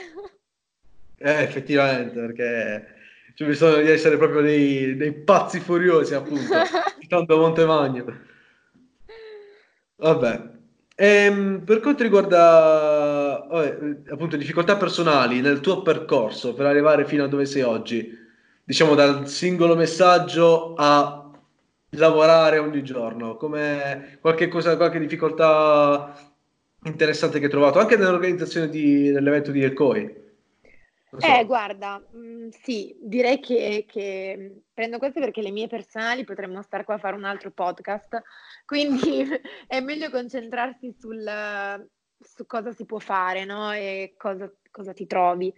Eh, 1.19 1.43
effettivamente, 1.43 2.19
perché 2.19 2.87
c'è 3.35 3.45
bisogno 3.45 3.83
di 3.83 3.91
essere 3.91 4.17
proprio 4.17 4.41
dei, 4.41 4.97
dei 4.97 5.13
pazzi 5.13 5.61
furiosi, 5.61 6.15
appunto, 6.15 6.55
tanto 7.07 7.37
Montemagno. 7.37 8.19
Vabbè. 9.97 10.55
Ehm, 10.99 11.63
per 11.63 11.81
quanto 11.81 12.03
riguarda 12.03 13.47
vabbè, 13.51 14.11
appunto 14.11 14.37
difficoltà 14.39 14.79
personali 14.79 15.43
nel 15.43 15.61
tuo 15.61 15.83
percorso 15.83 16.55
per 16.55 16.65
arrivare 16.65 17.05
fino 17.05 17.25
a 17.25 17.29
dove 17.29 17.45
sei 17.45 17.61
oggi, 17.63 18.17
diciamo 18.65 18.95
dal 18.95 19.29
singolo 19.29 19.77
messaggio 19.77 20.73
a 20.75 21.31
lavorare 21.91 22.59
ogni 22.59 22.83
giorno, 22.83 23.37
come 23.37 24.19
qualche 24.23 24.49
cosa, 24.49 24.77
qualche 24.77 24.99
difficoltà 24.99 26.15
interessante 26.85 27.39
che 27.39 27.45
hai 27.45 27.51
trovato 27.51 27.79
anche 27.79 27.97
nell'organizzazione 27.97 28.71
di, 28.71 29.11
dell'evento 29.11 29.51
di 29.51 29.63
Elcoi. 29.63 30.25
So. 31.19 31.27
Eh, 31.27 31.45
guarda, 31.47 31.99
mh, 31.99 32.19
mm, 32.19 32.49
sì, 32.63 32.95
direi 33.01 33.41
che, 33.41 33.87
che, 33.89 34.63
prendo 34.75 34.99
queste 34.99 35.21
perché 35.21 35.41
le 35.41 35.51
mie 35.51 35.67
personali 35.67 36.25
potremmo 36.25 36.61
stare 36.63 36.85
qua 36.85 36.95
a 36.95 36.99
fare 36.99 37.17
un 37.17 37.25
altro 37.25 37.51
podcast, 37.51 38.21
quindi 38.67 39.25
è 39.67 39.81
meglio 39.81 40.11
concentrarsi 40.11 40.93
sul, 40.93 41.25
su 42.21 42.45
cosa 42.47 42.73
si 42.73 42.85
può 42.85 42.99
fare, 42.99 43.45
no? 43.45 43.73
E 43.73 44.15
cosa, 44.19 44.53
cosa 44.71 44.93
ti 44.93 45.07
trovi. 45.07 45.53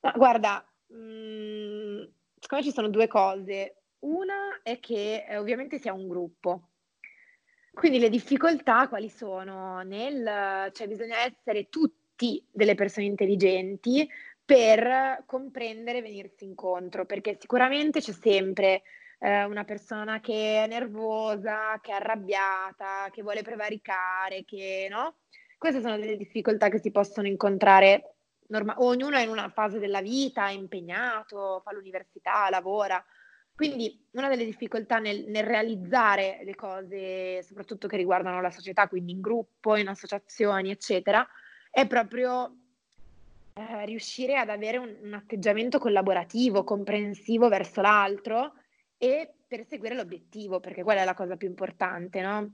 Ma 0.00 0.12
guarda, 0.12 0.66
mh, 0.86 0.96
mm, 0.96 2.02
secondo 2.38 2.56
me 2.56 2.62
ci 2.62 2.72
sono 2.72 2.88
due 2.88 3.08
cose. 3.08 3.82
Una 4.04 4.60
è 4.62 4.78
che 4.80 5.24
eh, 5.28 5.36
ovviamente 5.36 5.78
si 5.78 5.88
ha 5.88 5.92
un 5.92 6.08
gruppo, 6.08 6.68
quindi 7.72 7.98
le 7.98 8.08
difficoltà 8.08 8.88
quali 8.88 9.08
sono? 9.08 9.80
Nel, 9.82 10.70
cioè 10.72 10.86
bisogna 10.86 11.24
essere 11.24 11.68
tutti 11.68 12.46
delle 12.50 12.74
persone 12.74 13.06
intelligenti, 13.06 14.08
per 14.44 15.24
comprendere 15.26 15.98
e 15.98 16.02
venirsi 16.02 16.44
incontro, 16.44 17.06
perché 17.06 17.36
sicuramente 17.40 18.00
c'è 18.00 18.12
sempre 18.12 18.82
eh, 19.24 19.44
una 19.44 19.64
persona 19.64 20.20
che 20.20 20.64
è 20.64 20.66
nervosa, 20.66 21.78
che 21.80 21.92
è 21.92 21.94
arrabbiata, 21.94 23.08
che 23.10 23.22
vuole 23.22 23.40
prevaricare, 23.40 24.44
che 24.44 24.86
no? 24.90 25.20
Queste 25.56 25.80
sono 25.80 25.96
delle 25.96 26.18
difficoltà 26.18 26.68
che 26.68 26.78
si 26.78 26.90
possono 26.90 27.26
incontrare 27.26 28.16
norma- 28.48 28.74
ognuno 28.78 29.16
è 29.16 29.22
in 29.22 29.30
una 29.30 29.48
fase 29.48 29.78
della 29.78 30.02
vita, 30.02 30.48
è 30.48 30.52
impegnato, 30.52 31.62
fa 31.64 31.72
l'università, 31.72 32.50
lavora. 32.50 33.02
Quindi 33.54 34.06
una 34.10 34.28
delle 34.28 34.44
difficoltà 34.44 34.98
nel, 34.98 35.24
nel, 35.28 35.44
realizzare 35.44 36.40
le 36.44 36.54
cose, 36.54 37.42
soprattutto 37.44 37.88
che 37.88 37.96
riguardano 37.96 38.42
la 38.42 38.50
società, 38.50 38.88
quindi 38.88 39.12
in 39.12 39.22
gruppo, 39.22 39.76
in 39.76 39.88
associazioni, 39.88 40.70
eccetera, 40.70 41.26
è 41.70 41.86
proprio 41.86 42.56
eh, 43.54 43.86
riuscire 43.86 44.36
ad 44.36 44.50
avere 44.50 44.76
un, 44.76 44.94
un, 45.02 45.14
atteggiamento 45.14 45.78
collaborativo, 45.78 46.62
comprensivo 46.62 47.48
verso 47.48 47.80
l'altro 47.80 48.52
e 49.04 49.34
perseguire 49.46 49.94
l'obiettivo, 49.94 50.60
perché 50.60 50.82
quella 50.82 51.02
è 51.02 51.04
la 51.04 51.12
cosa 51.12 51.36
più 51.36 51.46
importante, 51.46 52.22
no? 52.22 52.52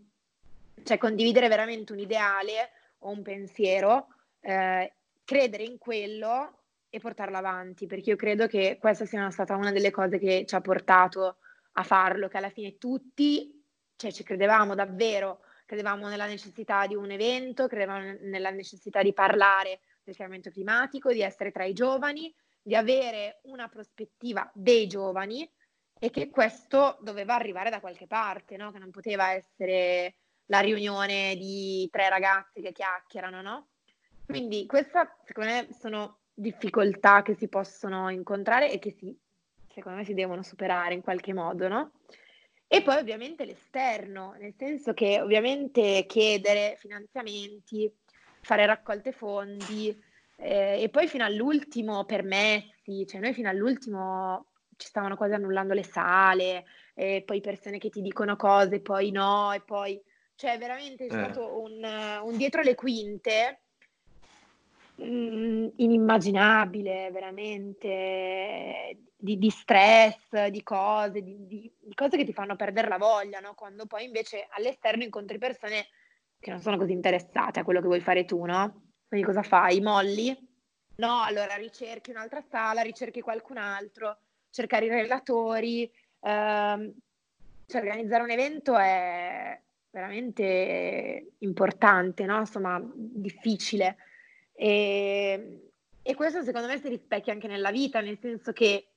Cioè 0.83 0.99
condividere 0.99 1.47
veramente 1.47 1.93
un 1.93 2.01
ideale 2.01 2.71
o 2.99 3.11
un 3.11 3.23
pensiero, 3.23 4.09
eh, 4.41 4.93
credere 5.25 5.63
in 5.63 5.79
quello 5.79 6.59
e 6.91 6.99
portarlo 6.99 7.37
avanti, 7.37 7.87
perché 7.87 8.11
io 8.11 8.17
credo 8.17 8.49
che 8.49 8.79
questa 8.81 9.05
sia 9.05 9.31
stata 9.31 9.55
una 9.55 9.71
delle 9.71 9.93
cose 9.93 10.19
che 10.19 10.45
ci 10.45 10.57
ha 10.57 10.61
portato 10.61 11.37
a 11.75 11.85
farlo, 11.85 12.27
che 12.27 12.39
alla 12.39 12.51
fine 12.51 12.79
tutti, 12.79 13.65
cioè 13.95 14.11
ci 14.11 14.25
credevamo 14.25 14.75
davvero, 14.75 15.43
credevamo 15.67 16.09
nella 16.09 16.27
necessità 16.27 16.89
di 16.89 16.97
un 16.97 17.13
evento, 17.13 17.69
credevamo 17.69 18.17
nella 18.23 18.51
necessità 18.51 19.03
di 19.03 19.13
parlare 19.13 19.83
del 20.03 20.17
cambiamento 20.17 20.51
climatico, 20.51 21.13
di 21.13 21.23
essere 21.23 21.53
tra 21.53 21.63
i 21.65 21.75
giovani, 21.75 22.35
di 22.61 22.75
avere 22.75 23.39
una 23.43 23.69
prospettiva 23.69 24.51
dei 24.53 24.89
giovani 24.89 25.49
e 26.03 26.11
che 26.11 26.31
questo 26.31 26.97
doveva 27.03 27.35
arrivare 27.35 27.69
da 27.69 27.79
qualche 27.79 28.07
parte, 28.07 28.57
no? 28.57 28.73
che 28.73 28.79
non 28.79 28.91
poteva 28.91 29.33
essere 29.33 30.17
la 30.47 30.61
riunione 30.61 31.37
di 31.37 31.87
tre 31.93 32.09
ragazzi 32.09 32.63
che 32.63 32.73
chiacchierano, 32.73 33.43
no? 33.43 33.69
Quindi 34.25 34.65
queste 34.67 35.17
secondo 35.25 35.51
me 35.51 35.69
sono 35.79 36.21
difficoltà 36.33 37.23
che 37.23 37.35
si 37.35 37.49
possono 37.49 38.09
incontrare 38.09 38.73
e 38.73 38.79
che 38.79 38.93
si, 38.99 39.17
secondo 39.69 39.99
me 39.99 40.05
si 40.05 40.15
devono 40.15 40.43
superare 40.43 40.95
in 40.95 41.03
qualche 41.03 41.35
modo, 41.35 41.69
no? 41.69 41.93
E 42.67 42.83
poi 42.83 42.97
ovviamente 42.97 43.45
l'esterno, 43.45 44.35
nel 44.39 44.55
senso 44.57 44.95
che 44.95 45.21
ovviamente 45.21 46.07
chiedere 46.07 46.77
finanziamenti, 46.79 47.93
fare 48.41 48.65
raccolte 48.65 49.13
fondi 49.13 49.95
eh, 50.37 50.81
e 50.81 50.89
poi 50.89 51.07
fino 51.09 51.25
all'ultimo 51.25 52.05
permessi, 52.05 53.07
cioè 53.07 53.21
noi 53.21 53.35
fino 53.35 53.49
all'ultimo 53.49 54.50
ci 54.81 54.89
stavano 54.89 55.17
quasi 55.17 55.35
annullando 55.35 55.75
le 55.75 55.85
sale, 55.85 56.65
e 56.95 57.23
poi 57.25 57.41
persone 57.41 57.79
che 57.79 57.91
ti 57.91 58.01
dicono 58.01 58.37
cose, 58.37 58.81
poi 58.81 59.11
no, 59.11 59.53
e 59.53 59.61
poi... 59.61 60.01
Cioè 60.35 60.57
veramente 60.57 61.05
è 61.05 61.07
eh. 61.07 61.11
stato 61.11 61.61
un, 61.61 61.87
un 62.23 62.37
dietro 62.39 62.63
le 62.63 62.75
quinte 62.75 63.61
mh, 64.97 65.73
inimmaginabile, 65.77 67.11
veramente, 67.11 68.99
di, 69.17 69.39
di, 69.39 69.51
stress, 69.51 70.47
di 70.47 70.63
cose, 70.63 71.23
di, 71.23 71.47
di, 71.47 71.73
di, 71.79 71.95
cose 71.95 72.17
che 72.17 72.25
ti 72.25 72.33
fanno 72.33 72.57
perdere 72.57 72.89
la 72.89 72.99
voglia, 72.99 73.41
no? 73.41 73.55
Quando 73.55 73.87
poi 73.87 74.05
invece 74.05 74.47
all'esterno 74.51 75.03
incontri 75.03 75.39
persone 75.39 75.89
che 76.39 76.51
non 76.51 76.61
sono 76.61 76.79
così 76.79 76.93
interessate 76.93 77.61
a 77.61 77.65
quello 77.65 77.81
che 77.81 77.87
vuoi 77.87 78.01
fare 78.01 78.25
tu, 78.25 78.45
no? 78.45 78.93
Quindi 79.09 79.27
cosa 79.27 79.43
fai? 79.43 79.81
Molli? 79.81 80.49
No, 80.97 81.23
allora 81.23 81.55
ricerchi 81.55 82.11
un'altra 82.11 82.43
sala, 82.43 82.83
ricerchi 82.83 83.21
qualcun 83.21 83.57
altro, 83.57 84.19
cercare 84.51 84.87
i 84.87 84.89
relatori, 84.89 85.91
ehm, 86.21 86.93
cioè 87.67 87.81
organizzare 87.81 88.23
un 88.23 88.31
evento 88.31 88.77
è 88.77 89.61
veramente 89.91 91.33
importante, 91.39 92.25
no? 92.25 92.39
Insomma, 92.39 92.81
difficile. 92.95 93.97
E, 94.53 95.71
e 96.03 96.15
questo 96.15 96.43
secondo 96.43 96.67
me 96.67 96.79
si 96.79 96.89
rispecchia 96.89 97.33
anche 97.33 97.49
nella 97.49 97.71
vita, 97.71 98.01
nel 98.01 98.19
senso 98.19 98.53
che 98.53 98.91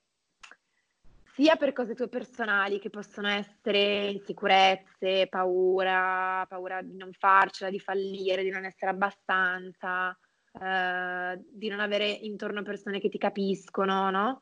sia 1.34 1.56
per 1.56 1.72
cose 1.72 1.94
tue 1.94 2.08
personali 2.08 2.78
che 2.78 2.90
possono 2.90 3.28
essere 3.28 4.06
insicurezze, 4.06 5.26
paura, 5.28 6.46
paura 6.48 6.80
di 6.80 6.96
non 6.96 7.12
farcela, 7.12 7.70
di 7.70 7.80
fallire, 7.80 8.44
di 8.44 8.50
non 8.50 8.64
essere 8.64 8.92
abbastanza, 8.92 10.16
eh, 10.60 11.40
di 11.50 11.68
non 11.68 11.80
avere 11.80 12.08
intorno 12.08 12.62
persone 12.62 13.00
che 13.00 13.08
ti 13.08 13.18
capiscono, 13.18 14.10
no? 14.10 14.40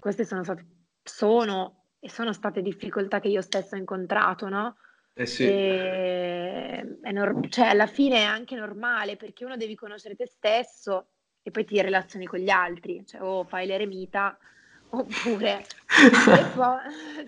Queste 0.00 0.24
sono 0.24 0.42
state, 0.42 0.66
sono 1.02 1.84
e 2.00 2.08
sono 2.08 2.32
state 2.32 2.62
difficoltà 2.62 3.20
che 3.20 3.28
io 3.28 3.42
stessa 3.42 3.76
ho 3.76 3.78
incontrato, 3.78 4.48
no? 4.48 4.76
Eh 5.12 5.26
sì. 5.26 5.44
E, 5.44 6.98
nor- 7.12 7.48
cioè, 7.48 7.66
alla 7.66 7.86
fine 7.86 8.20
è 8.20 8.24
anche 8.24 8.56
normale 8.56 9.16
perché 9.16 9.44
uno 9.44 9.56
devi 9.56 9.74
conoscere 9.74 10.16
te 10.16 10.26
stesso 10.26 11.08
e 11.42 11.50
poi 11.50 11.64
ti 11.66 11.80
relazioni 11.80 12.24
con 12.26 12.38
gli 12.38 12.48
altri, 12.48 13.04
cioè 13.06 13.22
o 13.22 13.44
fai 13.44 13.66
l'eremita 13.66 14.38
oppure, 14.90 15.66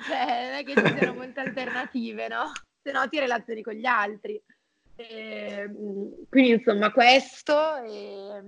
cioè, 0.07 0.47
non 0.47 0.55
è 0.55 0.64
che 0.64 0.75
ci 0.75 0.97
siano 0.97 1.14
molte 1.14 1.41
alternative, 1.41 2.29
no? 2.29 2.51
Se 2.83 2.91
no 2.93 3.07
ti 3.09 3.18
relazioni 3.18 3.62
con 3.62 3.75
gli 3.75 3.87
altri. 3.87 4.43
E, 4.95 5.68
quindi 6.29 6.51
insomma 6.51 6.91
questo 6.93 7.77
e, 7.85 8.43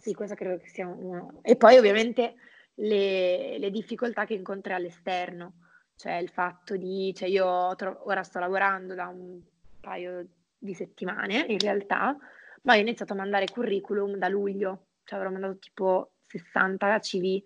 sì, 0.00 0.12
questo 0.14 0.34
credo 0.34 0.58
che 0.58 0.68
sia 0.68 0.86
uno. 0.86 1.40
E 1.42 1.56
poi 1.56 1.78
ovviamente 1.78 2.34
le, 2.74 3.58
le 3.58 3.70
difficoltà 3.70 4.24
che 4.24 4.34
incontri 4.34 4.72
all'esterno 4.72 5.54
cioè 6.02 6.14
il 6.14 6.30
fatto 6.30 6.76
di, 6.76 7.14
cioè 7.14 7.28
io 7.28 7.74
tro- 7.76 8.02
ora 8.06 8.24
sto 8.24 8.40
lavorando 8.40 8.94
da 8.94 9.06
un 9.06 9.40
paio 9.80 10.26
di 10.58 10.74
settimane 10.74 11.44
in 11.48 11.60
realtà, 11.60 12.16
ma 12.62 12.74
ho 12.74 12.76
iniziato 12.76 13.12
a 13.12 13.16
mandare 13.16 13.46
curriculum 13.48 14.16
da 14.16 14.26
luglio, 14.26 14.86
cioè 15.04 15.20
avrò 15.20 15.30
mandato 15.30 15.58
tipo 15.58 16.14
60 16.26 16.98
CV 16.98 17.40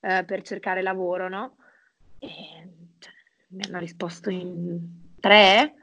eh, 0.00 0.24
per 0.24 0.42
cercare 0.42 0.82
lavoro, 0.82 1.30
no? 1.30 1.56
E 2.18 2.28
cioè, 2.98 3.12
mi 3.48 3.62
hanno 3.66 3.78
risposto 3.78 4.28
in 4.28 5.14
tre. 5.18 5.74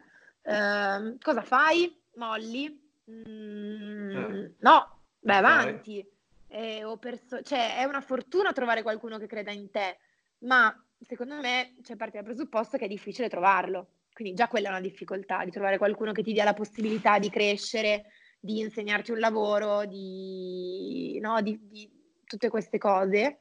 Eh, 0.43 1.17
cosa 1.19 1.41
fai? 1.41 1.99
Molli? 2.15 2.79
Mm, 3.09 4.15
eh. 4.15 4.53
No, 4.59 4.99
vai 5.21 5.37
avanti. 5.37 6.07
Eh, 6.51 6.83
perso- 6.99 7.41
cioè, 7.43 7.77
è 7.77 7.83
una 7.83 8.01
fortuna 8.01 8.51
trovare 8.53 8.81
qualcuno 8.81 9.19
che 9.19 9.27
creda 9.27 9.51
in 9.51 9.69
te, 9.69 9.97
ma 10.39 10.73
secondo 10.99 11.35
me 11.35 11.75
c'è 11.81 11.95
parte 11.95 12.17
dal 12.17 12.25
presupposto 12.25 12.77
che 12.77 12.85
è 12.85 12.87
difficile 12.87 13.29
trovarlo. 13.29 13.89
Quindi 14.11 14.33
già 14.33 14.47
quella 14.47 14.67
è 14.67 14.71
una 14.71 14.81
difficoltà, 14.81 15.45
di 15.45 15.51
trovare 15.51 15.77
qualcuno 15.77 16.11
che 16.11 16.23
ti 16.23 16.33
dia 16.33 16.43
la 16.43 16.53
possibilità 16.53 17.19
di 17.19 17.29
crescere, 17.29 18.07
di 18.39 18.59
insegnarti 18.59 19.11
un 19.11 19.19
lavoro, 19.19 19.85
di, 19.85 21.19
no, 21.21 21.41
di, 21.41 21.57
di 21.69 21.89
tutte 22.25 22.49
queste 22.49 22.79
cose. 22.79 23.37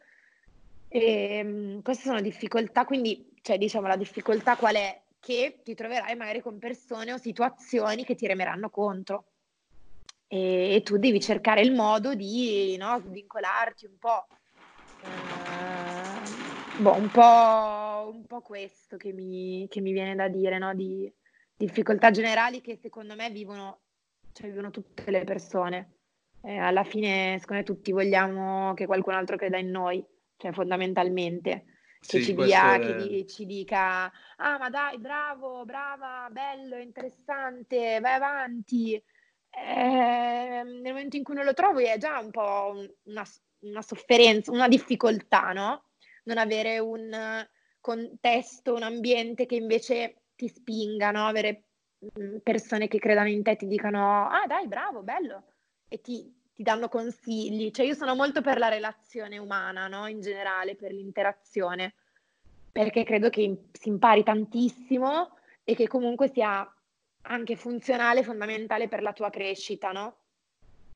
E, 0.89 1.41
um, 1.43 1.83
queste 1.83 2.05
sono 2.05 2.21
difficoltà, 2.21 2.85
quindi 2.85 3.35
cioè, 3.43 3.59
diciamo 3.59 3.87
la 3.87 3.97
difficoltà 3.97 4.57
qual 4.57 4.75
è? 4.77 5.03
Che 5.19 5.61
ti 5.65 5.75
troverai 5.75 6.15
magari 6.15 6.41
con 6.41 6.59
persone 6.59 7.13
o 7.13 7.17
situazioni 7.17 8.05
che 8.05 8.15
ti 8.15 8.27
remeranno 8.27 8.71
contro 8.71 9.38
e, 10.29 10.75
e 10.75 10.83
tu 10.83 10.99
devi 10.99 11.21
cercare 11.21 11.63
il 11.63 11.73
modo 11.73 12.15
di 12.15 12.77
no, 12.77 13.01
vincolarti 13.01 13.87
un 13.87 13.99
po'. 13.99 14.27
Uh, 15.03 16.49
Boh, 16.81 16.95
un 16.95 17.11
po', 17.11 18.13
un 18.15 18.25
po' 18.27 18.41
questo 18.41 18.97
che 18.97 19.13
mi, 19.13 19.67
che 19.69 19.81
mi, 19.81 19.91
viene 19.91 20.15
da 20.15 20.29
dire, 20.29 20.59
no? 20.59 20.75
Di 20.75 21.13
difficoltà 21.57 22.13
generali 22.13 22.61
che 22.61 22.77
secondo 22.77 23.17
me 23.17 23.31
vivono, 23.31 23.81
cioè 24.33 24.49
vivono 24.49 24.71
tutte 24.71 25.11
le 25.11 25.25
persone. 25.25 25.95
Eh, 26.41 26.57
alla 26.57 26.85
fine, 26.85 27.37
secondo 27.41 27.63
me, 27.63 27.67
tutti 27.67 27.91
vogliamo 27.91 28.75
che 28.75 28.87
qualcun 28.87 29.15
altro 29.15 29.37
creda 29.37 29.59
in 29.59 29.71
noi, 29.71 30.05
cioè 30.37 30.53
fondamentalmente. 30.53 31.65
Che, 31.99 32.21
sì, 32.21 32.23
ci, 32.23 32.35
dia, 32.37 32.77
è... 32.77 32.79
che 32.79 33.27
ci 33.27 33.45
dica, 33.45 34.05
ah 34.37 34.59
ma 34.59 34.71
dai, 34.71 35.01
bravo, 35.01 35.65
brava, 35.65 36.29
bello, 36.31 36.77
interessante, 36.77 37.99
vai 38.01 38.15
avanti. 38.15 39.03
Eh, 39.67 40.63
nel 40.63 40.93
momento 40.93 41.17
in 41.17 41.25
cui 41.25 41.35
non 41.35 41.45
lo 41.45 41.55
trovi 41.55 41.85
è 41.85 41.99
già 41.99 42.19
un 42.19 42.31
po' 42.31 42.75
una, 43.05 43.25
una 43.61 43.83
sofferenza, 43.83 44.51
una 44.51 44.69
difficoltà, 44.69 45.53
no? 45.53 45.85
non 46.25 46.39
avere 46.39 46.79
un 46.79 47.47
contesto, 47.81 48.75
un 48.75 48.83
ambiente 48.83 49.47
che 49.47 49.57
invece 49.57 50.23
ti 50.37 50.49
spinga, 50.49 51.11
no? 51.11 51.27
avere 51.27 51.65
mm, 52.19 52.39
persone 52.43 52.89
che 52.89 52.99
credano 52.99 53.29
in 53.29 53.43
te, 53.43 53.57
ti 53.57 53.67
dicano 53.67 54.29
ah 54.29 54.47
dai 54.47 54.69
bravo, 54.69 55.03
bello 55.03 55.45
e 55.89 56.01
ti, 56.01 56.33
ti 56.55 56.63
danno 56.63 56.89
consigli. 56.89 57.71
Cioè 57.71 57.87
io 57.87 57.95
sono 57.95 58.15
molto 58.15 58.43
per 58.43 58.59
la 58.59 58.69
relazione 58.69 59.39
umana, 59.39 59.89
no? 59.89 60.07
in 60.07 60.21
generale, 60.21 60.77
per 60.77 60.93
l'interazione, 60.93 61.95
perché 62.71 63.05
credo 63.05 63.31
che 63.31 63.69
si 63.73 63.89
impari 63.89 64.23
tantissimo 64.23 65.37
e 65.65 65.75
che 65.75 65.89
comunque 65.89 66.29
sia 66.29 66.71
anche 67.29 67.57
funzionale, 67.57 68.23
fondamentale 68.23 68.89
per 68.89 69.03
la 69.03 69.13
tua 69.13 69.31
crescita, 69.31 69.93
no? 69.93 70.17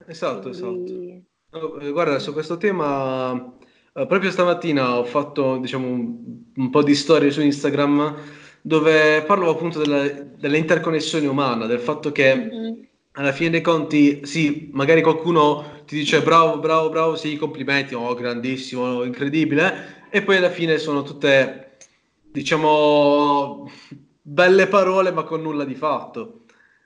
Esatto, 0.06 0.50
Quindi... 0.50 1.24
esatto. 1.50 1.66
Oh, 1.66 1.92
guarda, 1.92 2.18
su 2.18 2.32
questo 2.32 2.56
tema 2.56 3.54
Uh, 3.94 4.06
proprio 4.06 4.30
stamattina 4.30 4.96
ho 4.96 5.04
fatto, 5.04 5.58
diciamo, 5.58 5.86
un, 5.86 6.16
un, 6.56 6.70
po' 6.70 6.82
di 6.82 6.94
storie 6.94 7.30
su 7.30 7.42
Instagram 7.42 8.16
dove 8.62 9.22
parlo 9.26 9.50
appunto 9.50 9.80
della, 9.80 10.08
dell'interconnessione 10.08 11.26
umana, 11.26 11.66
del 11.66 11.78
fatto 11.78 12.10
che 12.10 12.34
mm-hmm. 12.34 12.72
alla 13.12 13.32
fine 13.32 13.50
dei 13.50 13.60
conti, 13.60 14.24
sì, 14.24 14.70
magari 14.72 15.02
qualcuno 15.02 15.82
ti 15.84 15.92
ti 15.92 15.98
dice 15.98 16.22
bravo, 16.22 16.58
bravo, 16.58 16.88
bravo, 16.88 17.16
sì, 17.16 17.36
complimenti, 17.36 17.94
oh, 17.94 18.14
grandissimo, 18.14 19.04
incredibile, 19.04 20.06
e 20.08 20.22
poi 20.22 20.36
alla 20.38 20.48
fine 20.48 20.78
sono 20.78 21.02
tutte, 21.02 21.76
diciamo, 22.30 23.70
belle 24.22 24.68
parole 24.68 25.10
ma 25.10 25.24
con 25.24 25.42
nulla 25.42 25.64
di 25.64 25.74
fatto. 25.74 26.44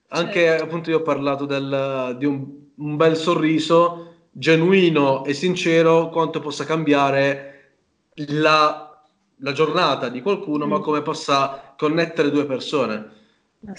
Anche 0.09 0.41
certo. 0.41 0.64
appunto 0.64 0.91
io 0.91 0.99
ho 0.99 1.03
parlato 1.03 1.45
del, 1.45 2.16
di 2.18 2.24
un, 2.24 2.47
un 2.76 2.97
bel 2.97 3.16
sorriso 3.16 4.14
genuino 4.30 5.24
e 5.24 5.34
sincero 5.34 6.09
quanto 6.09 6.41
possa 6.41 6.64
cambiare 6.64 7.74
la, 8.28 9.03
la 9.37 9.53
giornata 9.53 10.09
di 10.09 10.22
qualcuno, 10.22 10.66
mm. 10.66 10.70
ma 10.70 10.80
come 10.80 11.03
possa 11.03 11.74
connettere 11.76 12.30
due 12.30 12.47
persone. 12.47 13.14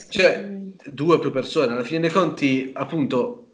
Cioè, 0.09 0.45
due 0.91 1.15
o 1.15 1.19
più 1.19 1.31
persone. 1.31 1.73
Alla 1.73 1.83
fine 1.83 2.01
dei 2.01 2.09
conti, 2.09 2.71
appunto, 2.73 3.51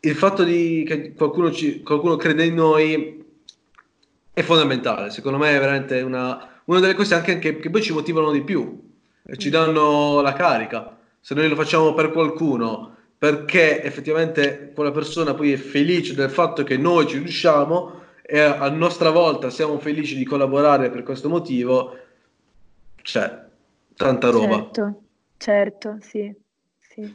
il 0.00 0.14
fatto 0.14 0.42
di 0.42 0.84
che 0.86 1.12
qualcuno, 1.12 1.52
ci, 1.52 1.82
qualcuno 1.82 2.16
crede 2.16 2.44
in 2.46 2.54
noi 2.54 3.24
è 4.32 4.42
fondamentale. 4.42 5.10
Secondo 5.10 5.38
me 5.38 5.54
è 5.54 5.60
veramente 5.60 6.00
una, 6.00 6.60
una 6.64 6.80
delle 6.80 6.94
cose 6.94 7.14
anche 7.14 7.38
che, 7.38 7.58
che 7.58 7.70
poi 7.70 7.82
ci 7.82 7.92
motivano 7.92 8.32
di 8.32 8.42
più 8.42 8.88
ci 9.36 9.50
danno 9.50 10.20
la 10.20 10.32
carica. 10.32 10.96
Se 11.20 11.34
noi 11.34 11.48
lo 11.48 11.54
facciamo 11.54 11.94
per 11.94 12.10
qualcuno 12.12 12.96
perché 13.20 13.82
effettivamente 13.82 14.72
quella 14.74 14.92
persona 14.92 15.34
poi 15.34 15.52
è 15.52 15.56
felice 15.58 16.14
del 16.14 16.30
fatto 16.30 16.62
che 16.64 16.78
noi 16.78 17.06
ci 17.06 17.18
riusciamo 17.18 18.00
e 18.22 18.40
a 18.40 18.68
nostra 18.70 19.10
volta 19.10 19.50
siamo 19.50 19.78
felici 19.78 20.16
di 20.16 20.24
collaborare 20.24 20.88
per 20.88 21.02
questo 21.02 21.28
motivo, 21.28 21.98
c'è 23.02 23.44
tanta 23.94 24.30
roba. 24.30 24.54
Certo, 24.54 25.02
certo, 25.36 25.98
sì. 26.00 26.34
sì. 26.78 27.14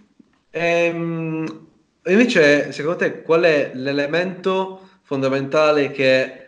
Ehm, 0.51 1.67
invece, 2.05 2.71
secondo 2.71 2.97
te, 2.97 3.21
qual 3.23 3.41
è 3.41 3.71
l'elemento 3.73 4.89
fondamentale 5.01 5.89
che 5.89 6.45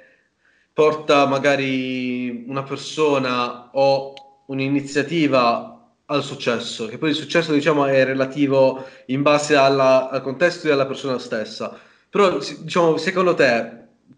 porta 0.71 1.25
magari 1.25 2.43
una 2.47 2.61
persona 2.61 3.71
o 3.71 4.13
un'iniziativa 4.47 5.93
al 6.05 6.23
successo? 6.23 6.87
Che 6.87 6.97
poi 6.97 7.09
il 7.09 7.15
successo, 7.15 7.53
diciamo, 7.53 7.85
è 7.85 8.03
relativo 8.03 8.85
in 9.07 9.21
base 9.21 9.55
alla, 9.55 10.09
al 10.09 10.21
contesto 10.21 10.67
e 10.67 10.71
alla 10.71 10.85
persona 10.85 11.17
stessa. 11.17 11.79
Però, 12.09 12.37
diciamo, 12.37 12.97
secondo 12.97 13.33
te, 13.33 13.71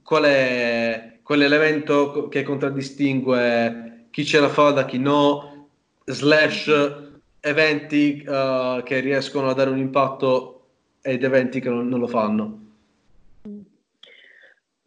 qual 0.03 0.23
è 0.23 1.19
quell'elemento 1.21 2.27
che 2.27 2.43
contraddistingue 2.43 4.07
chi 4.09 4.25
ce 4.25 4.39
la 4.39 4.49
fa 4.49 4.71
da 4.71 4.85
chi 4.85 4.97
no, 4.97 5.69
slash 6.05 6.71
eventi 7.39 8.23
uh, 8.25 8.81
che 8.83 8.99
riescono 8.99 9.49
a 9.49 9.53
dare 9.53 9.69
un 9.69 9.77
impatto 9.77 10.55
ed 11.01 11.23
eventi 11.23 11.59
che 11.59 11.69
non, 11.69 11.87
non 11.87 11.99
lo 11.99 12.07
fanno? 12.07 12.59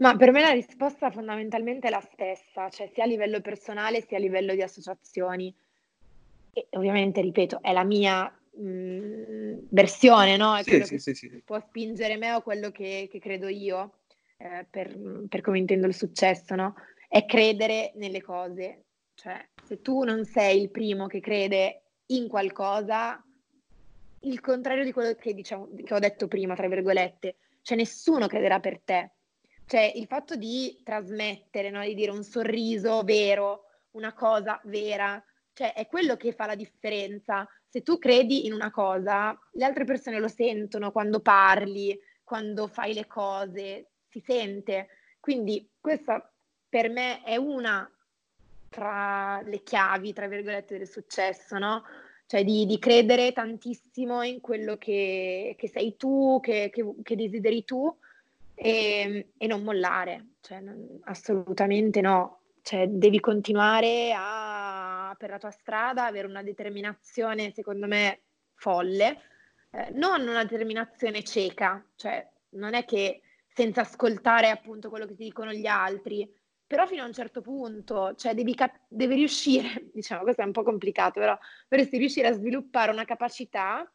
Ma 0.03 0.17
per 0.17 0.33
me 0.33 0.41
la 0.41 0.51
risposta 0.51 1.13
fondamentalmente 1.13 1.87
è 1.87 1.91
la 1.91 2.01
stessa, 2.01 2.69
cioè 2.71 2.91
sia 2.93 3.05
a 3.05 3.07
livello 3.07 3.41
personale 3.41 4.01
sia 4.03 4.17
a 4.17 4.21
livello 4.21 4.53
di 4.53 4.61
associazioni. 4.61 5.55
E 6.53 6.67
ovviamente, 6.71 7.21
ripeto, 7.21 7.63
è 7.63 7.73
la 7.73 7.85
mia 7.85 8.25
mh, 8.25 8.65
mm, 8.65 9.59
versione, 9.71 10.37
no? 10.37 10.57
È 10.57 10.65
sì, 10.65 10.99
sì, 10.99 11.15
sì, 11.15 11.43
può 11.45 11.61
spingere 11.61 12.17
me 12.17 12.33
o 12.33 12.43
quello 12.43 12.73
che, 12.73 13.09
che 13.09 13.21
credo 13.21 13.47
io, 13.47 13.99
eh, 14.39 14.67
per, 14.69 14.99
per, 15.29 15.41
come 15.41 15.59
intendo 15.59 15.87
il 15.87 15.95
successo, 15.95 16.57
no? 16.57 16.75
È 17.09 17.25
credere 17.25 17.93
nelle 17.95 18.23
cose. 18.23 18.87
Cioè, 19.15 19.41
se 19.65 19.83
tu 19.83 20.03
non 20.03 20.25
sei 20.25 20.63
il 20.63 20.71
primo 20.71 21.07
che 21.07 21.21
crede 21.21 21.83
in 22.07 22.27
qualcosa, 22.27 23.25
il 24.23 24.41
contrario 24.41 24.83
di 24.83 24.91
quello 24.91 25.15
che, 25.15 25.33
diciamo, 25.33 25.69
che 25.85 25.95
ho 25.95 26.01
detto 26.01 26.27
prima, 26.27 26.57
tra 26.57 26.67
virgolette, 26.67 27.37
cioè 27.63 27.77
nessuno 27.77 28.27
crederà 28.27 28.59
per 28.59 28.81
te. 28.81 29.11
Cioè 29.67 29.93
il 29.95 30.07
fatto 30.07 30.37
di 30.37 30.81
trasmettere, 30.85 31.71
no? 31.71 31.83
di 31.83 31.95
dire 31.95 32.11
un 32.11 32.25
sorriso 32.25 33.03
vero, 33.03 33.65
una 33.93 34.13
cosa 34.13 34.61
vera, 34.65 35.23
cioè 35.53 35.73
è 35.75 35.87
quello 35.87 36.17
che 36.17 36.33
fa 36.33 36.47
la 36.47 36.55
differenza. 36.55 37.49
Se 37.69 37.83
tu 37.83 37.99
credi 37.99 38.47
in 38.47 38.53
una 38.53 38.71
cosa, 38.71 39.39
le 39.53 39.65
altre 39.65 39.85
persone 39.85 40.19
lo 40.19 40.29
sentono 40.29 40.93
quando 40.93 41.21
parli, 41.21 41.99
quando 42.23 42.67
fai 42.67 42.95
le 42.95 43.07
cose, 43.07 43.91
si 44.09 44.21
sente. 44.21 44.89
Quindi 45.21 45.71
questa 45.81 46.31
per 46.69 46.89
me 46.91 47.23
è 47.23 47.37
una 47.37 47.91
tra 48.69 49.43
le 49.43 49.63
chiavi, 49.63 50.13
tra 50.15 50.27
virgolette, 50.27 50.79
del 50.79 50.89
successo, 50.89 51.59
no? 51.59 51.83
cioè 52.27 52.45
di, 52.45 52.65
di, 52.65 52.79
credere 52.79 53.33
tantissimo 53.33 54.23
in 54.23 54.41
quello 54.41 54.79
che, 54.79 55.55
che 55.59 55.69
sei 55.69 55.97
tu, 55.99 56.41
che, 56.43 56.71
che, 56.73 56.95
che 57.03 57.15
desideri 57.15 57.63
tu 57.65 57.95
e, 58.55 59.33
e, 59.37 59.47
non 59.47 59.63
mollare, 59.63 60.35
cioè, 60.41 60.61
non, 60.61 61.01
assolutamente 61.05 62.01
no. 62.01 62.39
Cioè, 62.63 62.87
devi 62.87 63.19
continuare 63.19 64.15
a, 64.17 65.15
per 65.19 65.31
la 65.31 65.39
tua 65.39 65.51
strada, 65.51 66.07
avere 66.07 66.29
una 66.29 66.43
determinazione, 66.43 67.53
secondo 67.53 67.89
me, 67.89 68.21
folle, 68.55 69.19
eh, 69.71 69.91
non 69.95 70.21
una 70.21 70.45
determinazione 70.45 71.25
cieca, 71.25 71.85
cioè 71.97 72.25
non 72.51 72.75
è 72.75 72.85
che 72.85 73.23
senza 73.49 73.83
ascoltare 73.83 74.49
appunto 74.49 74.89
quello 74.89 75.07
che 75.07 75.15
ti 75.15 75.25
dicono 75.25 75.53
gli 75.53 75.67
altri, 75.67 76.31
però 76.67 76.87
fino 76.87 77.03
a 77.03 77.07
un 77.07 77.13
certo 77.13 77.41
punto, 77.41 78.15
cioè 78.15 78.35
devi, 78.35 78.55
cap- 78.55 78.81
devi 78.89 79.15
riuscire, 79.15 79.89
diciamo 79.93 80.23
questo 80.23 80.43
è 80.43 80.45
un 80.45 80.53
po' 80.53 80.63
complicato, 80.63 81.21
però 81.21 81.37
dovresti 81.69 81.99
riuscire 81.99 82.29
a 82.29 82.33
sviluppare 82.33 82.91
una 82.91 83.05
capacità 83.05 83.91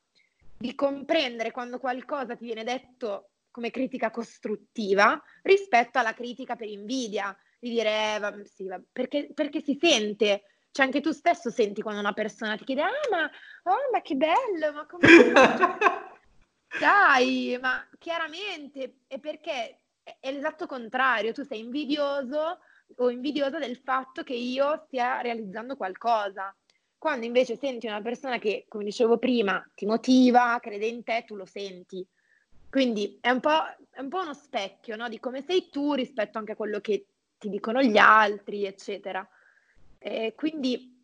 di 0.57 0.75
comprendere 0.75 1.51
quando 1.51 1.79
qualcosa 1.79 2.35
ti 2.35 2.45
viene 2.45 2.63
detto 2.63 3.29
come 3.57 3.71
critica 3.71 4.11
costruttiva 4.11 5.19
rispetto 5.41 5.97
alla 5.97 6.13
critica 6.13 6.55
per 6.55 6.67
invidia, 6.67 7.35
di 7.57 7.71
dire 7.71 8.13
eh, 8.13 8.19
va, 8.19 8.35
sì, 8.43 8.67
va, 8.67 8.79
perché, 8.91 9.31
perché, 9.33 9.63
si 9.63 9.75
sente, 9.81 10.43
cioè 10.69 10.85
anche 10.85 11.01
tu 11.01 11.11
stesso 11.11 11.49
senti 11.49 11.81
quando 11.81 11.99
una 11.99 12.13
persona 12.13 12.55
ti 12.55 12.65
chiede 12.65 12.83
ah 12.83 12.91
ma, 13.09 13.23
oh, 13.63 13.91
ma 13.91 14.01
che 14.01 14.13
bello, 14.13 14.73
ma 14.73 14.85
come... 14.85 15.07
Dai, 16.79 17.57
ma 17.59 17.83
chiaramente 17.97 18.99
è 19.07 19.17
perché 19.17 19.79
è 20.19 20.31
l'esatto 20.31 20.67
contrario, 20.67 21.33
tu 21.33 21.43
sei 21.43 21.61
invidioso 21.61 22.59
o 22.97 23.09
invidiosa 23.09 23.57
del 23.57 23.77
fatto 23.77 24.21
che 24.21 24.35
io 24.35 24.83
stia 24.85 25.19
realizzando 25.21 25.75
qualcosa. 25.75 26.55
Quando 26.95 27.25
invece 27.25 27.57
senti 27.57 27.87
una 27.87 28.01
persona 28.03 28.37
che, 28.37 28.65
come 28.67 28.83
dicevo 28.83 29.17
prima, 29.17 29.67
ti 29.73 29.87
motiva, 29.87 30.59
crede 30.61 30.85
in 30.85 31.03
te, 31.03 31.23
tu 31.25 31.35
lo 31.35 31.45
senti. 31.45 32.07
Quindi 32.77 33.17
è 33.19 33.31
un 33.31 33.39
po', 33.39 33.65
è 33.89 34.01
un 34.01 34.07
po 34.07 34.19
uno 34.19 34.35
specchio 34.35 34.95
no? 34.95 35.09
di 35.09 35.19
come 35.19 35.41
sei 35.41 35.67
tu 35.71 35.95
rispetto 35.95 36.37
anche 36.37 36.51
a 36.51 36.55
quello 36.55 36.79
che 36.79 37.07
ti 37.39 37.49
dicono 37.49 37.81
gli 37.81 37.97
altri, 37.97 38.65
eccetera. 38.65 39.27
E 39.97 40.35
quindi 40.35 41.03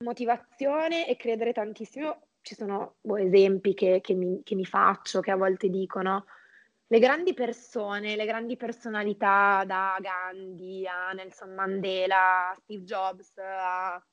motivazione 0.00 1.06
e 1.06 1.14
credere 1.14 1.52
tantissimo. 1.52 2.26
Ci 2.40 2.56
sono 2.56 2.96
boh, 3.02 3.18
esempi 3.18 3.72
che, 3.72 4.00
che, 4.02 4.14
mi, 4.14 4.42
che 4.42 4.56
mi 4.56 4.64
faccio, 4.64 5.20
che 5.20 5.30
a 5.30 5.36
volte 5.36 5.68
dicono 5.68 6.24
le 6.88 6.98
grandi 6.98 7.34
persone, 7.34 8.16
le 8.16 8.26
grandi 8.26 8.56
personalità 8.56 9.62
da 9.64 9.96
Gandhi 10.00 10.88
a 10.88 11.12
Nelson 11.12 11.54
Mandela, 11.54 12.50
a 12.50 12.54
Steve 12.64 12.82
Jobs, 12.82 13.30
a 13.36 14.04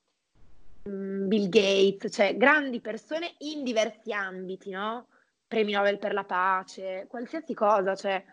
um, 0.84 1.28
Bill 1.28 1.50
Gates, 1.50 2.14
cioè 2.14 2.38
grandi 2.38 2.80
persone 2.82 3.34
in 3.40 3.64
diversi 3.64 4.14
ambiti, 4.14 4.70
no? 4.70 5.08
Premi 5.50 5.72
Nobel 5.72 5.98
per 5.98 6.14
la 6.14 6.26
pace, 6.26 7.08
qualsiasi 7.10 7.56
cosa, 7.56 7.96
cioè 7.96 8.24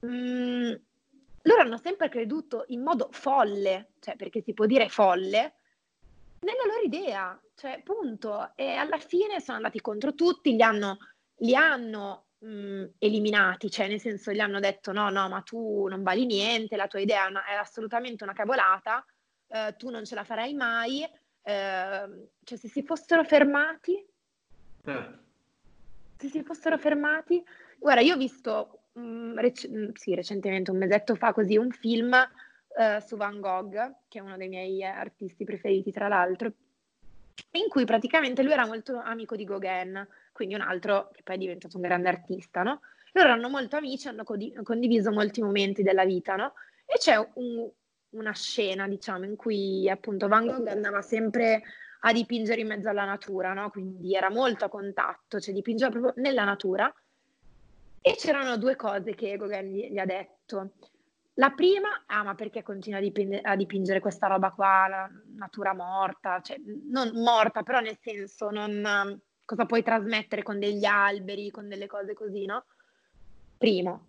um, 0.00 0.76
loro 1.42 1.60
hanno 1.60 1.78
sempre 1.78 2.08
creduto 2.08 2.64
in 2.68 2.82
modo 2.82 3.08
folle, 3.12 3.92
cioè 4.00 4.16
perché 4.16 4.42
si 4.42 4.54
può 4.54 4.66
dire 4.66 4.88
folle, 4.88 5.54
nella 6.40 6.64
loro 6.66 6.80
idea, 6.82 7.40
cioè 7.54 7.80
punto. 7.84 8.50
E 8.56 8.72
alla 8.72 8.98
fine 8.98 9.40
sono 9.40 9.58
andati 9.58 9.80
contro 9.80 10.14
tutti, 10.14 10.56
li 10.56 10.62
hanno, 10.62 10.98
li 11.36 11.54
hanno 11.54 12.26
mh, 12.38 12.84
eliminati, 12.98 13.70
cioè 13.70 13.86
nel 13.86 14.00
senso 14.00 14.32
gli 14.32 14.40
hanno 14.40 14.58
detto 14.58 14.90
no, 14.90 15.10
no, 15.10 15.28
ma 15.28 15.42
tu 15.42 15.86
non 15.86 16.02
vali 16.02 16.26
niente, 16.26 16.74
la 16.74 16.88
tua 16.88 16.98
idea 16.98 17.26
è, 17.26 17.30
una, 17.30 17.44
è 17.44 17.54
assolutamente 17.54 18.24
una 18.24 18.32
cavolata, 18.32 19.04
eh, 19.46 19.76
tu 19.78 19.90
non 19.90 20.04
ce 20.04 20.16
la 20.16 20.24
farai 20.24 20.54
mai, 20.54 21.04
eh, 21.04 22.28
cioè 22.42 22.58
se 22.58 22.68
si 22.68 22.82
fossero 22.82 23.22
fermati, 23.22 24.04
eh. 24.86 25.22
Se 26.24 26.38
si 26.38 26.42
fossero 26.42 26.78
fermati, 26.78 27.42
guarda, 27.78 28.00
io 28.00 28.14
ho 28.14 28.18
visto 28.18 28.84
mh, 28.92 29.38
rec- 29.38 29.90
sì, 29.94 30.14
recentemente, 30.14 30.70
un 30.70 30.78
mesetto 30.78 31.14
fa, 31.14 31.32
così 31.32 31.56
un 31.56 31.70
film 31.70 32.12
uh, 32.12 33.00
su 33.04 33.16
Van 33.16 33.40
Gogh, 33.40 33.96
che 34.08 34.18
è 34.18 34.22
uno 34.22 34.36
dei 34.36 34.48
miei 34.48 34.84
artisti 34.84 35.44
preferiti, 35.44 35.92
tra 35.92 36.08
l'altro, 36.08 36.52
in 37.52 37.68
cui 37.68 37.84
praticamente 37.84 38.42
lui 38.42 38.52
era 38.52 38.66
molto 38.66 38.98
amico 38.98 39.36
di 39.36 39.44
Gauguin, 39.44 40.06
quindi 40.32 40.54
un 40.54 40.62
altro 40.62 41.10
che 41.12 41.22
poi 41.22 41.36
è 41.36 41.38
diventato 41.38 41.76
un 41.76 41.82
grande 41.82 42.08
artista, 42.08 42.62
no? 42.62 42.80
Loro 43.12 43.28
erano 43.28 43.48
molto 43.48 43.76
amici, 43.76 44.08
hanno 44.08 44.24
condiviso 44.24 45.12
molti 45.12 45.40
momenti 45.40 45.82
della 45.82 46.04
vita, 46.04 46.34
no? 46.34 46.54
E 46.84 46.98
c'è 46.98 47.16
un, 47.34 47.68
una 48.10 48.32
scena, 48.32 48.88
diciamo, 48.88 49.24
in 49.24 49.36
cui 49.36 49.88
appunto 49.88 50.26
Van 50.26 50.46
Gogh 50.46 50.66
andava 50.66 51.00
sempre 51.00 51.62
a 52.06 52.12
dipingere 52.12 52.60
in 52.60 52.66
mezzo 52.66 52.88
alla 52.88 53.04
natura, 53.04 53.54
no? 53.54 53.70
Quindi 53.70 54.14
era 54.14 54.30
molto 54.30 54.66
a 54.66 54.68
contatto, 54.68 55.40
cioè 55.40 55.54
dipingeva 55.54 55.90
proprio 55.90 56.12
nella 56.16 56.44
natura. 56.44 56.92
E 58.00 58.14
c'erano 58.16 58.58
due 58.58 58.76
cose 58.76 59.14
che 59.14 59.36
Gauguin 59.36 59.64
gli, 59.64 59.90
gli 59.90 59.98
ha 59.98 60.04
detto. 60.04 60.72
La 61.34 61.50
prima, 61.50 62.04
ah, 62.06 62.22
ma 62.22 62.34
perché 62.34 62.62
continua 62.62 62.98
a, 62.98 63.02
diping- 63.02 63.40
a, 63.42 63.56
dipingere 63.56 64.00
questa 64.00 64.26
roba 64.26 64.50
qua, 64.50 64.86
la 64.88 65.10
natura 65.36 65.74
morta, 65.74 66.40
cioè 66.42 66.60
non 66.90 67.10
morta, 67.14 67.62
però 67.62 67.80
nel 67.80 67.96
senso, 67.98 68.50
non, 68.50 69.18
cosa 69.44 69.64
puoi 69.64 69.82
trasmettere 69.82 70.42
con 70.42 70.58
degli 70.58 70.84
alberi, 70.84 71.50
con 71.50 71.68
delle 71.68 71.86
cose 71.86 72.12
così, 72.12 72.44
no? 72.44 72.66
Primo. 73.56 74.08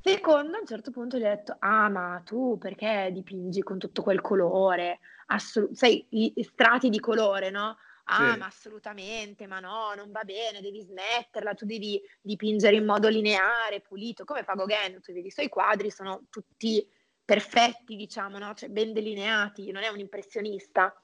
Secondo, 0.00 0.56
a 0.56 0.60
un 0.60 0.66
certo 0.66 0.90
punto 0.90 1.18
gli 1.18 1.24
ho 1.24 1.28
detto, 1.28 1.56
ah, 1.58 1.90
ma 1.90 2.22
tu 2.24 2.56
perché 2.58 3.10
dipingi 3.12 3.62
con 3.62 3.78
tutto 3.78 4.02
quel 4.02 4.22
colore? 4.22 5.00
Assolut- 5.26 5.74
sai, 5.74 6.06
strati 6.42 6.88
di 6.88 7.00
colore, 7.00 7.50
no? 7.50 7.76
Ah, 8.06 8.32
sì. 8.32 8.38
ma 8.38 8.46
assolutamente, 8.46 9.46
ma 9.46 9.60
no, 9.60 9.94
non 9.94 10.10
va 10.10 10.24
bene, 10.24 10.60
devi 10.60 10.82
smetterla, 10.82 11.54
tu 11.54 11.64
devi 11.64 12.00
dipingere 12.20 12.76
in 12.76 12.84
modo 12.84 13.08
lineare, 13.08 13.80
pulito, 13.80 14.24
come 14.24 14.42
fa 14.42 14.54
Gauguin, 14.54 15.00
tu 15.00 15.12
vedi 15.12 15.28
i 15.28 15.30
suoi 15.30 15.48
quadri 15.48 15.90
sono 15.90 16.24
tutti 16.28 16.86
perfetti, 17.24 17.96
diciamo, 17.96 18.38
no? 18.38 18.52
Cioè 18.52 18.68
ben 18.68 18.92
delineati, 18.92 19.70
non 19.70 19.82
è 19.82 19.88
un 19.88 20.00
impressionista. 20.00 20.94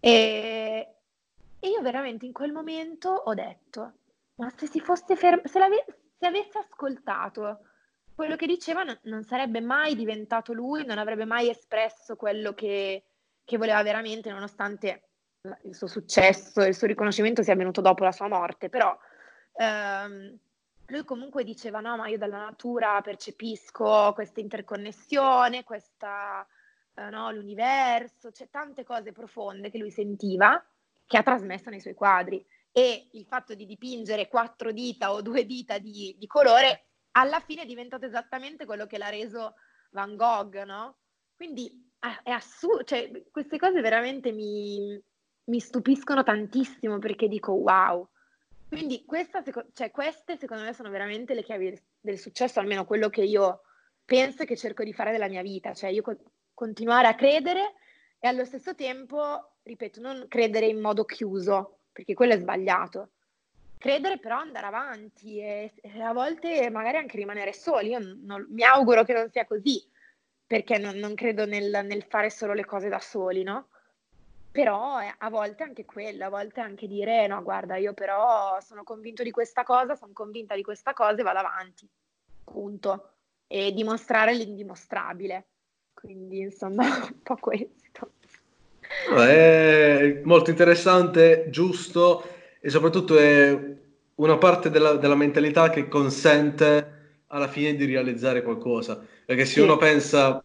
E, 0.00 0.94
e 1.60 1.68
io 1.68 1.82
veramente 1.82 2.24
in 2.24 2.32
quel 2.32 2.52
momento 2.52 3.10
ho 3.10 3.34
detto, 3.34 3.92
ma 4.36 4.50
se 4.56 4.66
si 4.66 4.80
fosse 4.80 5.16
fermato, 5.16 5.48
se, 5.48 5.60
se 6.18 6.26
avesse 6.26 6.58
ascoltato 6.58 7.60
quello 8.14 8.36
che 8.36 8.46
diceva 8.46 8.84
non, 8.84 8.98
non, 9.04 9.24
sarebbe 9.24 9.60
mai 9.60 9.94
diventato 9.94 10.52
lui, 10.52 10.84
non 10.84 10.98
avrebbe 10.98 11.24
mai 11.24 11.48
espresso 11.50 12.16
quello 12.16 12.54
che, 12.54 13.04
che 13.44 13.56
voleva 13.56 13.82
veramente, 13.82 14.30
nonostante 14.30 15.08
il 15.64 15.74
suo 15.74 15.86
successo 15.86 16.62
e 16.62 16.68
il 16.68 16.74
suo 16.74 16.86
riconoscimento 16.86 17.42
sia 17.42 17.52
avvenuto 17.52 17.80
dopo 17.80 18.04
la 18.04 18.12
sua 18.12 18.28
morte, 18.28 18.68
però 18.68 18.96
ehm, 19.56 20.38
lui 20.86 21.04
comunque 21.04 21.44
diceva 21.44 21.80
no, 21.80 21.96
ma 21.96 22.08
io 22.08 22.18
dalla 22.18 22.38
natura 22.38 23.00
percepisco 23.02 24.12
questa 24.14 24.40
interconnessione, 24.40 25.64
questa, 25.64 26.46
eh, 26.94 27.10
no, 27.10 27.30
l'universo, 27.30 28.30
c'è 28.30 28.48
tante 28.50 28.84
cose 28.84 29.12
profonde 29.12 29.70
che 29.70 29.78
lui 29.78 29.90
sentiva 29.90 30.62
che 31.06 31.16
ha 31.18 31.22
trasmesso 31.22 31.70
nei 31.70 31.80
suoi 31.80 31.94
quadri. 31.94 32.44
E 32.72 33.08
il 33.12 33.24
fatto 33.26 33.54
di 33.54 33.66
dipingere 33.66 34.28
quattro 34.28 34.72
dita 34.72 35.12
o 35.12 35.22
due 35.22 35.46
dita 35.46 35.78
di, 35.78 36.16
di 36.18 36.26
colore 36.26 36.86
alla 37.12 37.38
fine 37.40 37.62
è 37.62 37.66
diventato 37.66 38.04
esattamente 38.04 38.64
quello 38.64 38.86
che 38.86 38.98
l'ha 38.98 39.08
reso 39.08 39.54
Van 39.90 40.16
Gogh, 40.16 40.64
no? 40.64 40.96
Quindi 41.36 41.92
è 42.22 42.30
assurdo, 42.30 42.84
cioè 42.84 43.10
queste 43.30 43.58
cose 43.58 43.80
veramente 43.80 44.32
mi, 44.32 45.00
mi 45.44 45.60
stupiscono 45.60 46.22
tantissimo 46.22 46.98
perché 46.98 47.28
dico 47.28 47.52
wow. 47.52 48.08
Quindi 48.68 49.04
questa, 49.04 49.42
cioè, 49.72 49.90
queste 49.90 50.36
secondo 50.36 50.64
me 50.64 50.72
sono 50.72 50.90
veramente 50.90 51.34
le 51.34 51.42
chiavi 51.42 51.80
del 52.00 52.18
successo, 52.18 52.60
almeno 52.60 52.84
quello 52.84 53.08
che 53.08 53.22
io 53.22 53.62
penso 54.04 54.42
e 54.42 54.46
che 54.46 54.56
cerco 54.56 54.82
di 54.82 54.92
fare 54.92 55.12
nella 55.12 55.28
mia 55.28 55.42
vita, 55.42 55.72
cioè 55.72 55.90
io 55.90 56.02
co- 56.02 56.18
continuare 56.52 57.06
a 57.06 57.14
credere 57.14 57.74
e 58.18 58.28
allo 58.28 58.44
stesso 58.44 58.74
tempo, 58.74 59.58
ripeto, 59.62 60.00
non 60.00 60.26
credere 60.28 60.66
in 60.66 60.80
modo 60.80 61.04
chiuso, 61.04 61.80
perché 61.92 62.14
quello 62.14 62.32
è 62.32 62.38
sbagliato. 62.38 63.10
Credere 63.78 64.18
però 64.18 64.38
andare 64.38 64.66
avanti 64.66 65.38
e, 65.40 65.72
e 65.80 66.00
a 66.00 66.12
volte 66.12 66.70
magari 66.70 66.96
anche 66.96 67.16
rimanere 67.16 67.52
soli. 67.52 67.90
Io 67.90 67.98
non, 68.00 68.46
mi 68.50 68.62
auguro 68.64 69.04
che 69.04 69.12
non 69.12 69.30
sia 69.30 69.44
così, 69.44 69.86
perché 70.46 70.78
non, 70.78 70.96
non 70.96 71.14
credo 71.14 71.46
nel, 71.46 71.84
nel, 71.84 72.04
fare 72.08 72.30
solo 72.30 72.52
le 72.52 72.64
cose 72.64 72.88
da 72.88 73.00
soli, 73.00 73.42
no? 73.42 73.68
Però 74.50 75.00
eh, 75.00 75.12
a 75.18 75.30
volte 75.30 75.64
anche 75.64 75.84
quello, 75.84 76.24
a 76.24 76.28
volte 76.28 76.60
anche 76.60 76.86
dire 76.86 77.26
no, 77.26 77.42
guarda, 77.42 77.76
io 77.76 77.92
però 77.92 78.60
sono 78.60 78.84
convinto 78.84 79.22
di 79.22 79.30
questa 79.30 79.64
cosa, 79.64 79.96
sono 79.96 80.12
convinta 80.12 80.54
di 80.54 80.62
questa 80.62 80.92
cosa 80.92 81.20
e 81.20 81.22
vado 81.24 81.38
avanti, 81.38 81.88
punto. 82.44 83.10
E 83.46 83.72
dimostrare 83.72 84.32
l'indimostrabile. 84.32 85.46
Quindi 85.92 86.40
insomma, 86.40 86.84
un 87.10 87.22
po' 87.22 87.36
questo. 87.36 88.12
È 89.16 90.20
molto 90.24 90.50
interessante, 90.50 91.48
giusto 91.50 92.22
e 92.60 92.70
soprattutto 92.70 93.18
è 93.18 93.76
una 94.16 94.38
parte 94.38 94.70
della, 94.70 94.94
della 94.94 95.16
mentalità 95.16 95.70
che 95.70 95.88
consente 95.88 96.93
alla 97.34 97.48
fine 97.48 97.74
di 97.74 97.84
realizzare 97.84 98.42
qualcosa. 98.42 99.04
Perché 99.26 99.44
se 99.44 99.54
sì. 99.54 99.60
uno 99.60 99.76
pensa, 99.76 100.42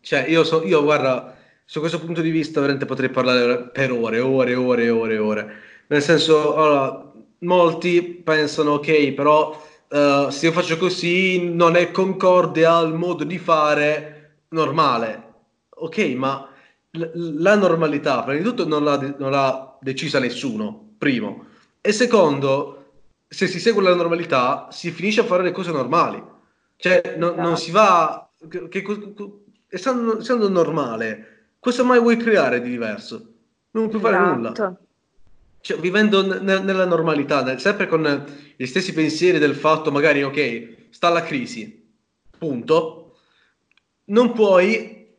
cioè 0.00 0.26
io, 0.28 0.44
so, 0.44 0.62
io 0.64 0.82
guarda, 0.82 1.36
su 1.64 1.80
questo 1.80 1.98
punto 1.98 2.20
di 2.20 2.30
vista 2.30 2.60
veramente 2.60 2.86
potrei 2.86 3.08
parlare 3.08 3.70
per 3.70 3.90
ore, 3.90 4.20
ore, 4.20 4.54
ore, 4.54 4.90
ore, 4.90 5.18
ore. 5.18 5.52
Nel 5.86 6.02
senso, 6.02 6.56
allora, 6.56 7.12
molti 7.38 8.02
pensano, 8.02 8.72
ok, 8.72 9.12
però 9.12 9.50
uh, 9.88 10.28
se 10.28 10.46
io 10.46 10.52
faccio 10.52 10.76
così 10.76 11.50
non 11.50 11.74
è 11.74 11.90
concorde 11.90 12.66
al 12.66 12.94
modo 12.94 13.24
di 13.24 13.38
fare 13.38 14.42
normale. 14.50 15.22
Ok, 15.76 15.98
ma 16.16 16.48
l- 16.90 17.40
la 17.42 17.56
normalità, 17.56 18.22
prima 18.22 18.38
di 18.38 18.44
tutto, 18.44 18.66
non 18.66 18.84
l'ha, 18.84 19.14
non 19.18 19.30
l'ha 19.30 19.78
decisa 19.80 20.18
nessuno, 20.18 20.96
primo. 20.98 21.46
E 21.80 21.92
secondo, 21.92 22.83
se 23.34 23.46
si 23.46 23.60
segue 23.60 23.82
la 23.82 23.94
normalità, 23.94 24.68
si 24.70 24.90
finisce 24.90 25.20
a 25.20 25.24
fare 25.24 25.42
le 25.42 25.52
cose 25.52 25.70
normali. 25.72 26.22
Cioè, 26.76 27.16
no, 27.18 27.34
non 27.34 27.56
si 27.56 27.70
va... 27.70 28.30
Che, 28.48 28.68
che, 28.68 28.84
essendo, 29.68 30.18
essendo 30.20 30.48
normale, 30.48 31.34
Cosa 31.64 31.82
mai 31.82 31.98
vuoi 31.98 32.18
creare 32.18 32.60
di 32.60 32.68
diverso? 32.68 33.32
Non 33.70 33.88
puoi 33.88 34.02
fare 34.02 34.16
esatto. 34.16 34.34
nulla. 34.34 34.78
Cioè, 35.62 35.78
vivendo 35.78 36.22
n- 36.22 36.44
nella 36.44 36.84
normalità, 36.84 37.56
sempre 37.56 37.86
con 37.86 38.26
gli 38.54 38.66
stessi 38.66 38.92
pensieri 38.92 39.38
del 39.38 39.54
fatto, 39.54 39.90
magari, 39.90 40.22
ok, 40.22 40.90
sta 40.90 41.08
la 41.08 41.22
crisi, 41.22 41.88
punto. 42.36 43.16
Non 44.08 44.32
puoi, 44.34 45.14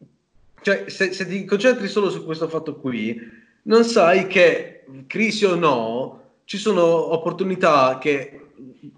cioè, 0.62 0.84
se, 0.88 1.14
se 1.14 1.26
ti 1.26 1.46
concentri 1.46 1.88
solo 1.88 2.12
su 2.12 2.24
questo 2.24 2.48
fatto 2.48 2.76
qui, 2.76 3.20
non 3.64 3.84
sai 3.84 4.28
che, 4.28 4.86
crisi 5.08 5.46
o 5.46 5.56
no, 5.56 6.25
ci 6.46 6.58
sono 6.58 7.14
opportunità 7.14 7.98
che 8.00 8.40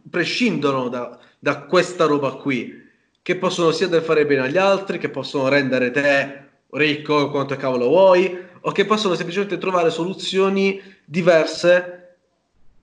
prescindono 0.10 0.90
da, 0.90 1.18
da 1.40 1.62
questa 1.62 2.06
roba 2.06 2.32
qui, 2.34 2.86
che 3.22 3.36
possono 3.38 3.72
sia 3.72 3.88
del 3.88 4.02
fare 4.02 4.26
bene 4.26 4.42
agli 4.42 4.58
altri, 4.58 5.00
che 5.00 5.10
possono 5.10 5.48
rendere 5.48 5.92
te 5.92 6.46
ricco 6.72 7.30
quanto 7.30 7.56
cavolo 7.56 7.88
vuoi, 7.88 8.46
o 8.60 8.72
che 8.72 8.86
possono 8.86 9.16
semplicemente 9.16 9.58
trovare 9.58 9.90
soluzioni 9.90 10.82
diverse 11.06 12.16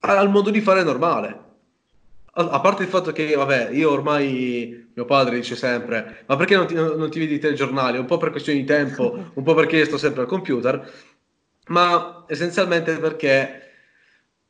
al 0.01 0.31
modo 0.31 0.51
di 0.51 0.61
fare 0.61 0.83
normale. 0.83 1.43
A, 2.37 2.49
a 2.49 2.61
parte 2.61 2.83
il 2.83 2.89
fatto 2.89 3.13
che, 3.13 3.35
vabbè, 3.35 3.71
io 3.71 3.91
ormai, 3.91 4.91
mio 4.95 5.05
padre 5.05 5.37
dice 5.37 5.57
sempre, 5.57 6.25
ma 6.27 6.37
perché 6.37 6.57
non 6.57 6.67
ti, 6.67 6.75
non 6.75 7.11
ti 7.11 7.19
vedi 7.19 7.35
i 7.35 7.39
telegiornali? 7.39 7.99
Un 7.99 8.07
po' 8.07 8.17
per 8.17 8.31
questioni 8.31 8.61
di 8.61 8.65
tempo, 8.65 9.15
un 9.35 9.43
po' 9.43 9.55
perché 9.55 9.85
sto 9.85 9.99
sempre 9.99 10.23
al 10.23 10.29
computer, 10.29 10.91
ma 11.67 12.25
essenzialmente 12.29 12.99
perché 12.99 13.64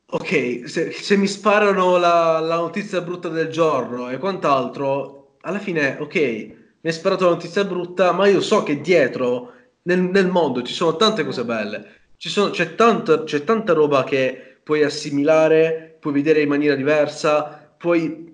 ok, 0.07 0.67
se, 0.67 0.91
se 0.91 1.17
mi 1.17 1.27
sparano 1.27 1.97
la, 1.97 2.39
la, 2.39 2.55
notizia 2.55 3.01
brutta 3.01 3.29
del 3.29 3.49
giorno 3.49 4.09
e 4.09 4.17
quant'altro, 4.17 5.37
alla 5.41 5.59
fine, 5.59 5.97
ok, 5.99 6.15
mi 6.15 6.91
hai 6.91 6.93
sparato 6.93 7.25
una 7.25 7.35
notizia 7.35 7.65
brutta, 7.65 8.11
ma 8.11 8.27
io 8.27 8.41
so 8.41 8.63
che 8.63 8.81
dietro 8.81 9.53
nel, 9.83 10.01
nel 10.01 10.27
mondo 10.27 10.61
ci 10.61 10.73
sono 10.73 10.95
tante 10.95 11.25
cose 11.25 11.43
belle. 11.43 11.93
Sono, 12.17 12.49
c'è, 12.49 12.75
tanta, 12.75 13.23
c'è 13.23 13.43
tanta 13.43 13.73
roba 13.73 14.03
che 14.03 14.57
puoi 14.63 14.83
assimilare, 14.83 15.97
puoi 15.99 16.13
vedere 16.13 16.41
in 16.41 16.49
maniera 16.49 16.75
diversa, 16.75 17.69
puoi 17.77 18.33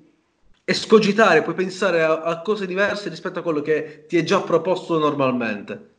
escogitare, 0.64 1.42
puoi 1.42 1.56
pensare 1.56 2.04
a, 2.04 2.22
a 2.22 2.42
cose 2.42 2.66
diverse 2.66 3.10
rispetto 3.10 3.40
a 3.40 3.42
quello 3.42 3.62
che 3.62 4.06
ti 4.08 4.18
è 4.18 4.24
già 4.24 4.42
proposto 4.42 4.98
normalmente. 4.98 5.90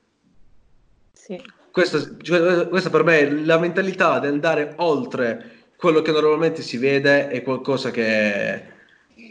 Sì. 1.13 1.41
Questa, 1.71 1.99
cioè, 2.21 2.69
questa 2.69 2.91
per 2.91 3.03
me 3.03 3.19
è 3.21 3.31
la 3.31 3.59
mentalità 3.59 4.19
di 4.19 4.27
andare 4.27 4.75
oltre 4.77 5.62
quello 5.83 6.01
che 6.01 6.13
normalmente 6.13 6.63
si 6.63 6.77
vede 6.77 7.27
è 7.27 7.43
qualcosa 7.43 7.91
che 7.91 8.63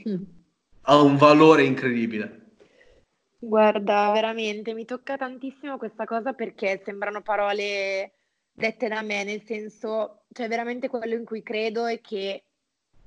mm. 0.10 0.22
ha 0.82 1.02
un 1.02 1.16
valore 1.16 1.64
incredibile. 1.64 2.40
Guarda, 3.40 4.12
veramente 4.12 4.74
mi 4.74 4.84
tocca 4.84 5.16
tantissimo 5.16 5.78
questa 5.78 6.04
cosa 6.04 6.34
perché 6.34 6.82
sembrano 6.84 7.22
parole 7.22 8.16
dette 8.52 8.90
da 8.90 9.02
me, 9.02 9.24
nel 9.24 9.44
senso, 9.46 10.26
cioè 10.34 10.50
veramente 10.50 10.90
quello 10.90 11.16
in 11.16 11.24
cui 11.24 11.42
credo 11.42 11.86
è 11.86 12.02
che 12.02 12.44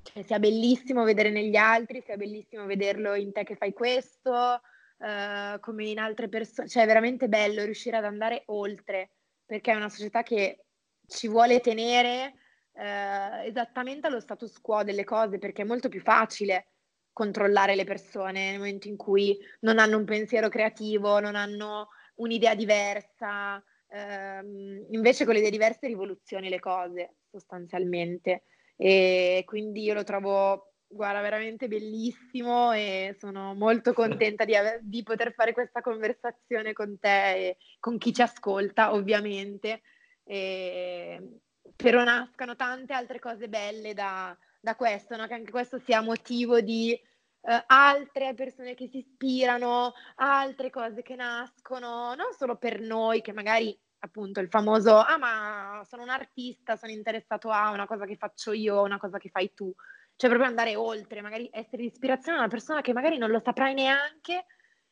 cioè, 0.00 0.22
sia 0.22 0.38
bellissimo 0.38 1.04
vedere 1.04 1.28
negli 1.28 1.56
altri, 1.56 2.00
sia 2.02 2.16
bellissimo 2.16 2.64
vederlo 2.64 3.12
in 3.12 3.30
te 3.30 3.44
che 3.44 3.56
fai 3.56 3.74
questo, 3.74 4.32
uh, 4.32 5.60
come 5.60 5.84
in 5.84 5.98
altre 5.98 6.30
persone, 6.30 6.66
cioè 6.66 6.84
è 6.84 6.86
veramente 6.86 7.28
bello 7.28 7.62
riuscire 7.62 7.98
ad 7.98 8.06
andare 8.06 8.44
oltre, 8.46 9.10
perché 9.44 9.70
è 9.70 9.76
una 9.76 9.90
società 9.90 10.22
che 10.22 10.64
ci 11.06 11.28
vuole 11.28 11.60
tenere 11.60 12.38
uh, 12.74 13.44
esattamente 13.44 14.06
allo 14.06 14.20
status 14.20 14.60
quo 14.60 14.82
delle 14.82 15.04
cose, 15.04 15.38
perché 15.38 15.62
è 15.62 15.66
molto 15.66 15.88
più 15.88 16.00
facile 16.00 16.68
controllare 17.12 17.76
le 17.76 17.84
persone 17.84 18.50
nel 18.50 18.58
momento 18.58 18.88
in 18.88 18.96
cui 18.96 19.38
non 19.60 19.78
hanno 19.78 19.96
un 19.96 20.04
pensiero 20.04 20.48
creativo, 20.48 21.20
non 21.20 21.36
hanno 21.36 21.88
un'idea 22.16 22.54
diversa. 22.54 23.62
Ehm, 23.88 24.86
invece 24.90 25.24
con 25.24 25.34
le 25.34 25.40
idee 25.40 25.50
diverse 25.50 25.86
rivoluzioni 25.86 26.48
le 26.48 26.58
cose 26.58 27.16
sostanzialmente. 27.30 28.44
E 28.76 29.44
quindi 29.46 29.82
io 29.82 29.94
lo 29.94 30.02
trovo 30.02 30.74
guarda, 30.86 31.20
veramente 31.20 31.68
bellissimo 31.68 32.72
e 32.72 33.16
sono 33.18 33.54
molto 33.54 33.92
contenta 33.92 34.44
di, 34.44 34.54
ave- 34.54 34.80
di, 34.82 35.02
poter 35.02 35.32
fare 35.34 35.52
questa 35.52 35.80
conversazione 35.80 36.72
con 36.72 36.98
te 36.98 37.48
e 37.48 37.56
con 37.80 37.98
chi 37.98 38.12
ci 38.12 38.22
ascolta, 38.22 38.92
ovviamente. 38.92 39.82
E 40.24 41.40
spero 41.76 42.04
nascano 42.04 42.56
tante 42.56 42.92
altre 42.92 43.18
cose 43.18 43.48
belle 43.48 43.94
da, 43.94 44.36
da 44.60 44.76
questo, 44.76 45.16
no? 45.16 45.26
che 45.26 45.34
anche 45.34 45.50
questo 45.50 45.78
sia 45.78 46.00
motivo 46.00 46.60
di 46.60 46.92
eh, 46.92 47.64
altre 47.66 48.34
persone 48.34 48.74
che 48.74 48.88
si 48.88 48.98
ispirano, 48.98 49.92
altre 50.16 50.70
cose 50.70 51.02
che 51.02 51.16
nascono, 51.16 52.14
non 52.14 52.32
solo 52.36 52.56
per 52.56 52.80
noi 52.80 53.20
che 53.20 53.32
magari 53.32 53.78
appunto 53.98 54.40
il 54.40 54.48
famoso 54.48 54.98
ah 54.98 55.16
ma 55.16 55.82
sono 55.88 56.02
un 56.02 56.10
artista, 56.10 56.76
sono 56.76 56.92
interessato 56.92 57.50
a 57.50 57.70
una 57.70 57.86
cosa 57.86 58.04
che 58.04 58.16
faccio 58.16 58.52
io, 58.52 58.82
una 58.82 58.98
cosa 58.98 59.18
che 59.18 59.30
fai 59.30 59.52
tu, 59.54 59.72
cioè 60.16 60.30
proprio 60.30 60.48
andare 60.48 60.76
oltre, 60.76 61.22
magari 61.22 61.48
essere 61.52 61.82
di 61.82 61.88
ispirazione 61.88 62.38
a 62.38 62.40
una 62.40 62.50
persona 62.50 62.82
che 62.82 62.92
magari 62.92 63.18
non 63.18 63.30
lo 63.30 63.40
saprai 63.40 63.74
neanche, 63.74 64.44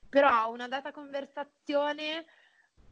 però 0.09 0.51
una 0.51 0.67
data 0.67 0.93
conversazione 0.93 2.25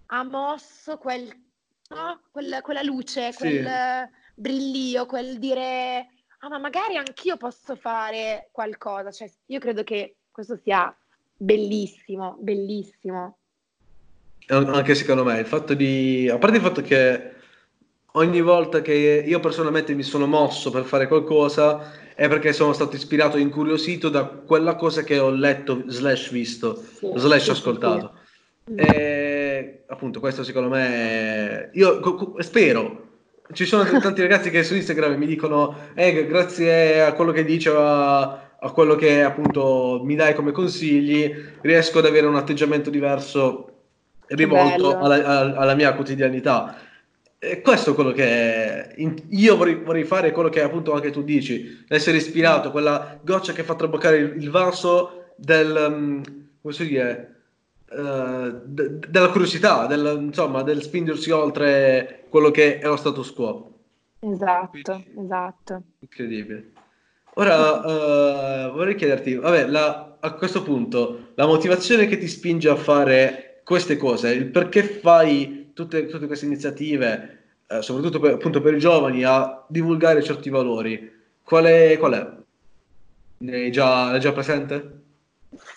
ha 0.07 0.23
mosso 0.23 0.97
quel, 0.99 1.50
no? 1.95 2.21
quel, 2.31 2.61
quella 2.63 2.83
luce, 2.83 3.33
sì. 3.33 3.39
quel 3.39 4.09
brillio, 4.35 5.07
quel 5.07 5.39
dire 5.39 6.09
ah 6.43 6.49
ma 6.49 6.59
magari 6.59 6.97
anch'io 6.97 7.37
posso 7.37 7.77
fare 7.77 8.49
qualcosa, 8.53 9.11
cioè 9.11 9.31
io 9.47 9.59
credo 9.59 9.83
che 9.83 10.17
questo 10.31 10.59
sia 10.63 10.95
bellissimo, 11.37 12.37
bellissimo. 12.41 13.37
Anche 14.47 14.95
secondo 14.95 15.23
me, 15.23 15.39
il 15.39 15.47
fatto 15.47 15.75
di... 15.75 16.29
a 16.29 16.39
parte 16.39 16.57
il 16.57 16.63
fatto 16.63 16.83
che 16.83 17.35
ogni 18.13 18.41
volta 18.41 18.81
che 18.81 19.23
io 19.25 19.39
personalmente 19.39 19.95
mi 19.95 20.03
sono 20.03 20.27
mosso 20.27 20.71
per 20.71 20.85
fare 20.85 21.07
qualcosa 21.07 21.93
è 22.15 22.29
perché 22.29 22.53
sono 22.53 22.73
stato 22.73 22.97
ispirato 22.97 23.37
e 23.37 23.41
incuriosito 23.41 24.09
da 24.09 24.25
quella 24.25 24.75
cosa 24.75 25.03
che 25.03 25.19
ho 25.19 25.31
letto 25.31 25.85
slash 25.87 26.31
visto 26.31 26.75
sì, 26.77 27.11
slash 27.15 27.45
sì, 27.45 27.51
ascoltato 27.51 28.15
sì. 28.65 28.75
e 28.75 29.40
appunto 29.91 30.21
questo 30.21 30.45
secondo 30.45 30.69
me 30.69 31.71
io 31.75 32.01
co- 32.01 32.15
co- 32.15 32.43
spero. 32.43 33.09
Ci 33.53 33.65
sono 33.65 33.85
tanti 34.01 34.23
ragazzi 34.23 34.49
che 34.49 34.63
su 34.63 34.77
Instagram 34.77 35.17
mi 35.17 35.27
dicono 35.27 35.77
eh, 35.95 36.27
grazie 36.27 37.03
a 37.03 37.13
quello 37.15 37.33
che 37.33 37.45
dice 37.45 37.71
a, 37.71 38.23
a 38.61 38.71
quello 38.71 38.95
che 38.95 39.23
appunto 39.23 40.01
mi 40.05 40.15
dai 40.15 40.35
come 40.35 40.53
consigli 40.53 41.35
riesco 41.61 41.99
ad 41.99 42.07
avere 42.07 42.27
un 42.27 42.37
atteggiamento 42.37 42.91
diverso 42.91 43.67
rivolto 44.29 44.97
alla, 44.97 45.57
alla, 45.57 45.75
mia 45.75 45.95
quotidianità. 45.95 46.77
E 47.37 47.61
questo 47.61 47.91
è 47.91 47.95
quello 47.95 48.13
che 48.13 48.95
io 49.31 49.57
vorrei, 49.57 49.77
vorrei, 49.77 50.05
fare, 50.05 50.31
quello 50.31 50.51
che 50.51 50.63
appunto 50.63 50.93
anche 50.93 51.11
tu 51.11 51.25
dici, 51.25 51.85
essere 51.89 52.19
ispirato, 52.19 52.71
quella 52.71 53.19
goccia 53.23 53.53
che 53.53 53.65
fa 53.65 53.75
traboccare 53.75 54.19
il, 54.19 54.43
il 54.43 54.51
vaso 54.51 55.33
del, 55.37 55.87
um, 55.89 56.23
come 56.61 56.75
si 56.75 56.87
dire, 56.87 57.40
uh, 57.91 58.61
de, 58.65 58.99
della 59.09 59.31
curiosità, 59.31 59.87
del, 59.87 60.19
insomma, 60.21 60.63
del 60.63 60.83
spingersi 60.83 61.31
oltre 61.31 62.25
quello 62.29 62.51
che 62.51 62.79
è 62.79 62.87
lo 62.87 62.97
status 62.97 63.33
quo. 63.33 63.73
Esatto, 64.21 65.03
Quindi, 65.03 65.25
esatto. 65.25 65.83
Incredibile. 66.01 66.73
Ora 67.35 68.67
uh, 68.67 68.73
vorrei 68.73 68.95
chiederti, 68.95 69.35
vabbè, 69.37 69.67
la, 69.67 70.17
a 70.21 70.33
questo 70.35 70.63
punto, 70.63 71.29
la 71.35 71.47
motivazione 71.47 72.07
che 72.07 72.19
ti 72.19 72.29
spinge 72.29 72.69
a 72.69 72.77
fare 72.77 73.63
queste 73.65 73.97
cose, 73.97 74.33
il 74.33 74.47
perché 74.47 74.83
fai 74.83 75.71
tutte, 75.73 76.07
tutte 76.07 76.27
queste 76.27 76.47
iniziative, 76.47 77.39
eh, 77.67 77.83
soprattutto 77.83 78.19
per, 78.19 78.35
appunto 78.35 78.61
per 78.61 78.75
i 78.75 78.81
giovani, 78.81 79.23
a 79.23 79.65
divulgare 79.69 80.23
certi 80.23 80.51
valori, 80.51 81.11
qual 81.43 81.65
è? 81.65 81.97
Qual 81.99 82.13
è? 82.13 82.39
È 83.47 83.71
già, 83.71 84.15
è 84.15 84.19
già 84.19 84.33
presente? 84.33 84.99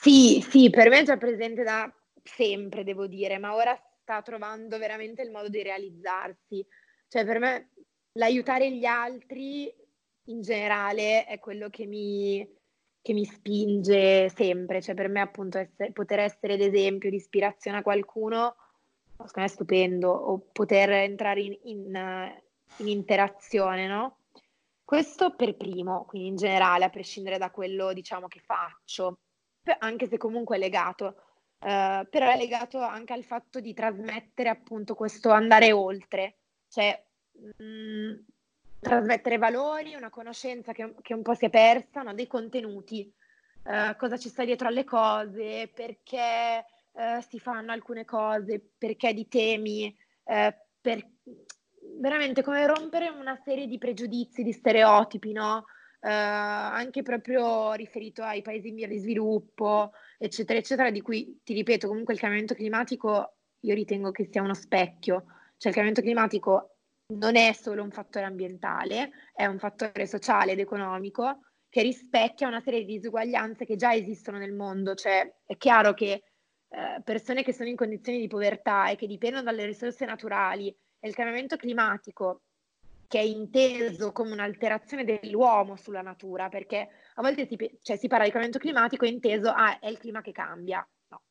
Sì, 0.01 0.43
sì, 0.47 0.69
per 0.69 0.89
me 0.89 1.01
è 1.01 1.03
già 1.03 1.17
presente 1.17 1.63
da 1.63 1.91
sempre, 2.23 2.83
devo 2.83 3.07
dire, 3.07 3.37
ma 3.37 3.55
ora 3.55 3.77
sta 4.01 4.21
trovando 4.21 4.77
veramente 4.77 5.21
il 5.21 5.31
modo 5.31 5.49
di 5.49 5.61
realizzarsi. 5.61 6.65
Cioè, 7.07 7.25
per 7.25 7.39
me 7.39 7.69
l'aiutare 8.13 8.71
gli 8.71 8.85
altri 8.85 9.73
in 10.27 10.41
generale 10.41 11.25
è 11.25 11.39
quello 11.39 11.69
che 11.69 11.85
mi, 11.85 12.47
che 13.01 13.13
mi 13.13 13.25
spinge 13.25 14.29
sempre. 14.29 14.81
Cioè, 14.81 14.95
per 14.95 15.09
me, 15.09 15.21
appunto, 15.21 15.57
essere, 15.57 15.91
poter 15.91 16.19
essere 16.19 16.57
d'esempio, 16.57 17.09
di 17.09 17.17
ispirazione 17.17 17.77
a 17.77 17.83
qualcuno 17.83 18.55
secondo 19.27 19.41
me 19.41 19.45
è 19.45 19.47
stupendo, 19.47 20.09
o 20.09 20.39
poter 20.51 20.89
entrare 20.91 21.41
in, 21.41 21.57
in, 21.63 22.33
in 22.77 22.87
interazione, 22.87 23.87
no? 23.87 24.17
Questo 24.83 25.35
per 25.35 25.55
primo, 25.55 26.05
quindi 26.05 26.27
in 26.29 26.35
generale, 26.35 26.85
a 26.85 26.89
prescindere 26.89 27.37
da 27.37 27.51
quello 27.51 27.93
diciamo 27.93 28.27
che 28.27 28.39
faccio, 28.39 29.19
anche 29.79 30.07
se 30.07 30.17
comunque 30.17 30.57
è 30.57 30.59
legato, 30.59 31.32
uh, 31.63 32.07
però 32.09 32.31
è 32.31 32.37
legato 32.37 32.79
anche 32.79 33.13
al 33.13 33.23
fatto 33.23 33.59
di 33.59 33.73
trasmettere 33.73 34.49
appunto 34.49 34.95
questo 34.95 35.31
andare 35.31 35.71
oltre, 35.71 36.37
cioè 36.67 37.03
mh, 37.31 37.63
mm, 37.63 38.13
trasmettere 38.79 39.37
valori, 39.37 39.95
una 39.95 40.09
conoscenza 40.09 40.73
che, 40.73 40.93
che, 41.01 41.13
un 41.13 41.21
po' 41.21 41.33
si 41.33 41.45
è 41.45 41.49
persa, 41.49 42.01
no? 42.01 42.13
dei 42.13 42.27
contenuti, 42.27 43.11
uh, 43.63 43.95
cosa 43.97 44.17
ci 44.17 44.29
sta 44.29 44.43
dietro 44.45 44.67
alle 44.67 44.83
cose, 44.83 45.71
perché 45.73 46.65
eh, 46.95 47.23
si 47.27 47.39
fanno 47.39 47.71
alcune 47.71 48.05
cose, 48.05 48.73
perché 48.77 49.13
di 49.13 49.27
temi, 49.27 49.95
eh, 50.25 50.55
per, 50.79 51.05
veramente 51.99 52.43
come 52.43 52.65
rompere 52.67 53.09
una 53.09 53.35
serie 53.43 53.67
di 53.67 53.77
pregiudizi, 53.77 54.43
di 54.43 54.51
stereotipi, 54.51 55.31
no? 55.31 55.65
Eh, 55.99 56.09
anche 56.09 57.01
proprio 57.01 57.73
riferito 57.73 58.21
ai 58.23 58.41
paesi 58.41 58.67
in 58.67 58.75
via 58.75 58.87
di 58.87 58.99
sviluppo, 58.99 59.91
eccetera, 60.17 60.59
eccetera, 60.59 60.91
di 60.91 61.01
cui 61.01 61.39
ti 61.43 61.53
ripeto, 61.53 61.87
comunque 61.87 62.13
il 62.13 62.19
cambiamento 62.19 62.53
climatico 62.55 63.37
io 63.61 63.73
ritengo 63.73 64.11
che 64.11 64.27
sia 64.29 64.41
uno 64.41 64.53
specchio, 64.53 65.23
cioè 65.57 65.71
il 65.71 65.75
cambiamento 65.75 66.01
climatico 66.01 66.77
non 67.13 67.35
è 67.35 67.53
solo 67.53 67.83
un 67.83 67.91
fattore 67.91 68.25
ambientale, 68.25 69.11
è 69.33 69.45
un 69.45 69.59
fattore 69.59 70.05
sociale 70.05 70.53
ed 70.53 70.59
economico 70.59 71.39
che 71.69 71.81
rispecchia 71.81 72.47
una 72.47 72.61
serie 72.61 72.85
di 72.85 72.93
disuguaglianze 72.93 73.65
che 73.65 73.75
già 73.75 73.93
esistono 73.93 74.37
nel 74.37 74.53
mondo, 74.53 74.93
cioè 74.95 75.33
è 75.45 75.57
chiaro 75.57 75.93
che 75.93 76.23
eh, 76.67 77.01
persone 77.03 77.43
che 77.43 77.53
sono 77.53 77.69
in 77.69 77.75
condizioni 77.75 78.19
di 78.19 78.27
povertà 78.27 78.89
e 78.89 78.95
che 78.95 79.07
dipendono 79.07 79.43
dalle 79.43 79.65
risorse 79.65 80.05
naturali 80.05 80.67
e 80.99 81.07
il 81.07 81.15
cambiamento 81.15 81.55
climatico 81.55 82.43
che 83.13 83.19
è 83.19 83.21
inteso 83.21 84.11
come 84.11 84.31
un'alterazione 84.31 85.03
dell'uomo 85.03 85.75
sulla 85.75 86.01
natura, 86.01 86.49
perché 86.49 86.89
a 87.13 87.21
volte 87.21 87.45
si, 87.45 87.55
cioè, 87.83 87.95
si 87.95 88.07
parla 88.07 88.25
di 88.25 88.31
cambiamento 88.31 88.57
climatico 88.57 89.05
inteso 89.05 89.51
ah, 89.51 89.77
è 89.77 89.87
il 89.87 89.99
clima 89.99 90.23
che 90.23 90.31
cambia. 90.31 90.83
No, 91.09 91.21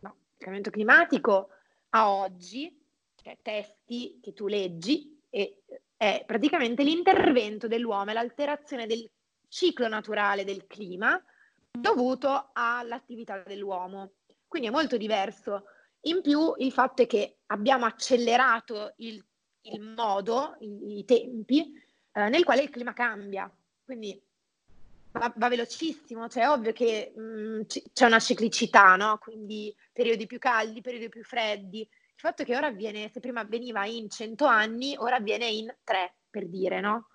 no. 0.00 0.08
il 0.08 0.38
cambiamento 0.38 0.70
climatico 0.70 1.50
a 1.90 2.10
oggi, 2.10 2.74
cioè 3.22 3.36
testi 3.42 4.18
che 4.22 4.32
tu 4.32 4.46
leggi, 4.46 5.20
è 5.28 6.24
praticamente 6.24 6.82
l'intervento 6.84 7.68
dell'uomo, 7.68 8.12
è 8.12 8.14
l'alterazione 8.14 8.86
del 8.86 9.06
ciclo 9.48 9.88
naturale 9.88 10.44
del 10.44 10.66
clima 10.66 11.22
dovuto 11.70 12.48
all'attività 12.54 13.42
dell'uomo 13.46 14.12
quindi 14.50 14.68
è 14.68 14.72
molto 14.72 14.96
diverso. 14.96 15.64
In 16.04 16.22
più 16.22 16.54
il 16.56 16.72
fatto 16.72 17.02
è 17.02 17.06
che 17.06 17.40
abbiamo 17.46 17.84
accelerato 17.84 18.94
il, 18.96 19.24
il 19.62 19.80
modo, 19.80 20.56
i, 20.60 20.98
i 20.98 21.04
tempi 21.04 21.72
eh, 22.12 22.28
nel 22.28 22.44
quale 22.44 22.62
il 22.62 22.70
clima 22.70 22.92
cambia, 22.92 23.50
quindi 23.84 24.20
va, 25.12 25.32
va 25.36 25.48
velocissimo, 25.48 26.28
cioè 26.28 26.44
è 26.44 26.48
ovvio 26.48 26.72
che 26.72 27.12
mh, 27.14 27.20
mm, 27.20 27.60
c- 27.62 27.82
c'è 27.92 28.06
una 28.06 28.18
ciclicità, 28.18 28.96
no? 28.96 29.18
quindi 29.18 29.74
periodi 29.92 30.26
più 30.26 30.38
caldi, 30.38 30.80
periodi 30.80 31.08
più 31.08 31.22
freddi. 31.24 31.80
Il 31.80 32.26
fatto 32.26 32.44
che 32.44 32.56
ora 32.56 32.66
avviene, 32.66 33.10
se 33.10 33.20
prima 33.20 33.40
avveniva 33.40 33.86
in 33.86 34.10
100 34.10 34.44
anni, 34.44 34.94
ora 34.98 35.16
avviene 35.16 35.46
in 35.46 35.74
3, 35.82 36.14
per 36.28 36.48
dire, 36.48 36.80
no? 36.80 37.08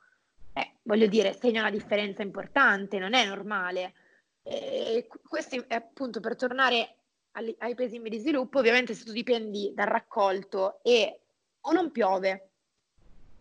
Eh, 0.54 0.78
voglio 0.84 1.06
dire, 1.08 1.34
segna 1.34 1.62
una 1.62 1.70
differenza 1.70 2.24
importante, 2.24 2.98
non 2.98 3.14
è 3.14 3.26
normale. 3.26 3.94
E 4.42 5.08
questo 5.28 5.64
è 5.68 5.76
appunto 5.76 6.20
per 6.20 6.36
tornare 6.36 6.98
ai 7.32 7.76
paesi 7.76 7.96
in 7.96 8.02
via 8.02 8.12
di 8.12 8.20
sviluppo, 8.20 8.60
ovviamente 8.60 8.94
se 8.94 9.04
tu 9.04 9.12
dipendi 9.12 9.74
dal 9.76 9.88
raccolto 9.88 10.80
e 10.82 11.25
o 11.68 11.72
non 11.72 11.92
piove 11.92 12.50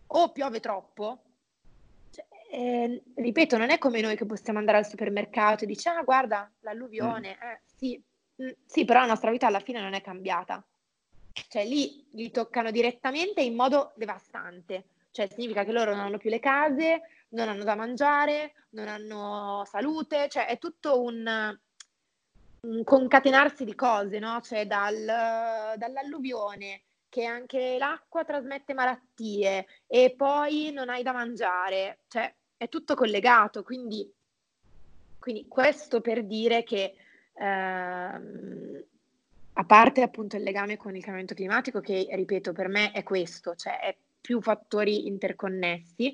o 0.07 0.31
piove 0.31 0.59
troppo, 0.59 1.23
cioè, 2.11 2.25
eh, 2.51 3.03
ripeto, 3.15 3.57
non 3.57 3.69
è 3.69 3.77
come 3.77 4.01
noi 4.01 4.15
che 4.15 4.25
possiamo 4.25 4.59
andare 4.59 4.77
al 4.77 4.87
supermercato 4.87 5.63
e 5.63 5.67
dici, 5.67 5.87
ah 5.89 6.01
guarda, 6.03 6.49
l'alluvione, 6.59 7.37
mm. 7.37 7.47
eh, 7.47 7.61
sì, 7.65 8.03
mm, 8.41 8.49
sì, 8.65 8.85
però 8.85 9.01
la 9.01 9.07
nostra 9.07 9.31
vita 9.31 9.47
alla 9.47 9.59
fine 9.59 9.81
non 9.81 9.93
è 9.93 10.01
cambiata. 10.01 10.63
Cioè 11.49 11.65
lì 11.65 12.07
li 12.11 12.31
toccano 12.31 12.71
direttamente 12.71 13.41
in 13.41 13.55
modo 13.55 13.91
devastante, 13.97 14.85
cioè 15.11 15.27
significa 15.27 15.65
che 15.65 15.73
loro 15.73 15.91
non 15.91 16.05
hanno 16.05 16.17
più 16.17 16.29
le 16.29 16.39
case, 16.39 17.01
non 17.29 17.49
hanno 17.49 17.65
da 17.65 17.75
mangiare, 17.75 18.53
non 18.69 18.87
hanno 18.87 19.63
salute, 19.65 20.29
cioè 20.29 20.45
è 20.45 20.57
tutto 20.57 21.01
un, 21.01 21.59
concatenarsi 22.85 23.65
di 23.65 23.75
cose, 23.75 24.19
no? 24.19 24.39
Cioè 24.41 24.65
dal, 24.65 25.75
dall'alluvione 25.77 26.83
che 27.15 27.23
anche 27.23 27.77
l'acqua 27.79 28.25
trasmette 28.25 28.73
malattie 28.73 29.65
e 29.87 30.13
poi 30.17 30.71
non 30.73 30.89
hai 30.89 31.01
da 31.01 31.13
mangiare, 31.13 31.99
cioè 32.09 32.33
è 32.57 32.67
tutto 32.67 32.93
collegato, 32.93 33.63
quindi 33.63 34.11
Quindi 35.17 35.47
questo 35.47 36.01
per 36.01 36.25
dire 36.25 36.63
che 36.63 36.93
ehm, 37.33 38.83
a 39.53 39.63
parte 39.63 40.01
appunto 40.01 40.35
il 40.35 40.43
legame 40.43 40.75
con 40.75 40.93
il 40.93 40.99
cambiamento 40.99 41.33
climatico, 41.35 41.79
che 41.79 42.05
ripeto 42.11 42.51
per 42.51 42.67
me 42.67 42.91
è 42.91 43.01
questo, 43.03 43.55
cioè 43.55 43.79
è 43.79 43.95
più 44.19 44.41
fattori 44.41 45.07
interconnessi, 45.07 46.13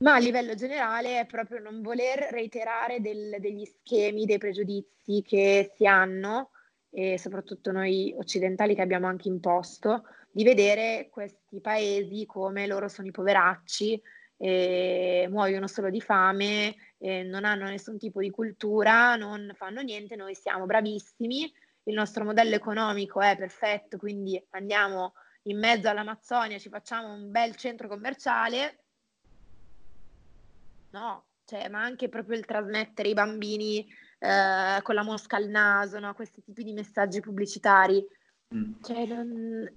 ma 0.00 0.14
a 0.16 0.18
livello 0.18 0.54
generale 0.54 1.20
è 1.20 1.26
proprio 1.26 1.60
non 1.60 1.80
voler 1.80 2.28
reiterare 2.30 3.00
del, 3.00 3.36
degli 3.40 3.64
schemi, 3.64 4.26
dei 4.26 4.38
pregiudizi 4.38 5.22
che 5.22 5.72
si 5.74 5.86
hanno, 5.86 6.50
e 6.96 7.18
soprattutto 7.18 7.72
noi 7.72 8.14
occidentali 8.16 8.76
che 8.76 8.82
abbiamo 8.82 9.08
anche 9.08 9.26
imposto, 9.28 10.04
di 10.30 10.44
vedere 10.44 11.08
questi 11.10 11.60
paesi 11.60 12.24
come 12.24 12.68
loro 12.68 12.86
sono 12.88 13.08
i 13.08 13.10
poveracci, 13.10 14.00
e 14.36 15.26
muoiono 15.30 15.66
solo 15.66 15.90
di 15.90 16.00
fame, 16.00 16.74
non 16.98 17.44
hanno 17.44 17.64
nessun 17.64 17.98
tipo 17.98 18.20
di 18.20 18.30
cultura, 18.30 19.16
non 19.16 19.50
fanno 19.54 19.80
niente, 19.80 20.16
noi 20.16 20.34
siamo 20.34 20.66
bravissimi, 20.66 21.52
il 21.84 21.94
nostro 21.94 22.24
modello 22.24 22.54
economico 22.54 23.20
è 23.20 23.36
perfetto, 23.36 23.96
quindi 23.96 24.42
andiamo 24.50 25.14
in 25.42 25.58
mezzo 25.58 25.88
all'Amazzonia, 25.88 26.58
ci 26.58 26.68
facciamo 26.68 27.12
un 27.12 27.30
bel 27.30 27.56
centro 27.56 27.88
commerciale. 27.88 28.84
No, 30.90 31.24
cioè, 31.44 31.68
ma 31.68 31.82
anche 31.82 32.08
proprio 32.08 32.38
il 32.38 32.44
trasmettere 32.44 33.08
i 33.08 33.14
bambini 33.14 33.86
eh, 34.24 34.80
con 34.82 34.94
la 34.94 35.02
mosca 35.02 35.36
al 35.36 35.48
naso, 35.48 35.98
no? 35.98 36.14
questi 36.14 36.42
tipi 36.42 36.64
di 36.64 36.72
messaggi 36.72 37.20
pubblicitari. 37.20 38.02
Mm. 38.54 38.72
Cioè, 38.82 39.04
non, 39.04 39.70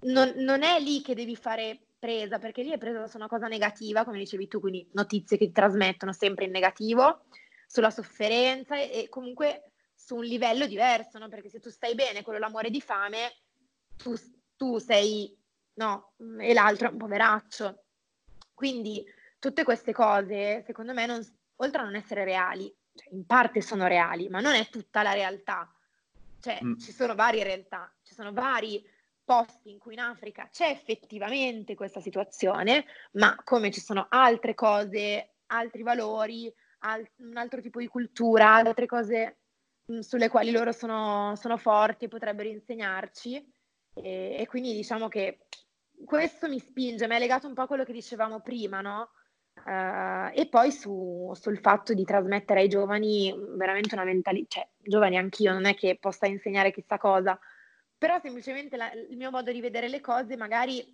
non, 0.00 0.32
non 0.36 0.62
è 0.62 0.78
lì 0.80 1.00
che 1.00 1.14
devi 1.14 1.34
fare 1.34 1.86
presa, 1.98 2.38
perché 2.38 2.62
lì 2.62 2.72
è 2.72 2.78
presa 2.78 3.06
su 3.06 3.16
una 3.16 3.26
cosa 3.26 3.46
negativa, 3.46 4.04
come 4.04 4.18
dicevi 4.18 4.48
tu, 4.48 4.60
quindi 4.60 4.86
notizie 4.92 5.38
che 5.38 5.46
ti 5.46 5.52
trasmettono 5.52 6.12
sempre 6.12 6.44
in 6.44 6.50
negativo, 6.50 7.24
sulla 7.66 7.90
sofferenza 7.90 8.76
e, 8.76 8.90
e 8.92 9.08
comunque 9.08 9.72
su 9.94 10.16
un 10.16 10.24
livello 10.24 10.66
diverso, 10.66 11.18
no? 11.18 11.30
Perché 11.30 11.48
se 11.48 11.60
tu 11.60 11.70
stai 11.70 11.94
bene 11.94 12.22
con 12.22 12.38
l'amore 12.38 12.68
di 12.68 12.82
fame, 12.82 13.32
tu, 13.96 14.14
tu 14.56 14.76
sei, 14.76 15.34
no, 15.74 16.12
e 16.38 16.52
l'altro 16.52 16.88
è 16.88 16.92
un 16.92 16.98
poveraccio. 16.98 17.84
Quindi 18.52 19.02
tutte 19.38 19.64
queste 19.64 19.92
cose, 19.92 20.62
secondo 20.66 20.92
me, 20.92 21.06
non, 21.06 21.20
oltre 21.56 21.80
a 21.80 21.84
non 21.84 21.94
essere 21.94 22.24
reali, 22.24 22.70
cioè 22.96 23.12
in 23.12 23.24
parte 23.26 23.60
sono 23.60 23.86
reali, 23.86 24.28
ma 24.28 24.40
non 24.40 24.54
è 24.54 24.68
tutta 24.68 25.02
la 25.02 25.12
realtà. 25.12 25.70
Cioè, 26.40 26.58
mm. 26.62 26.78
ci 26.78 26.92
sono 26.92 27.14
varie 27.14 27.44
realtà, 27.44 27.92
ci 28.02 28.14
sono 28.14 28.32
vari 28.32 28.84
posti 29.24 29.70
in 29.70 29.78
cui 29.78 29.94
in 29.94 30.00
Africa 30.00 30.48
c'è 30.50 30.68
effettivamente 30.68 31.74
questa 31.74 32.00
situazione, 32.00 32.84
ma 33.12 33.36
come 33.44 33.70
ci 33.70 33.80
sono 33.80 34.06
altre 34.08 34.54
cose, 34.54 35.34
altri 35.46 35.82
valori, 35.82 36.52
al- 36.80 37.08
un 37.16 37.36
altro 37.36 37.60
tipo 37.60 37.80
di 37.80 37.88
cultura, 37.88 38.54
altre 38.54 38.86
cose 38.86 39.38
mh, 39.86 39.98
sulle 39.98 40.28
quali 40.28 40.50
loro 40.50 40.72
sono, 40.72 41.34
sono 41.36 41.56
forti 41.56 42.04
e 42.04 42.08
potrebbero 42.08 42.48
insegnarci. 42.48 43.52
E, 43.94 44.36
e, 44.38 44.46
quindi 44.46 44.72
diciamo 44.72 45.08
che 45.08 45.46
questo 46.04 46.48
mi 46.48 46.58
spinge, 46.58 47.08
mi 47.08 47.16
è 47.16 47.18
legato 47.18 47.46
un 47.46 47.54
po' 47.54 47.62
a 47.62 47.66
quello 47.66 47.84
che 47.84 47.92
dicevamo 47.92 48.40
prima, 48.40 48.80
no? 48.80 49.10
Uh, 49.66 50.30
e 50.32 50.46
poi 50.48 50.70
su, 50.70 51.32
sul 51.34 51.58
fatto 51.58 51.92
di 51.92 52.04
trasmettere 52.04 52.60
ai 52.60 52.68
giovani 52.68 53.34
veramente 53.56 53.96
una 53.96 54.04
mentalità, 54.04 54.60
cioè 54.60 54.68
giovani 54.76 55.18
anch'io, 55.18 55.52
non 55.52 55.64
è 55.64 55.74
che 55.74 55.98
possa 55.98 56.26
insegnare 56.26 56.70
chissà 56.70 56.98
cosa, 56.98 57.36
però 57.98 58.20
semplicemente 58.22 58.76
la, 58.76 58.92
il 58.92 59.16
mio 59.16 59.32
modo 59.32 59.50
di 59.50 59.60
vedere 59.60 59.88
le 59.88 60.00
cose 60.00 60.36
magari, 60.36 60.84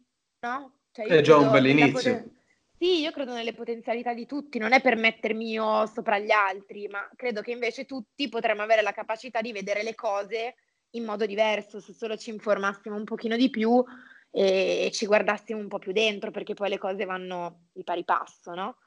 no? 0.40 0.78
Cioè, 0.90 1.04
è 1.04 1.20
già 1.20 1.36
un 1.36 1.50
bel 1.50 1.66
inizio. 1.66 2.14
Poten- 2.14 2.36
sì, 2.78 3.00
io 3.00 3.10
credo 3.10 3.34
nelle 3.34 3.52
potenzialità 3.52 4.14
di 4.14 4.24
tutti, 4.24 4.58
non 4.58 4.72
è 4.72 4.80
per 4.80 4.96
mettermi 4.96 5.50
io 5.50 5.84
sopra 5.84 6.18
gli 6.18 6.30
altri, 6.30 6.88
ma 6.88 7.06
credo 7.14 7.42
che 7.42 7.50
invece 7.50 7.84
tutti 7.84 8.30
potremmo 8.30 8.62
avere 8.62 8.80
la 8.80 8.92
capacità 8.92 9.42
di 9.42 9.52
vedere 9.52 9.82
le 9.82 9.94
cose 9.94 10.54
in 10.92 11.04
modo 11.04 11.26
diverso, 11.26 11.78
se 11.78 11.92
solo 11.92 12.16
ci 12.16 12.30
informassimo 12.30 12.96
un 12.96 13.04
pochino 13.04 13.36
di 13.36 13.50
più 13.50 13.84
e, 14.32 14.90
ci 14.92 15.06
guardassimo 15.06 15.60
un 15.60 15.68
po' 15.68 15.78
più 15.78 15.92
dentro, 15.92 16.30
perché 16.30 16.54
poi 16.54 16.70
le 16.70 16.78
cose 16.78 17.04
vanno 17.04 17.68
di 17.72 17.84
pari 17.84 18.02
passo, 18.04 18.54
no? 18.54 18.78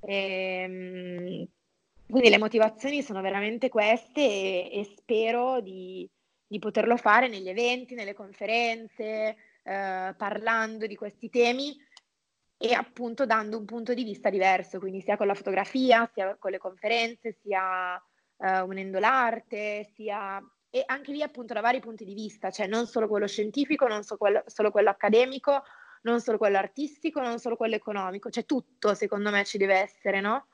E, 0.00 0.14
ehm, 0.14 1.48
quindi 2.08 2.30
le 2.30 2.38
motivazioni 2.38 3.02
sono 3.02 3.20
veramente 3.20 3.68
queste 3.68 4.20
e, 4.20 4.70
e 4.72 4.84
spero 4.96 5.60
di, 5.60 6.08
di 6.46 6.58
poterlo 6.58 6.96
fare 6.96 7.28
negli 7.28 7.48
eventi, 7.48 7.94
nelle 7.94 8.14
conferenze, 8.14 9.36
eh, 9.62 10.14
parlando 10.16 10.86
di 10.86 10.94
questi 10.94 11.30
temi 11.30 11.76
e 12.56 12.74
appunto 12.74 13.26
dando 13.26 13.58
un 13.58 13.64
punto 13.64 13.94
di 13.94 14.04
vista 14.04 14.30
diverso, 14.30 14.78
quindi 14.78 15.00
sia 15.00 15.16
con 15.16 15.26
la 15.26 15.34
fotografia, 15.34 16.08
sia 16.12 16.36
con 16.38 16.52
le 16.52 16.58
conferenze, 16.58 17.36
sia 17.42 18.00
eh, 18.38 18.60
unendo 18.60 18.98
l'arte, 18.98 19.90
sia 19.94 20.40
e 20.74 20.82
anche 20.86 21.12
lì 21.12 21.20
appunto 21.20 21.52
da 21.52 21.60
vari 21.60 21.80
punti 21.80 22.02
di 22.02 22.14
vista, 22.14 22.50
cioè 22.50 22.66
non 22.66 22.86
solo 22.86 23.06
quello 23.06 23.26
scientifico, 23.26 23.86
non 23.86 24.02
solo 24.04 24.18
quello, 24.18 24.42
solo 24.46 24.70
quello 24.70 24.88
accademico, 24.88 25.62
non 26.02 26.18
solo 26.22 26.38
quello 26.38 26.56
artistico, 26.56 27.20
non 27.20 27.38
solo 27.38 27.56
quello 27.56 27.74
economico, 27.74 28.30
cioè 28.30 28.46
tutto 28.46 28.94
secondo 28.94 29.30
me 29.30 29.44
ci 29.44 29.58
deve 29.58 29.74
essere, 29.74 30.22
no? 30.22 30.46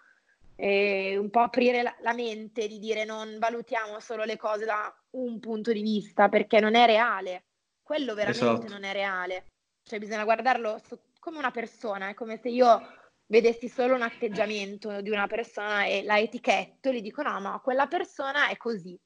E 0.56 1.16
un 1.16 1.30
po' 1.30 1.38
aprire 1.38 1.82
la, 1.82 1.94
la 2.00 2.14
mente 2.14 2.66
di 2.66 2.80
dire 2.80 3.04
non 3.04 3.38
valutiamo 3.38 4.00
solo 4.00 4.24
le 4.24 4.36
cose 4.36 4.64
da 4.64 4.92
un 5.10 5.38
punto 5.38 5.70
di 5.70 5.82
vista 5.82 6.28
perché 6.28 6.58
non 6.58 6.74
è 6.74 6.84
reale, 6.84 7.44
quello 7.80 8.14
veramente 8.14 8.64
esatto. 8.64 8.72
non 8.72 8.82
è 8.82 8.92
reale, 8.92 9.46
cioè 9.84 10.00
bisogna 10.00 10.24
guardarlo 10.24 10.80
so- 10.84 11.04
come 11.20 11.38
una 11.38 11.52
persona, 11.52 12.08
è 12.08 12.14
come 12.14 12.38
se 12.38 12.48
io 12.48 12.80
vedessi 13.26 13.68
solo 13.68 13.94
un 13.94 14.02
atteggiamento 14.02 15.00
di 15.00 15.10
una 15.10 15.28
persona 15.28 15.84
e 15.84 16.02
la 16.02 16.18
etichetto 16.18 16.88
e 16.88 16.94
gli 16.94 17.02
dico 17.02 17.22
no, 17.22 17.38
ma 17.38 17.60
quella 17.60 17.86
persona 17.86 18.48
è 18.48 18.56
così. 18.56 18.98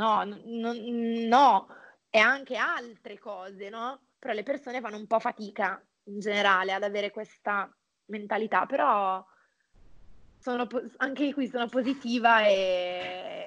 No, 0.00 0.24
n- 0.24 0.40
n- 0.46 1.28
no, 1.28 1.66
e 2.08 2.18
anche 2.18 2.56
altre 2.56 3.18
cose, 3.18 3.68
no? 3.68 4.00
Però 4.18 4.32
le 4.32 4.42
persone 4.42 4.80
fanno 4.80 4.96
un 4.96 5.06
po' 5.06 5.20
fatica 5.20 5.78
in 6.04 6.20
generale 6.20 6.72
ad 6.72 6.82
avere 6.82 7.10
questa 7.10 7.70
mentalità, 8.06 8.64
però 8.64 9.22
sono, 10.38 10.66
anche 10.96 11.34
qui 11.34 11.46
sono 11.48 11.66
positiva 11.68 12.46
e, 12.46 13.44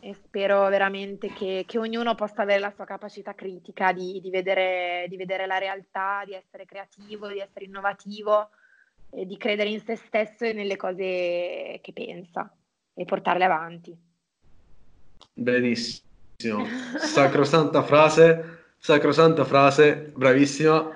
e 0.00 0.14
spero 0.14 0.68
veramente 0.68 1.32
che, 1.32 1.64
che, 1.66 1.78
ognuno 1.78 2.14
possa 2.14 2.42
avere 2.42 2.60
la 2.60 2.70
sua 2.70 2.84
capacità 2.84 3.34
critica 3.34 3.92
di, 3.92 4.20
di, 4.20 4.28
vedere, 4.28 5.06
di 5.08 5.16
vedere 5.16 5.46
la 5.46 5.56
realtà, 5.56 6.24
di 6.26 6.34
essere 6.34 6.66
creativo, 6.66 7.26
di 7.28 7.38
essere 7.38 7.64
innovativo 7.64 8.50
e 9.08 9.24
di 9.24 9.38
credere 9.38 9.70
in 9.70 9.80
se 9.80 9.96
stesso 9.96 10.44
e 10.44 10.52
nelle 10.52 10.76
cose 10.76 11.78
che 11.80 11.92
pensa 11.94 12.54
e 12.92 13.04
portarle 13.06 13.44
avanti. 13.44 14.07
Benissimo, 15.32 16.66
sacrosanta 16.98 17.82
frase, 17.82 18.58
sacrosanta 18.78 19.44
frase, 19.44 20.12
bravissima 20.14 20.90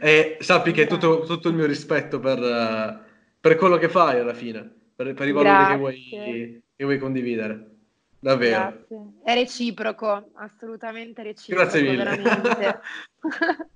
e 0.00 0.36
sappi 0.40 0.72
che 0.72 0.86
tutto, 0.86 1.20
tutto 1.20 1.48
il 1.48 1.54
mio 1.54 1.66
rispetto 1.66 2.20
per, 2.20 3.04
per 3.40 3.56
quello 3.56 3.78
che 3.78 3.88
fai 3.88 4.20
alla 4.20 4.34
fine, 4.34 4.70
per, 4.94 5.14
per 5.14 5.28
i 5.28 5.32
valori 5.32 5.66
che 5.66 5.76
vuoi, 5.76 6.62
che 6.76 6.84
vuoi, 6.84 6.98
condividere. 6.98 7.70
Davvero. 8.18 8.58
Grazie. 8.58 9.12
È 9.22 9.34
reciproco, 9.34 10.30
assolutamente 10.34 11.22
reciproco. 11.22 11.62
Grazie 11.62 11.82
mille. 11.82 12.80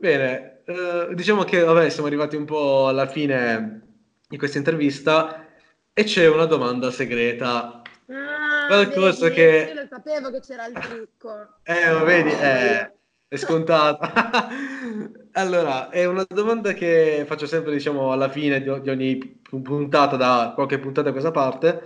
Bene, 0.00 0.60
eh, 0.64 1.08
diciamo 1.14 1.42
che 1.42 1.60
vabbè, 1.60 1.88
siamo 1.88 2.06
arrivati 2.06 2.36
un 2.36 2.44
po' 2.44 2.86
alla 2.86 3.06
fine 3.06 3.82
di 4.28 4.38
questa 4.38 4.58
intervista 4.58 5.46
e 5.92 6.04
c'è 6.04 6.28
una 6.28 6.44
domanda 6.44 6.90
segreta. 6.90 7.82
Ah, 8.10 8.66
Qualcosa 8.66 9.28
vedi, 9.28 9.34
che... 9.34 9.72
Io 9.74 9.80
lo 9.80 9.86
sapevo 9.88 10.30
che 10.30 10.40
c'era 10.40 10.66
il 10.66 10.72
trucco. 10.72 11.30
eh, 11.64 11.92
lo 11.92 12.04
vedi, 12.04 12.30
eh, 12.30 12.92
è 13.28 13.36
scontata. 13.36 14.48
allora, 15.32 15.90
è 15.90 16.06
una 16.06 16.24
domanda 16.26 16.72
che 16.72 17.24
faccio 17.26 17.46
sempre, 17.46 17.72
diciamo, 17.72 18.10
alla 18.12 18.30
fine 18.30 18.62
di, 18.62 18.80
di, 18.80 18.88
ogni 18.88 19.40
puntata, 19.62 20.16
da 20.16 20.52
qualche 20.54 20.78
puntata 20.78 21.10
a 21.10 21.12
questa 21.12 21.30
parte, 21.30 21.82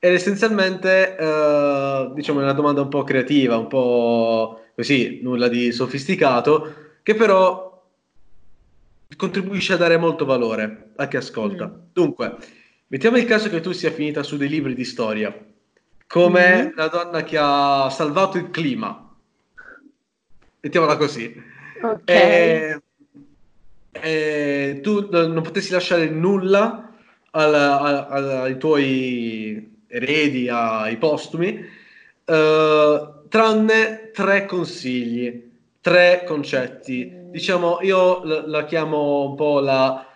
ed 0.00 0.12
essenzialmente, 0.12 1.16
eh, 1.16 2.10
diciamo, 2.12 2.40
è 2.40 2.42
una 2.42 2.52
domanda 2.52 2.80
un 2.80 2.88
po' 2.88 3.04
creativa, 3.04 3.56
un 3.56 3.68
po' 3.68 4.64
così, 4.74 5.20
nulla 5.22 5.46
di 5.46 5.70
sofisticato, 5.70 6.74
che 7.04 7.14
però 7.14 7.70
contribuisce 9.16 9.74
a 9.74 9.76
dare 9.76 9.96
molto 9.96 10.24
valore 10.24 10.92
a 10.96 11.06
chi 11.06 11.16
ascolta. 11.16 11.68
Mm. 11.68 11.80
Dunque, 11.92 12.36
mettiamo 12.88 13.16
il 13.16 13.26
caso 13.26 13.48
che 13.48 13.60
tu 13.60 13.70
sia 13.70 13.92
finita 13.92 14.24
su 14.24 14.36
dei 14.36 14.48
libri 14.48 14.74
di 14.74 14.84
storia, 14.84 15.32
come 16.12 16.64
mm. 16.64 16.76
la 16.76 16.88
donna 16.88 17.22
che 17.22 17.38
ha 17.40 17.88
salvato 17.88 18.36
il 18.36 18.50
clima 18.50 19.02
mettiamola 20.62 20.96
così. 20.96 21.34
Ok. 21.82 22.10
E, 22.10 22.80
e 23.90 24.80
tu 24.80 25.08
non 25.10 25.42
potessi 25.42 25.72
lasciare 25.72 26.08
nulla 26.08 26.92
al, 27.30 27.54
al, 27.54 28.06
al, 28.08 28.30
ai 28.42 28.58
tuoi 28.58 29.84
eredi, 29.88 30.48
ai 30.48 30.96
postumi, 30.96 31.58
uh, 32.24 33.28
tranne 33.28 34.10
tre 34.12 34.46
consigli, 34.46 35.50
tre 35.80 36.22
concetti. 36.24 37.12
Diciamo, 37.30 37.78
io 37.82 38.22
la, 38.24 38.46
la 38.46 38.64
chiamo 38.64 39.28
un 39.30 39.34
po' 39.34 39.58
la 39.58 40.06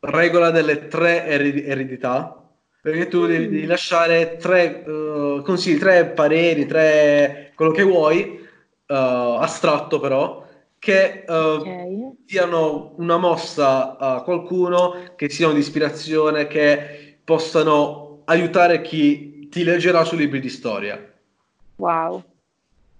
regola 0.00 0.50
delle 0.50 0.88
tre 0.88 1.24
ered- 1.26 1.66
eredità, 1.66 2.39
perché 2.80 3.08
tu 3.08 3.26
devi, 3.26 3.48
devi 3.48 3.66
lasciare 3.66 4.36
tre 4.36 4.82
uh, 4.86 5.42
consigli, 5.42 5.78
tre 5.78 6.06
pareri, 6.06 6.66
tre 6.66 7.52
quello 7.54 7.72
che 7.72 7.82
vuoi, 7.82 8.48
uh, 8.86 8.94
astratto 8.94 10.00
però, 10.00 10.46
che 10.78 11.24
uh, 11.28 11.32
okay. 11.32 12.16
diano 12.24 12.94
una 12.96 13.18
mossa 13.18 13.98
a 13.98 14.22
qualcuno, 14.22 15.12
che 15.16 15.28
siano 15.28 15.52
di 15.52 15.58
ispirazione, 15.60 16.46
che 16.46 17.18
possano 17.22 18.22
aiutare 18.24 18.80
chi 18.80 19.48
ti 19.50 19.62
leggerà 19.62 20.04
su 20.04 20.16
libri 20.16 20.40
di 20.40 20.48
storia. 20.48 20.98
Wow. 21.76 22.22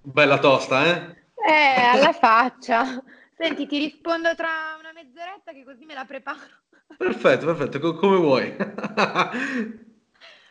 Bella 0.02 0.38
tosta, 0.38 0.84
eh? 0.84 1.18
Eh, 1.48 1.80
alla 1.92 2.12
faccia. 2.18 3.02
Senti, 3.36 3.66
ti 3.66 3.78
rispondo 3.78 4.34
tra 4.34 4.76
una 4.78 4.92
mezz'oretta 4.92 5.52
che 5.52 5.64
così 5.64 5.86
me 5.86 5.94
la 5.94 6.04
preparo. 6.04 6.59
Perfetto, 6.96 7.46
perfetto, 7.46 7.78
Co- 7.78 7.94
come 7.94 8.16
vuoi. 8.16 8.54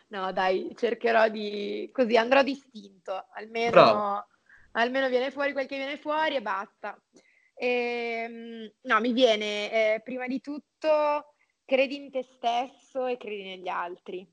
no, 0.08 0.32
dai, 0.32 0.72
cercherò 0.76 1.28
di... 1.28 1.88
così 1.92 2.16
andrò 2.16 2.42
distinto, 2.42 3.28
almeno, 3.34 4.26
almeno 4.72 5.08
viene 5.08 5.30
fuori 5.30 5.52
quel 5.52 5.66
che 5.66 5.76
viene 5.76 5.96
fuori 5.96 6.36
e 6.36 6.42
basta. 6.42 7.00
E, 7.54 7.66
ehm, 7.66 8.72
no, 8.82 9.00
mi 9.00 9.12
viene, 9.12 9.94
eh, 9.94 10.00
prima 10.00 10.26
di 10.26 10.40
tutto, 10.40 11.34
credi 11.64 11.96
in 11.96 12.10
te 12.10 12.22
stesso 12.22 13.06
e 13.06 13.16
credi 13.16 13.42
negli 13.44 13.68
altri. 13.68 14.26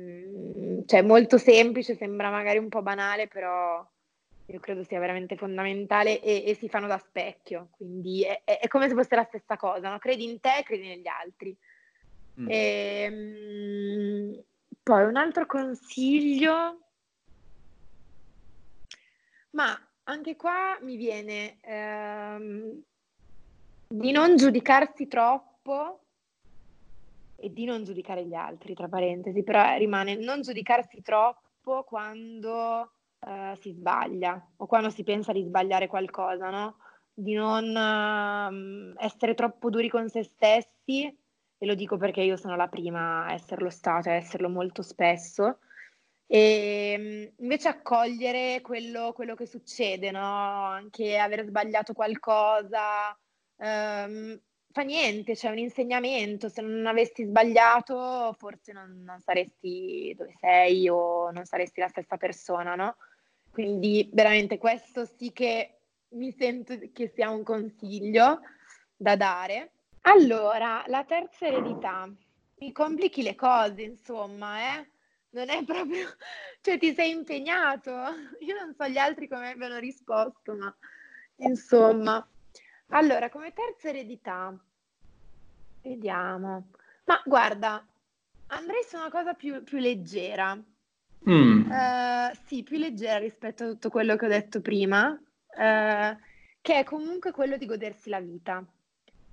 Mm, 0.00 0.80
cioè, 0.86 1.02
molto 1.02 1.38
semplice, 1.38 1.94
sembra 1.96 2.30
magari 2.30 2.58
un 2.58 2.68
po' 2.68 2.82
banale, 2.82 3.28
però 3.28 3.86
io 4.48 4.60
credo 4.60 4.84
sia 4.84 5.00
veramente 5.00 5.36
fondamentale 5.36 6.20
e, 6.20 6.44
e 6.46 6.54
si 6.54 6.68
fanno 6.68 6.86
da 6.86 6.98
specchio, 6.98 7.68
quindi 7.72 8.22
è, 8.22 8.42
è, 8.44 8.68
come 8.68 8.88
se 8.88 8.94
fosse 8.94 9.16
la 9.16 9.24
stessa 9.24 9.56
cosa, 9.56 9.90
no? 9.90 9.98
credi 9.98 10.24
in 10.24 10.38
te, 10.38 10.62
credi 10.64 10.86
negli 10.86 11.08
altri. 11.08 11.56
Mm. 12.40 12.48
E, 12.48 13.02
ehm, 13.02 14.44
poi 14.82 15.04
un 15.04 15.16
altro 15.16 15.46
consiglio, 15.46 16.90
ma 19.50 19.76
anche 20.04 20.36
qua 20.36 20.78
mi 20.80 20.96
viene 20.96 21.58
ehm, 21.62 22.82
di 23.88 24.12
non 24.12 24.36
giudicarsi 24.36 25.08
troppo 25.08 26.02
e 27.34 27.52
di 27.52 27.64
non 27.64 27.82
giudicare 27.82 28.24
gli 28.24 28.34
altri, 28.34 28.74
tra 28.74 28.88
parentesi, 28.88 29.42
però 29.42 29.76
rimane 29.76 30.14
non 30.14 30.42
giudicarsi 30.42 31.02
troppo 31.02 31.82
quando 31.82 32.95
eh, 33.20 33.56
si 33.60 33.72
sbaglia 33.72 34.52
o 34.56 34.66
quando 34.66 34.90
si 34.90 35.02
pensa 35.02 35.32
di 35.32 35.42
sbagliare 35.42 35.86
qualcosa, 35.86 36.50
no? 36.50 36.76
Di 37.12 37.32
non 37.32 37.64
uh, 37.74 38.94
essere 39.02 39.34
troppo 39.34 39.70
duri 39.70 39.88
con 39.88 40.08
se 40.08 40.22
stessi, 40.22 41.04
e 41.58 41.66
lo 41.66 41.74
dico 41.74 41.96
perché 41.96 42.20
io 42.20 42.36
sono 42.36 42.56
la 42.56 42.68
prima 42.68 43.24
a 43.24 43.32
esserlo 43.32 43.70
stata, 43.70 44.10
a 44.10 44.14
esserlo 44.14 44.48
molto 44.50 44.82
spesso, 44.82 45.60
e 46.26 46.96
mm, 46.98 47.42
invece 47.42 47.68
accogliere 47.68 48.60
quello, 48.60 49.12
quello 49.14 49.34
che 49.34 49.46
succede, 49.46 50.10
no? 50.10 50.20
Anche 50.20 51.16
aver 51.18 51.44
sbagliato 51.46 51.92
qualcosa, 51.94 53.16
um, 53.56 54.38
fa 54.76 54.82
niente, 54.82 55.32
c'è 55.32 55.48
un 55.48 55.56
insegnamento, 55.56 56.50
se 56.50 56.60
non 56.60 56.84
avessi 56.84 57.24
sbagliato 57.24 58.34
forse 58.36 58.74
non, 58.74 59.04
non, 59.06 59.18
saresti 59.20 60.14
dove 60.14 60.34
sei 60.38 60.86
o 60.90 61.30
non 61.30 61.46
saresti 61.46 61.80
la 61.80 61.88
stessa 61.88 62.18
persona, 62.18 62.74
no? 62.74 62.96
Quindi 63.50 64.10
veramente 64.12 64.58
questo 64.58 65.06
sì 65.06 65.32
che 65.32 65.78
mi 66.08 66.30
sento 66.30 66.78
che 66.92 67.08
sia 67.08 67.30
un 67.30 67.42
consiglio 67.42 68.40
da 68.94 69.16
dare. 69.16 69.70
Allora, 70.02 70.84
la 70.88 71.04
terza 71.04 71.46
eredità. 71.46 72.06
Mi 72.58 72.70
complichi 72.70 73.22
le 73.22 73.34
cose, 73.34 73.80
insomma, 73.80 74.76
eh? 74.76 74.90
Non 75.30 75.48
è 75.48 75.64
proprio... 75.64 76.06
cioè 76.60 76.76
ti 76.76 76.92
sei 76.92 77.12
impegnato. 77.12 77.90
Io 78.44 78.54
non 78.60 78.74
so 78.74 78.86
gli 78.88 78.98
altri 78.98 79.26
come 79.26 79.52
abbiano 79.52 79.78
risposto, 79.78 80.54
ma 80.54 80.76
insomma. 81.36 82.28
Allora, 82.90 83.28
come 83.28 83.52
terza 83.52 83.88
eredità, 83.88 84.56
vediamo. 85.82 86.70
Ma 87.04 87.20
guarda, 87.24 87.84
andrei 88.48 88.82
su 88.84 88.96
una 88.96 89.10
cosa 89.10 89.34
più, 89.34 89.62
più 89.64 89.78
leggera. 89.78 90.56
Mm. 91.28 91.70
Uh, 91.70 92.36
sì, 92.46 92.62
più 92.62 92.78
leggera 92.78 93.18
rispetto 93.18 93.64
a 93.64 93.68
tutto 93.68 93.90
quello 93.90 94.16
che 94.16 94.26
ho 94.26 94.28
detto 94.28 94.60
prima, 94.60 95.10
uh, 95.10 96.16
che 96.60 96.78
è 96.78 96.84
comunque 96.84 97.32
quello 97.32 97.56
di 97.56 97.66
godersi 97.66 98.08
la 98.08 98.20
vita. 98.20 98.64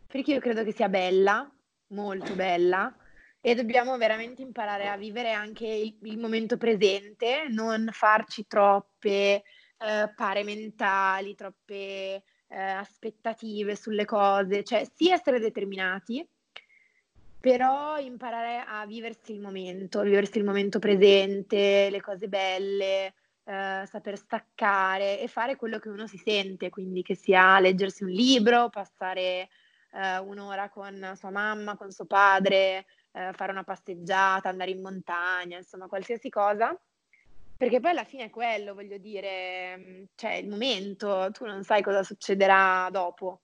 Perché 0.08 0.34
io 0.34 0.40
credo 0.40 0.64
che 0.64 0.72
sia 0.72 0.90
bella, 0.90 1.50
molto 1.88 2.34
bella, 2.34 2.96
e 3.40 3.56
dobbiamo 3.56 3.98
veramente 3.98 4.42
imparare 4.42 4.88
a 4.88 4.98
vivere 4.98 5.32
anche 5.32 5.68
il, 5.68 5.98
il 6.02 6.18
momento 6.18 6.58
presente, 6.58 7.46
non 7.50 7.90
farci 7.92 8.48
troppe 8.48 9.44
uh, 9.78 10.14
pare 10.16 10.44
mentali, 10.44 11.36
troppe 11.36 12.24
aspettative 12.60 13.76
sulle 13.76 14.06
cose, 14.06 14.64
cioè 14.64 14.88
sì 14.94 15.10
essere 15.10 15.40
determinati, 15.40 16.26
però 17.40 17.98
imparare 17.98 18.64
a 18.66 18.86
viversi 18.86 19.34
il 19.34 19.42
momento, 19.42 20.00
a 20.00 20.04
viversi 20.04 20.38
il 20.38 20.46
momento 20.46 20.80
presente, 20.80 21.90
le 21.90 22.02
cose 22.02 22.28
belle, 22.30 23.14
eh, 23.44 23.84
saper 23.86 24.18
staccare 24.18 25.20
e 25.20 25.28
fare 25.28 25.58
quello 25.58 25.78
che 25.80 25.90
uno 25.90 26.08
si 26.08 26.18
sente, 26.18 26.70
quindi 26.70 27.02
che 27.02 27.16
sia 27.16 27.60
leggersi 27.60 28.04
un 28.04 28.12
libro, 28.12 28.70
passare 28.70 29.50
eh, 29.92 30.18
un'ora 30.20 30.70
con 30.70 31.14
sua 31.16 31.32
mamma, 31.32 31.76
con 31.76 31.92
suo 31.92 32.06
padre, 32.06 32.86
eh, 33.12 33.32
fare 33.34 33.52
una 33.52 33.64
passeggiata, 33.64 34.48
andare 34.48 34.72
in 34.72 34.82
montagna, 34.82 35.58
insomma 35.58 35.88
qualsiasi 35.88 36.30
cosa. 36.30 36.74
Perché 37.64 37.80
poi 37.80 37.92
alla 37.92 38.04
fine 38.04 38.26
è 38.26 38.30
quello, 38.30 38.74
voglio 38.74 38.98
dire, 38.98 40.10
cioè 40.16 40.34
il 40.34 40.50
momento, 40.50 41.30
tu 41.32 41.46
non 41.46 41.64
sai 41.64 41.82
cosa 41.82 42.04
succederà 42.04 42.90
dopo. 42.92 43.44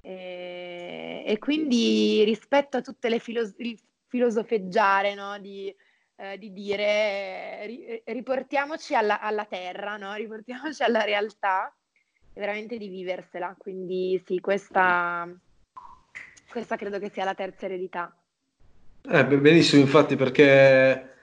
E, 0.00 1.22
e 1.26 1.38
quindi 1.38 2.24
rispetto 2.24 2.78
a 2.78 2.80
tutte 2.80 3.10
le 3.10 3.18
filos- 3.18 3.54
filosofeggiare 4.06 5.12
no? 5.12 5.38
di, 5.40 5.76
eh, 6.16 6.38
di, 6.38 6.54
dire 6.54 7.66
ri- 7.66 8.02
riportiamoci 8.06 8.94
alla, 8.94 9.20
alla 9.20 9.44
terra, 9.44 9.98
no? 9.98 10.14
riportiamoci 10.14 10.82
alla 10.82 11.02
realtà 11.02 11.70
e 12.32 12.40
veramente 12.40 12.78
di 12.78 12.88
viversela. 12.88 13.54
Quindi 13.58 14.22
sì, 14.24 14.40
questa, 14.40 15.28
questa 16.48 16.76
credo 16.76 16.98
che 16.98 17.10
sia 17.10 17.24
la 17.24 17.34
terza 17.34 17.66
eredità. 17.66 18.10
Eh, 19.02 19.26
benissimo, 19.26 19.82
infatti, 19.82 20.16
perché 20.16 21.14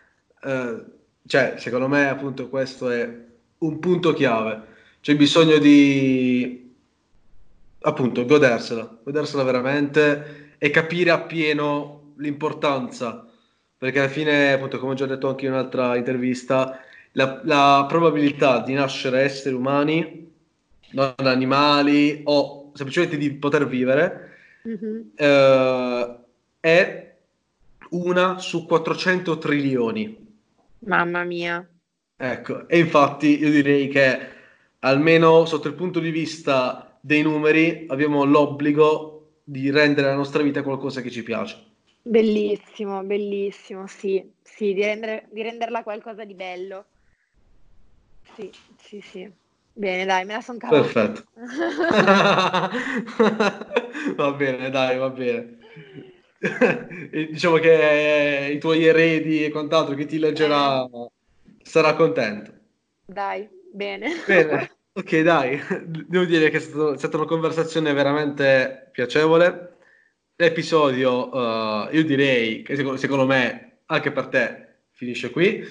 eh, 0.43 0.96
cioè, 1.27 1.55
secondo 1.57 1.87
me 1.87 2.07
appunto 2.07 2.49
questo 2.49 2.89
è 2.89 3.25
un 3.59 3.79
punto 3.79 4.13
chiave. 4.13 4.75
C'è 5.01 5.15
bisogno 5.15 5.57
di 5.57 6.73
appunto 7.81 8.25
godersela, 8.25 8.99
godersela 9.03 9.43
veramente 9.43 10.55
e 10.57 10.69
capire 10.69 11.11
appieno 11.11 12.13
l'importanza, 12.17 13.27
perché 13.77 13.99
alla 13.99 14.09
fine, 14.09 14.53
appunto, 14.53 14.79
come 14.79 14.93
ho 14.93 14.95
già 14.95 15.05
detto 15.05 15.29
anche 15.29 15.45
in 15.45 15.51
un'altra 15.51 15.95
intervista, 15.95 16.79
la, 17.11 17.41
la 17.43 17.85
probabilità 17.87 18.61
di 18.61 18.73
nascere 18.73 19.21
esseri 19.21 19.53
umani, 19.53 20.31
non 20.91 21.13
animali 21.17 22.21
o 22.23 22.71
semplicemente 22.73 23.17
di 23.17 23.31
poter 23.33 23.67
vivere, 23.67 24.35
mm-hmm. 24.67 25.01
eh, 25.15 26.17
è 26.59 27.15
una 27.89 28.39
su 28.39 28.65
400 28.65 29.37
trilioni. 29.37 30.26
Mamma 30.79 31.23
mia. 31.23 31.67
Ecco, 32.15 32.67
e 32.67 32.79
infatti 32.79 33.39
io 33.39 33.51
direi 33.51 33.87
che 33.89 34.19
almeno 34.79 35.45
sotto 35.45 35.67
il 35.67 35.73
punto 35.73 35.99
di 35.99 36.11
vista 36.11 36.97
dei 36.99 37.21
numeri 37.21 37.85
abbiamo 37.89 38.23
l'obbligo 38.23 39.41
di 39.43 39.69
rendere 39.69 40.07
la 40.07 40.15
nostra 40.15 40.43
vita 40.43 40.63
qualcosa 40.63 41.01
che 41.01 41.11
ci 41.11 41.23
piace. 41.23 41.63
Bellissimo, 42.01 43.03
bellissimo, 43.03 43.85
sì, 43.87 44.31
sì, 44.41 44.73
di, 44.73 44.81
rendere, 44.81 45.27
di 45.31 45.41
renderla 45.41 45.83
qualcosa 45.83 46.23
di 46.23 46.33
bello. 46.33 46.85
Sì, 48.35 48.49
sì, 48.77 49.01
sì. 49.01 49.29
Bene, 49.73 50.05
dai, 50.05 50.25
me 50.25 50.33
la 50.33 50.41
sono 50.41 50.57
cavata. 50.57 50.81
Perfetto. 50.81 51.23
va 54.15 54.31
bene, 54.31 54.69
dai, 54.69 54.97
va 54.97 55.09
bene. 55.09 55.57
diciamo 57.31 57.57
che 57.57 58.51
i 58.53 58.59
tuoi 58.59 58.85
eredi 58.85 59.43
e 59.43 59.49
quant'altro 59.49 59.95
che 59.95 60.05
ti 60.05 60.19
leggerà 60.19 60.87
sarà 61.61 61.95
contento. 61.95 62.51
Dai, 63.05 63.47
bene. 63.71 64.23
Bene. 64.25 64.71
Ok, 64.97 65.19
dai, 65.19 65.61
devo 66.07 66.25
dire 66.25 66.49
che 66.49 66.57
è, 66.57 66.59
stato, 66.59 66.93
è 66.93 66.97
stata 66.97 67.17
una 67.17 67.27
conversazione 67.27 67.93
veramente 67.93 68.89
piacevole. 68.91 69.75
L'episodio, 70.35 71.29
uh, 71.29 71.87
io 71.91 72.03
direi 72.03 72.63
che 72.63 72.75
secondo, 72.75 72.97
secondo, 72.97 73.27
me, 73.27 73.81
anche 73.85 74.11
per 74.11 74.25
te, 74.25 74.67
finisce 74.93 75.29
qui. 75.29 75.63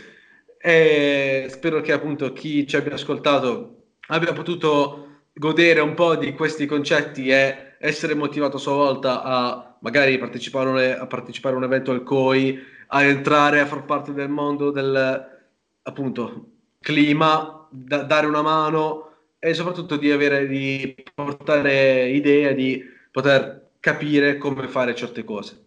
E 0.56 1.47
spero 1.51 1.80
che 1.80 1.90
appunto 1.90 2.32
chi 2.32 2.68
ci 2.68 2.76
abbia 2.76 2.93
ascoltato 2.94 3.94
abbia 4.06 4.32
potuto 4.32 5.05
godere 5.38 5.80
un 5.80 5.94
po' 5.94 6.16
di 6.16 6.32
questi 6.32 6.64
concetti 6.66 7.28
e 7.28 7.74
essere 7.78 8.14
motivato 8.14 8.56
a 8.56 8.60
sua 8.60 8.72
volta 8.72 9.22
a 9.22 9.76
magari 9.80 10.16
partecipare, 10.18 10.96
a 10.96 11.06
partecipare 11.06 11.54
a 11.54 11.58
un 11.58 11.64
evento 11.64 11.90
al 11.90 12.02
COI, 12.02 12.58
a 12.88 13.02
entrare 13.02 13.60
a 13.60 13.66
far 13.66 13.84
parte 13.84 14.12
del 14.12 14.30
mondo 14.30 14.70
del 14.70 15.34
appunto 15.82 16.46
clima, 16.80 17.66
da, 17.70 18.02
dare 18.02 18.26
una 18.26 18.42
mano 18.42 19.10
e 19.38 19.52
soprattutto 19.52 19.96
di 19.96 20.10
avere 20.10 20.46
di 20.46 20.94
portare 21.14 22.08
idee, 22.08 22.54
di 22.54 22.82
poter 23.10 23.72
capire 23.78 24.38
come 24.38 24.68
fare 24.68 24.94
certe 24.94 25.22
cose. 25.22 25.64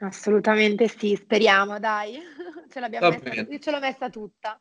Assolutamente 0.00 0.88
sì, 0.88 1.14
speriamo, 1.14 1.78
dai. 1.78 2.18
Ce 2.68 2.80
l'abbiamo 2.80 3.10
messa, 3.10 3.46
io 3.48 3.58
ce 3.58 3.70
l'ho 3.70 3.80
messa 3.80 4.08
tutta. 4.10 4.58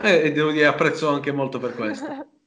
Eh, 0.00 0.22
e 0.24 0.32
devo 0.32 0.50
dire, 0.50 0.66
apprezzo 0.66 1.08
anche 1.08 1.30
molto 1.32 1.58
per 1.58 1.74
questo. 1.74 2.26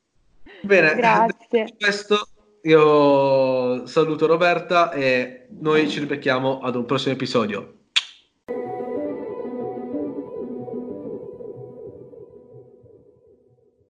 Bene, 0.66 0.96
grazie. 0.96 1.76
questo 1.78 2.28
io 2.64 3.86
saluto 3.86 4.26
Roberta 4.26 4.92
e 4.92 5.48
noi 5.60 5.88
ci 5.90 6.00
ribecchiamo 6.00 6.60
ad 6.62 6.76
un 6.76 6.86
prossimo 6.86 7.14
episodio. 7.14 7.85